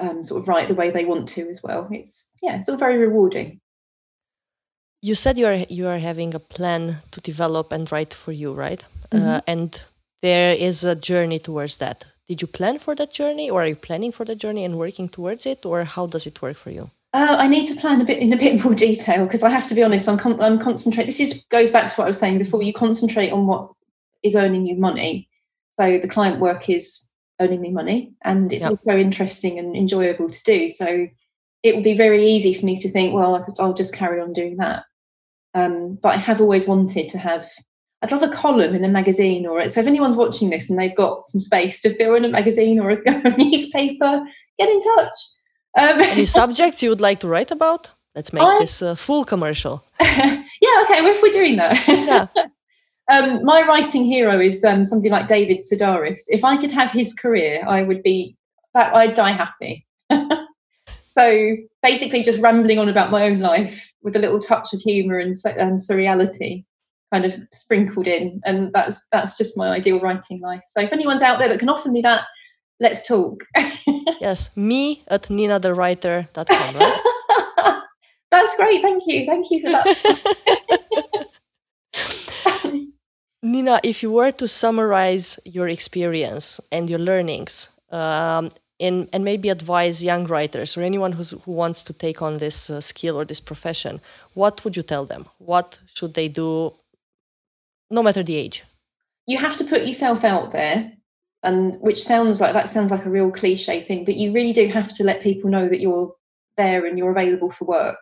um, 0.00 0.22
sort 0.22 0.42
of 0.42 0.48
write 0.48 0.68
the 0.68 0.74
way 0.74 0.90
they 0.90 1.04
want 1.04 1.28
to 1.30 1.48
as 1.48 1.62
well. 1.62 1.88
It's 1.90 2.32
yeah, 2.42 2.56
it's 2.56 2.68
all 2.68 2.76
very 2.76 2.98
rewarding. 2.98 3.60
You 5.02 5.14
said 5.14 5.38
you 5.38 5.46
are 5.46 5.64
you 5.68 5.86
are 5.88 5.98
having 5.98 6.34
a 6.34 6.40
plan 6.40 6.96
to 7.10 7.20
develop 7.20 7.72
and 7.72 7.90
write 7.90 8.14
for 8.14 8.32
you, 8.32 8.52
right? 8.52 8.84
Uh, 9.12 9.16
mm-hmm. 9.16 9.26
Uh, 9.26 9.40
and 9.46 9.82
there 10.22 10.54
is 10.54 10.84
a 10.84 10.94
journey 10.94 11.38
towards 11.38 11.78
that. 11.78 12.04
Did 12.26 12.42
you 12.42 12.48
plan 12.48 12.78
for 12.78 12.94
that 12.96 13.12
journey, 13.12 13.48
or 13.48 13.62
are 13.62 13.68
you 13.68 13.76
planning 13.76 14.10
for 14.10 14.24
the 14.24 14.34
journey 14.34 14.64
and 14.64 14.76
working 14.76 15.08
towards 15.08 15.46
it, 15.46 15.64
or 15.64 15.84
how 15.84 16.06
does 16.06 16.26
it 16.26 16.42
work 16.42 16.56
for 16.56 16.70
you? 16.70 16.90
Uh, 17.12 17.36
I 17.38 17.46
need 17.46 17.66
to 17.66 17.76
plan 17.76 18.00
a 18.00 18.04
bit 18.04 18.18
in 18.18 18.32
a 18.32 18.36
bit 18.36 18.62
more 18.64 18.74
detail 18.74 19.24
because 19.24 19.42
I 19.42 19.50
have 19.50 19.66
to 19.68 19.74
be 19.74 19.82
honest. 19.82 20.08
I'm, 20.08 20.18
con- 20.18 20.40
I'm 20.40 20.58
concentrate. 20.58 21.04
This 21.06 21.20
is 21.20 21.44
goes 21.50 21.70
back 21.70 21.88
to 21.88 21.94
what 21.94 22.04
I 22.04 22.08
was 22.08 22.18
saying 22.18 22.38
before. 22.38 22.62
You 22.62 22.72
concentrate 22.72 23.30
on 23.30 23.46
what 23.46 23.70
is 24.22 24.34
earning 24.34 24.66
you 24.66 24.76
money. 24.76 25.26
So 25.78 25.98
the 25.98 26.08
client 26.08 26.40
work 26.40 26.68
is 26.68 27.10
earning 27.40 27.60
me 27.60 27.70
money 27.70 28.12
and 28.24 28.52
it's 28.52 28.62
yep. 28.62 28.72
also 28.72 28.96
interesting 28.96 29.58
and 29.58 29.76
enjoyable 29.76 30.28
to 30.28 30.42
do. 30.44 30.68
So 30.68 31.08
it 31.66 31.74
would 31.74 31.84
be 31.84 31.94
very 31.94 32.26
easy 32.26 32.54
for 32.54 32.64
me 32.64 32.76
to 32.76 32.88
think 32.88 33.12
well 33.12 33.44
i'll 33.58 33.74
just 33.74 33.94
carry 33.94 34.20
on 34.20 34.32
doing 34.32 34.56
that. 34.58 34.84
Um, 35.54 35.98
but 36.02 36.10
i 36.10 36.16
have 36.16 36.40
always 36.40 36.66
wanted 36.66 37.08
to 37.08 37.18
have 37.18 37.48
i'd 38.02 38.12
love 38.12 38.22
a 38.22 38.28
column 38.28 38.74
in 38.74 38.84
a 38.84 38.88
magazine 38.88 39.46
or 39.46 39.68
so 39.70 39.80
if 39.80 39.86
anyone's 39.86 40.16
watching 40.16 40.50
this 40.50 40.68
and 40.68 40.78
they've 40.78 40.94
got 40.94 41.26
some 41.26 41.40
space 41.40 41.80
to 41.80 41.94
fill 41.94 42.14
in 42.14 42.26
a 42.26 42.28
magazine 42.28 42.78
or 42.78 42.90
a, 42.90 42.98
a 43.06 43.36
newspaper 43.36 44.22
get 44.58 44.68
in 44.68 44.80
touch. 44.80 45.16
Um, 45.78 46.00
any 46.00 46.24
subjects 46.40 46.82
you 46.82 46.90
would 46.90 47.00
like 47.00 47.20
to 47.20 47.28
write 47.28 47.50
about? 47.50 47.90
Let's 48.14 48.32
make 48.32 48.42
I, 48.42 48.58
this 48.58 48.80
a 48.80 48.96
full 48.96 49.24
commercial. 49.24 49.84
Yeah 50.58 50.82
okay 50.84 51.02
well, 51.02 51.12
if 51.12 51.22
we're 51.22 51.30
doing 51.30 51.56
that. 51.56 51.86
Yeah 51.86 52.46
um, 53.12 53.44
my 53.44 53.62
writing 53.62 54.04
hero 54.04 54.40
is 54.40 54.64
um, 54.64 54.84
somebody 54.84 55.10
like 55.10 55.26
David 55.26 55.58
Sedaris. 55.58 56.22
If 56.28 56.44
I 56.44 56.56
could 56.56 56.72
have 56.72 56.90
his 56.90 57.12
career, 57.12 57.64
I 57.66 57.82
would 57.82 58.02
be 58.02 58.36
that 58.74 58.94
I'd 58.94 59.14
die 59.14 59.32
happy. 59.32 59.86
so 61.16 61.56
basically, 61.82 62.22
just 62.22 62.40
rambling 62.40 62.78
on 62.78 62.88
about 62.88 63.10
my 63.10 63.24
own 63.24 63.40
life 63.40 63.92
with 64.02 64.16
a 64.16 64.18
little 64.18 64.40
touch 64.40 64.72
of 64.72 64.80
humour 64.80 65.18
and 65.18 65.32
um, 65.58 65.76
surreality 65.76 66.64
kind 67.12 67.24
of 67.24 67.34
sprinkled 67.52 68.08
in, 68.08 68.40
and 68.44 68.72
that's 68.72 69.06
that's 69.12 69.36
just 69.36 69.56
my 69.56 69.68
ideal 69.68 70.00
writing 70.00 70.40
life. 70.40 70.62
So 70.66 70.80
if 70.80 70.92
anyone's 70.92 71.22
out 71.22 71.38
there 71.38 71.48
that 71.48 71.58
can 71.58 71.68
offer 71.68 71.90
me 71.90 72.02
that, 72.02 72.24
let's 72.80 73.06
talk. 73.06 73.44
yes, 74.20 74.50
me 74.56 75.04
at 75.08 75.24
ninathewriter.com, 75.24 76.76
right? 76.76 77.82
that's 78.30 78.56
great. 78.56 78.82
Thank 78.82 79.04
you. 79.06 79.26
Thank 79.26 79.46
you 79.50 79.60
for 79.60 79.70
that. 79.70 81.26
Nina, 83.46 83.78
if 83.84 84.02
you 84.02 84.10
were 84.10 84.32
to 84.32 84.48
summarize 84.48 85.38
your 85.44 85.68
experience 85.68 86.60
and 86.72 86.90
your 86.90 86.98
learnings, 86.98 87.70
um, 87.92 88.50
in, 88.80 89.08
and 89.12 89.24
maybe 89.24 89.48
advise 89.50 90.02
young 90.02 90.26
writers 90.26 90.76
or 90.76 90.82
anyone 90.82 91.12
who's, 91.12 91.30
who 91.30 91.52
wants 91.52 91.84
to 91.84 91.92
take 91.92 92.20
on 92.20 92.38
this 92.38 92.68
uh, 92.68 92.80
skill 92.80 93.16
or 93.16 93.24
this 93.24 93.38
profession, 93.38 94.00
what 94.34 94.64
would 94.64 94.76
you 94.76 94.82
tell 94.82 95.04
them? 95.04 95.26
What 95.38 95.78
should 95.94 96.14
they 96.14 96.26
do, 96.26 96.74
no 97.88 98.02
matter 98.02 98.24
the 98.24 98.34
age? 98.34 98.64
You 99.28 99.38
have 99.38 99.56
to 99.58 99.64
put 99.64 99.86
yourself 99.86 100.24
out 100.24 100.50
there, 100.50 100.92
and 101.44 101.80
which 101.80 102.02
sounds 102.02 102.40
like 102.40 102.52
that 102.52 102.68
sounds 102.68 102.90
like 102.90 103.06
a 103.06 103.10
real 103.10 103.30
cliche 103.30 103.80
thing, 103.80 104.04
but 104.04 104.16
you 104.16 104.32
really 104.32 104.52
do 104.52 104.66
have 104.66 104.92
to 104.94 105.04
let 105.04 105.22
people 105.22 105.50
know 105.50 105.68
that 105.68 105.80
you're 105.80 106.12
there 106.56 106.84
and 106.84 106.98
you're 106.98 107.12
available 107.12 107.52
for 107.52 107.64
work. 107.66 107.98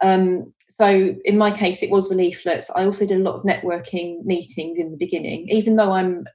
Um, 0.00 0.52
so 0.68 1.16
in 1.24 1.38
my 1.38 1.50
case, 1.50 1.82
it 1.82 1.90
was 1.90 2.08
the 2.08 2.14
leaflets. 2.14 2.70
I 2.70 2.84
also 2.84 3.06
did 3.06 3.18
a 3.18 3.22
lot 3.22 3.36
of 3.36 3.42
networking 3.42 4.24
meetings 4.24 4.78
in 4.78 4.90
the 4.90 4.96
beginning, 4.96 5.48
even 5.48 5.76
though 5.76 5.92
I'm 5.92 6.26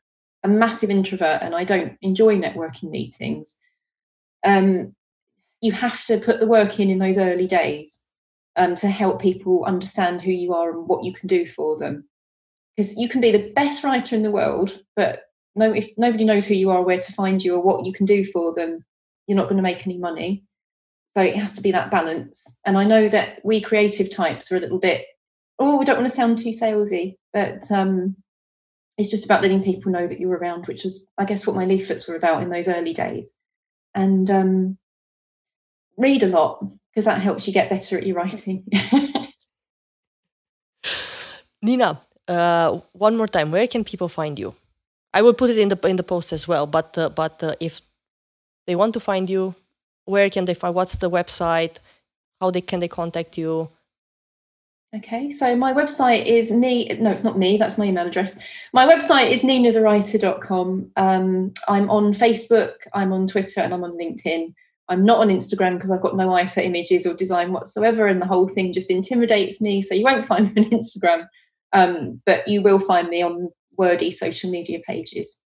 a 0.43 0.47
massive 0.47 0.89
introvert 0.89 1.41
and 1.41 1.55
I 1.55 1.63
don't 1.63 1.97
enjoy 2.01 2.37
networking 2.37 2.89
meetings. 2.89 3.57
Um, 4.43 4.95
you 5.61 5.71
have 5.73 6.03
to 6.05 6.17
put 6.17 6.39
the 6.39 6.47
work 6.47 6.79
in 6.79 6.89
in 6.89 6.97
those 6.97 7.19
early 7.19 7.45
days 7.45 8.07
um, 8.55 8.75
to 8.77 8.87
help 8.87 9.21
people 9.21 9.63
understand 9.65 10.21
who 10.21 10.31
you 10.31 10.53
are 10.53 10.71
and 10.71 10.87
what 10.87 11.03
you 11.03 11.13
can 11.13 11.27
do 11.27 11.45
for 11.45 11.77
them. 11.77 12.05
Because 12.75 12.97
you 12.97 13.07
can 13.07 13.21
be 13.21 13.31
the 13.31 13.51
best 13.53 13.83
writer 13.83 14.15
in 14.15 14.23
the 14.23 14.31
world, 14.31 14.81
but 14.95 15.25
no, 15.55 15.71
if 15.71 15.89
nobody 15.97 16.23
knows 16.23 16.45
who 16.45 16.55
you 16.55 16.69
are, 16.69 16.81
where 16.81 16.99
to 16.99 17.13
find 17.13 17.43
you, 17.43 17.55
or 17.55 17.61
what 17.61 17.85
you 17.85 17.93
can 17.93 18.05
do 18.05 18.23
for 18.23 18.55
them, 18.55 18.83
you're 19.27 19.35
not 19.35 19.49
going 19.49 19.57
to 19.57 19.63
make 19.63 19.85
any 19.85 19.97
money. 19.97 20.43
So 21.15 21.21
it 21.21 21.35
has 21.35 21.53
to 21.53 21.61
be 21.61 21.71
that 21.71 21.91
balance. 21.91 22.59
And 22.65 22.77
I 22.77 22.85
know 22.85 23.09
that 23.09 23.39
we 23.43 23.59
creative 23.61 24.09
types 24.09 24.51
are 24.51 24.57
a 24.57 24.59
little 24.59 24.79
bit, 24.79 25.05
oh, 25.59 25.77
we 25.77 25.85
don't 25.85 25.97
want 25.97 26.09
to 26.09 26.15
sound 26.15 26.37
too 26.37 26.49
salesy, 26.49 27.15
but 27.33 27.69
um, 27.71 28.15
it's 28.97 29.09
just 29.09 29.25
about 29.25 29.41
letting 29.41 29.63
people 29.63 29.91
know 29.91 30.07
that 30.07 30.19
you're 30.19 30.37
around, 30.37 30.67
which 30.67 30.83
was, 30.83 31.05
I 31.17 31.25
guess, 31.25 31.45
what 31.45 31.55
my 31.55 31.65
leaflets 31.65 32.07
were 32.07 32.15
about 32.15 32.43
in 32.43 32.49
those 32.49 32.67
early 32.67 32.93
days. 32.93 33.33
And 33.93 34.29
um, 34.31 34.77
read 35.97 36.23
a 36.23 36.27
lot 36.27 36.65
because 36.91 37.05
that 37.05 37.21
helps 37.21 37.47
you 37.47 37.53
get 37.53 37.69
better 37.69 37.97
at 37.97 38.05
your 38.05 38.15
writing. 38.15 38.65
Nina, 41.61 42.01
uh, 42.27 42.79
one 42.93 43.17
more 43.17 43.27
time, 43.27 43.51
where 43.51 43.67
can 43.67 43.83
people 43.83 44.07
find 44.07 44.39
you? 44.39 44.55
I 45.13 45.21
will 45.21 45.33
put 45.33 45.49
it 45.49 45.57
in 45.57 45.69
the 45.69 45.79
in 45.87 45.97
the 45.97 46.03
post 46.03 46.33
as 46.33 46.47
well. 46.47 46.65
But 46.65 46.97
uh, 46.97 47.09
but 47.09 47.43
uh, 47.43 47.55
if 47.59 47.81
they 48.65 48.75
want 48.75 48.93
to 48.93 48.99
find 48.99 49.29
you, 49.29 49.55
where 50.11 50.29
can 50.29 50.45
they 50.45 50.53
find 50.53 50.75
what's 50.75 50.97
the 50.97 51.09
website 51.09 51.77
how 52.41 52.51
they 52.51 52.61
can 52.61 52.79
they 52.79 52.87
contact 52.87 53.37
you? 53.37 53.69
Okay 54.95 55.29
so 55.31 55.55
my 55.55 55.71
website 55.71 56.25
is 56.25 56.51
me 56.51 56.73
no 56.99 57.11
it's 57.11 57.23
not 57.23 57.37
me 57.37 57.57
that's 57.57 57.77
my 57.77 57.85
email 57.85 58.05
address. 58.05 58.37
My 58.73 58.85
website 58.85 59.29
is 59.29 59.41
ninathewriter.com 59.41 60.91
um, 60.97 61.53
i'm 61.69 61.89
on 61.89 62.13
facebook 62.13 62.73
i'm 62.93 63.13
on 63.13 63.25
twitter 63.27 63.61
and 63.61 63.73
i'm 63.73 63.85
on 63.85 63.97
linkedin. 63.97 64.53
I'm 64.89 65.05
not 65.05 65.19
on 65.19 65.29
instagram 65.29 65.75
because 65.75 65.91
i've 65.91 66.01
got 66.01 66.17
no 66.17 66.33
eye 66.33 66.47
for 66.47 66.59
images 66.59 67.05
or 67.05 67.13
design 67.13 67.53
whatsoever 67.53 68.07
and 68.07 68.21
the 68.21 68.31
whole 68.33 68.49
thing 68.49 68.73
just 68.73 68.91
intimidates 68.91 69.61
me 69.61 69.81
so 69.81 69.95
you 69.95 70.03
won't 70.03 70.25
find 70.31 70.53
me 70.53 70.65
on 70.65 70.71
instagram. 70.71 71.27
Um, 71.73 72.21
but 72.25 72.45
you 72.49 72.61
will 72.61 72.79
find 72.79 73.07
me 73.07 73.21
on 73.21 73.47
wordy 73.77 74.11
social 74.11 74.51
media 74.51 74.79
pages 74.85 75.41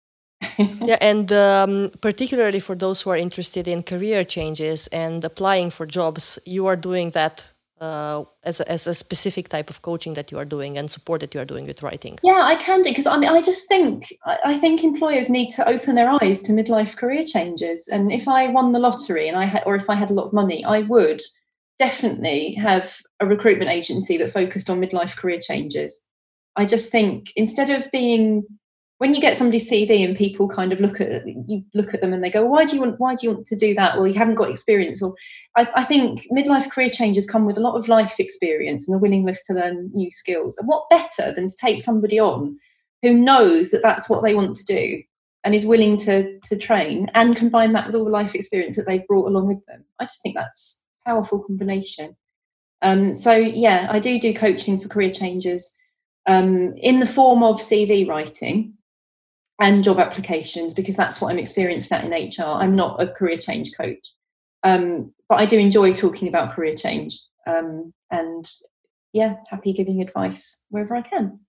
yeah, 0.57 0.97
and 1.01 1.31
um, 1.31 1.91
particularly 2.01 2.59
for 2.59 2.75
those 2.75 3.01
who 3.01 3.09
are 3.09 3.17
interested 3.17 3.67
in 3.67 3.83
career 3.83 4.23
changes 4.23 4.87
and 4.87 5.23
applying 5.23 5.69
for 5.69 5.85
jobs, 5.85 6.39
you 6.45 6.67
are 6.67 6.75
doing 6.75 7.11
that 7.11 7.45
uh, 7.81 8.23
as, 8.43 8.59
a, 8.59 8.71
as 8.71 8.87
a 8.87 8.93
specific 8.93 9.49
type 9.49 9.69
of 9.69 9.81
coaching 9.81 10.13
that 10.13 10.31
you 10.31 10.37
are 10.37 10.45
doing 10.45 10.77
and 10.77 10.89
support 10.89 11.19
that 11.21 11.33
you 11.33 11.41
are 11.41 11.45
doing 11.45 11.65
with 11.65 11.83
writing. 11.83 12.17
Yeah, 12.23 12.41
I 12.43 12.55
can 12.55 12.81
do 12.81 12.89
because 12.89 13.07
I 13.07 13.17
mean, 13.17 13.29
I 13.29 13.41
just 13.41 13.67
think 13.67 14.13
I, 14.25 14.39
I, 14.45 14.57
think 14.57 14.83
employers 14.83 15.29
need 15.29 15.49
to 15.51 15.67
open 15.67 15.95
their 15.95 16.09
eyes 16.21 16.41
to 16.43 16.53
midlife 16.53 16.95
career 16.95 17.23
changes. 17.23 17.87
And 17.87 18.11
if 18.11 18.27
I 18.27 18.47
won 18.47 18.71
the 18.71 18.79
lottery 18.79 19.27
and 19.27 19.37
I 19.37 19.45
had, 19.45 19.63
or 19.65 19.75
if 19.75 19.89
I 19.89 19.95
had 19.95 20.09
a 20.09 20.13
lot 20.13 20.27
of 20.27 20.33
money, 20.33 20.63
I 20.63 20.79
would 20.81 21.21
definitely 21.77 22.53
have 22.55 22.97
a 23.19 23.25
recruitment 23.25 23.69
agency 23.69 24.17
that 24.17 24.31
focused 24.31 24.69
on 24.69 24.79
midlife 24.79 25.17
career 25.17 25.39
changes. 25.39 26.09
I 26.55 26.65
just 26.65 26.91
think 26.91 27.33
instead 27.35 27.69
of 27.69 27.91
being 27.91 28.45
when 28.97 29.13
you 29.13 29.19
get 29.19 29.35
somebody's 29.35 29.69
CV 29.69 30.05
and 30.05 30.15
people 30.15 30.47
kind 30.47 30.71
of 30.71 30.79
look 30.79 31.01
at 31.01 31.23
you 31.27 31.63
look 31.73 31.93
at 31.93 32.01
them 32.01 32.13
and 32.13 32.23
they 32.23 32.29
go, 32.29 32.45
why 32.45 32.65
do 32.65 32.75
you 32.75 32.81
want 32.81 32.99
why 32.99 33.15
do 33.15 33.27
you 33.27 33.33
want 33.33 33.45
to 33.47 33.55
do 33.55 33.73
that? 33.75 33.97
Well, 33.97 34.07
you 34.07 34.13
haven't 34.13 34.35
got 34.35 34.49
experience. 34.49 35.01
Or 35.01 35.13
I, 35.57 35.67
I, 35.75 35.83
think 35.83 36.25
midlife 36.31 36.69
career 36.69 36.89
changes 36.89 37.29
come 37.29 37.45
with 37.45 37.57
a 37.57 37.61
lot 37.61 37.75
of 37.75 37.89
life 37.89 38.19
experience 38.19 38.87
and 38.87 38.95
a 38.95 38.99
willingness 38.99 39.45
to 39.47 39.53
learn 39.53 39.91
new 39.93 40.11
skills. 40.11 40.57
And 40.57 40.67
what 40.67 40.89
better 40.89 41.33
than 41.33 41.47
to 41.47 41.55
take 41.59 41.81
somebody 41.81 42.19
on 42.19 42.57
who 43.01 43.13
knows 43.13 43.71
that 43.71 43.81
that's 43.81 44.09
what 44.09 44.23
they 44.23 44.33
want 44.33 44.55
to 44.55 44.65
do 44.65 45.03
and 45.43 45.53
is 45.53 45.65
willing 45.65 45.97
to 45.97 46.39
to 46.39 46.57
train 46.57 47.07
and 47.13 47.35
combine 47.35 47.73
that 47.73 47.87
with 47.87 47.95
all 47.95 48.05
the 48.05 48.11
life 48.11 48.33
experience 48.33 48.77
that 48.77 48.87
they've 48.87 49.07
brought 49.07 49.27
along 49.27 49.47
with 49.47 49.65
them. 49.65 49.83
I 49.99 50.05
just 50.05 50.23
think 50.23 50.35
that's 50.35 50.85
a 51.05 51.09
powerful 51.09 51.39
combination. 51.39 52.15
Um, 52.81 53.13
so 53.13 53.33
yeah, 53.33 53.87
I 53.89 53.99
do 53.99 54.19
do 54.21 54.33
coaching 54.33 54.79
for 54.79 54.87
career 54.87 55.11
changes 55.11 55.75
um, 56.27 56.73
in 56.77 56.99
the 56.99 57.05
form 57.05 57.43
of 57.43 57.57
CV 57.57 58.07
writing 58.07 58.74
and 59.59 59.83
job 59.83 59.99
applications 59.99 60.73
because 60.73 60.97
that's 60.97 61.21
what 61.21 61.31
I'm 61.31 61.39
experienced 61.39 61.91
at 61.91 62.03
in 62.03 62.11
HR. 62.11 62.47
I'm 62.47 62.75
not 62.75 63.01
a 63.01 63.07
career 63.07 63.37
change 63.37 63.75
coach, 63.75 64.11
um, 64.63 65.13
but 65.29 65.39
I 65.39 65.45
do 65.45 65.57
enjoy 65.57 65.93
talking 65.93 66.27
about 66.27 66.51
career 66.53 66.75
change 66.75 67.19
um, 67.47 67.93
and 68.11 68.49
yeah, 69.13 69.35
happy 69.49 69.71
giving 69.71 70.01
advice 70.01 70.65
wherever 70.69 70.95
I 70.95 71.01
can. 71.01 71.39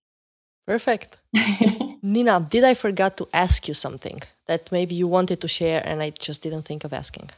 Perfect. 0.67 1.19
Nina, 2.03 2.47
did 2.49 2.65
I 2.65 2.75
forget 2.75 3.17
to 3.17 3.29
ask 3.33 3.69
you 3.69 3.75
something 3.75 4.21
that 4.47 4.71
maybe 4.71 4.95
you 4.95 5.09
wanted 5.09 5.41
to 5.41 5.49
share 5.49 5.83
and 5.85 6.03
I 6.03 6.11
just 6.11 6.43
didn't 6.43 6.63
think 6.63 6.85
of 6.85 6.93
asking? 6.93 7.31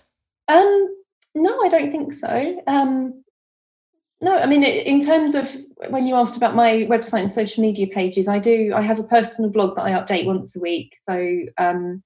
Um, 0.48 0.88
no, 1.34 1.62
I 1.62 1.68
don't 1.68 1.90
think 1.90 2.12
so. 2.12 2.62
Um, 2.66 3.22
no, 4.20 4.36
I 4.36 4.46
mean, 4.46 4.64
in 4.64 5.00
terms 5.00 5.34
of 5.34 5.54
when 5.90 6.06
you 6.06 6.16
asked 6.16 6.36
about 6.36 6.56
my 6.56 6.86
website 6.90 7.20
and 7.20 7.30
social 7.30 7.62
media 7.62 7.86
pages, 7.86 8.26
I 8.26 8.38
do. 8.40 8.72
I 8.74 8.82
have 8.82 8.98
a 8.98 9.04
personal 9.04 9.50
blog 9.50 9.76
that 9.76 9.84
I 9.84 9.92
update 9.92 10.26
once 10.26 10.56
a 10.56 10.60
week. 10.60 10.96
So 10.98 11.42
um, 11.56 12.02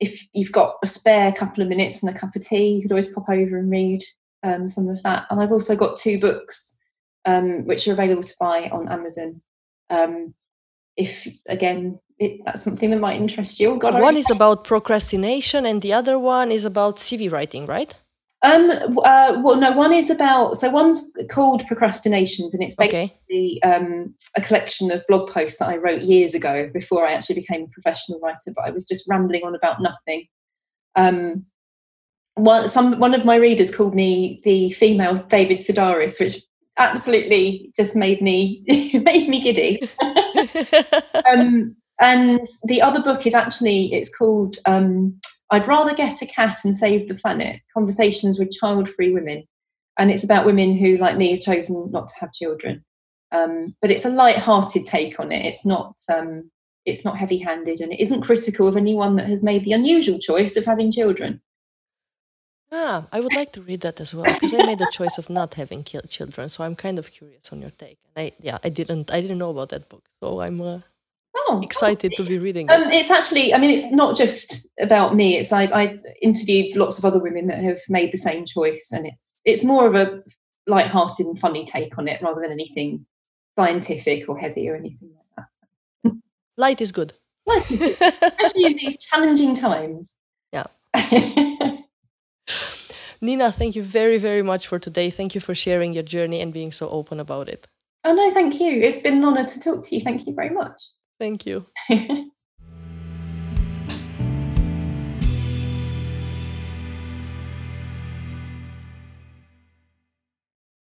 if 0.00 0.26
you've 0.34 0.52
got 0.52 0.76
a 0.82 0.86
spare 0.86 1.32
couple 1.32 1.62
of 1.62 1.68
minutes 1.68 2.02
and 2.02 2.14
a 2.14 2.18
cup 2.18 2.36
of 2.36 2.42
tea, 2.42 2.74
you 2.74 2.82
could 2.82 2.92
always 2.92 3.06
pop 3.06 3.28
over 3.30 3.56
and 3.56 3.70
read 3.70 4.02
um, 4.42 4.68
some 4.68 4.86
of 4.88 5.02
that. 5.02 5.24
And 5.30 5.40
I've 5.40 5.52
also 5.52 5.74
got 5.74 5.96
two 5.96 6.20
books 6.20 6.76
um, 7.24 7.64
which 7.64 7.88
are 7.88 7.92
available 7.92 8.22
to 8.22 8.34
buy 8.38 8.68
on 8.68 8.88
Amazon. 8.90 9.40
Um, 9.88 10.34
if 10.96 11.26
again, 11.48 11.98
it's 12.18 12.40
that's 12.44 12.62
something 12.62 12.90
that 12.90 13.00
might 13.00 13.20
interest 13.20 13.58
you. 13.58 13.78
God, 13.78 14.00
one 14.00 14.16
is 14.16 14.30
about 14.30 14.64
procrastination, 14.64 15.64
and 15.64 15.80
the 15.80 15.92
other 15.92 16.18
one 16.18 16.52
is 16.52 16.64
about 16.64 16.96
CV 16.96 17.32
writing, 17.32 17.66
right? 17.66 17.94
Um, 18.44 18.98
uh, 19.04 19.40
well, 19.42 19.56
no, 19.56 19.72
one 19.72 19.94
is 19.94 20.10
about, 20.10 20.58
so 20.58 20.68
one's 20.68 21.16
called 21.30 21.66
Procrastinations, 21.66 22.52
and 22.52 22.62
it's 22.62 22.74
basically 22.74 23.58
okay. 23.64 23.74
um, 23.74 24.14
a 24.36 24.42
collection 24.42 24.90
of 24.90 25.02
blog 25.08 25.30
posts 25.30 25.58
that 25.58 25.70
I 25.70 25.78
wrote 25.78 26.02
years 26.02 26.34
ago 26.34 26.68
before 26.72 27.06
I 27.06 27.14
actually 27.14 27.36
became 27.36 27.62
a 27.62 27.68
professional 27.68 28.20
writer, 28.20 28.52
but 28.54 28.66
I 28.66 28.70
was 28.70 28.84
just 28.84 29.08
rambling 29.08 29.44
on 29.44 29.54
about 29.54 29.80
nothing. 29.80 30.26
Um, 30.94 31.46
one, 32.34 32.68
some, 32.68 32.98
one 32.98 33.14
of 33.14 33.24
my 33.24 33.36
readers 33.36 33.74
called 33.74 33.94
me 33.94 34.42
the 34.44 34.68
female 34.70 35.14
David 35.14 35.56
Sedaris, 35.56 36.20
which 36.20 36.38
absolutely 36.78 37.72
just 37.74 37.96
made 37.96 38.20
me 38.20 38.62
made 38.94 39.26
me 39.26 39.40
giddy. 39.40 39.80
um, 41.30 41.74
and 42.00 42.46
the 42.64 42.82
other 42.82 43.00
book 43.00 43.26
is 43.26 43.34
actually 43.34 43.92
it's 43.92 44.14
called 44.14 44.58
um, 44.66 45.18
I'd 45.50 45.68
rather 45.68 45.94
get 45.94 46.22
a 46.22 46.26
cat 46.26 46.56
and 46.64 46.74
save 46.74 47.08
the 47.08 47.14
planet. 47.14 47.60
Conversations 47.72 48.38
with 48.38 48.50
child 48.50 48.88
free 48.88 49.12
women. 49.12 49.44
And 49.98 50.10
it's 50.10 50.24
about 50.24 50.46
women 50.46 50.76
who, 50.76 50.96
like 50.96 51.16
me, 51.16 51.30
have 51.32 51.40
chosen 51.40 51.90
not 51.90 52.08
to 52.08 52.14
have 52.20 52.32
children. 52.32 52.84
Um, 53.30 53.74
but 53.80 53.90
it's 53.90 54.04
a 54.04 54.10
light-hearted 54.10 54.86
take 54.86 55.18
on 55.20 55.32
it. 55.32 55.44
It's 55.44 55.64
not 55.66 55.96
um, 56.12 56.50
it's 56.84 57.04
not 57.04 57.18
heavy-handed, 57.18 57.80
and 57.80 57.92
it 57.92 58.00
isn't 58.00 58.22
critical 58.22 58.68
of 58.68 58.76
anyone 58.76 59.16
that 59.16 59.28
has 59.28 59.42
made 59.42 59.64
the 59.64 59.72
unusual 59.72 60.18
choice 60.18 60.56
of 60.56 60.64
having 60.64 60.92
children. 60.92 61.40
Ah, 62.70 63.06
I 63.12 63.20
would 63.20 63.34
like 63.34 63.52
to 63.52 63.62
read 63.62 63.82
that 63.82 64.00
as 64.00 64.14
well 64.14 64.32
because 64.32 64.52
I 64.54 64.66
made 64.66 64.78
the 64.78 64.90
choice 64.92 65.16
of 65.16 65.30
not 65.30 65.54
having 65.54 65.84
children. 65.84 66.48
So 66.48 66.64
I'm 66.64 66.74
kind 66.74 66.98
of 66.98 67.10
curious 67.10 67.52
on 67.52 67.60
your 67.60 67.70
take. 67.70 67.98
And 68.04 68.26
I, 68.26 68.32
yeah, 68.40 68.58
I 68.64 68.68
didn't, 68.68 69.12
I 69.12 69.20
didn't 69.20 69.38
know 69.38 69.50
about 69.50 69.68
that 69.68 69.88
book. 69.88 70.04
So 70.20 70.40
I'm. 70.40 70.60
Uh... 70.60 70.80
Oh, 71.54 71.58
Oh, 71.58 71.62
excited 71.62 72.12
to 72.16 72.24
be 72.24 72.38
reading 72.38 72.70
Um, 72.70 72.82
it. 72.82 72.94
it's 72.94 73.10
actually, 73.10 73.54
I 73.54 73.58
mean, 73.58 73.70
it's 73.70 73.90
not 73.92 74.16
just 74.16 74.66
about 74.80 75.14
me. 75.14 75.36
It's 75.36 75.52
I, 75.52 75.64
I 75.64 75.98
interviewed 76.20 76.76
lots 76.76 76.98
of 76.98 77.04
other 77.04 77.20
women 77.20 77.46
that 77.46 77.58
have 77.62 77.78
made 77.88 78.10
the 78.12 78.18
same 78.18 78.44
choice, 78.44 78.90
and 78.92 79.06
it's 79.06 79.36
it's 79.44 79.62
more 79.64 79.86
of 79.86 79.94
a 79.94 80.22
light-hearted 80.66 81.26
and 81.26 81.38
funny 81.38 81.64
take 81.64 81.96
on 81.98 82.08
it 82.08 82.20
rather 82.22 82.40
than 82.40 82.50
anything 82.50 83.06
scientific 83.56 84.28
or 84.28 84.38
heavy 84.38 84.68
or 84.68 84.74
anything 84.74 85.10
like 85.16 85.26
that. 85.36 86.12
Light 86.56 86.80
is 86.80 86.90
good. 86.92 87.12
Especially 87.46 88.64
in 88.64 88.76
these 88.76 88.96
challenging 88.96 89.54
times. 89.54 90.16
Yeah. 90.52 90.64
Nina, 93.20 93.52
thank 93.52 93.76
you 93.76 93.82
very, 93.82 94.18
very 94.18 94.42
much 94.42 94.66
for 94.66 94.78
today. 94.78 95.10
Thank 95.10 95.34
you 95.34 95.40
for 95.40 95.54
sharing 95.54 95.92
your 95.92 96.02
journey 96.02 96.40
and 96.40 96.52
being 96.52 96.72
so 96.72 96.88
open 96.88 97.20
about 97.20 97.48
it. 97.48 97.66
Oh, 98.04 98.12
no, 98.12 98.30
thank 98.32 98.60
you. 98.60 98.80
It's 98.82 98.98
been 98.98 99.18
an 99.18 99.24
honour 99.24 99.44
to 99.44 99.60
talk 99.60 99.82
to 99.84 99.94
you. 99.94 100.00
Thank 100.02 100.26
you 100.26 100.34
very 100.34 100.50
much. 100.50 100.80
Thank 101.24 101.46
you. 101.46 101.66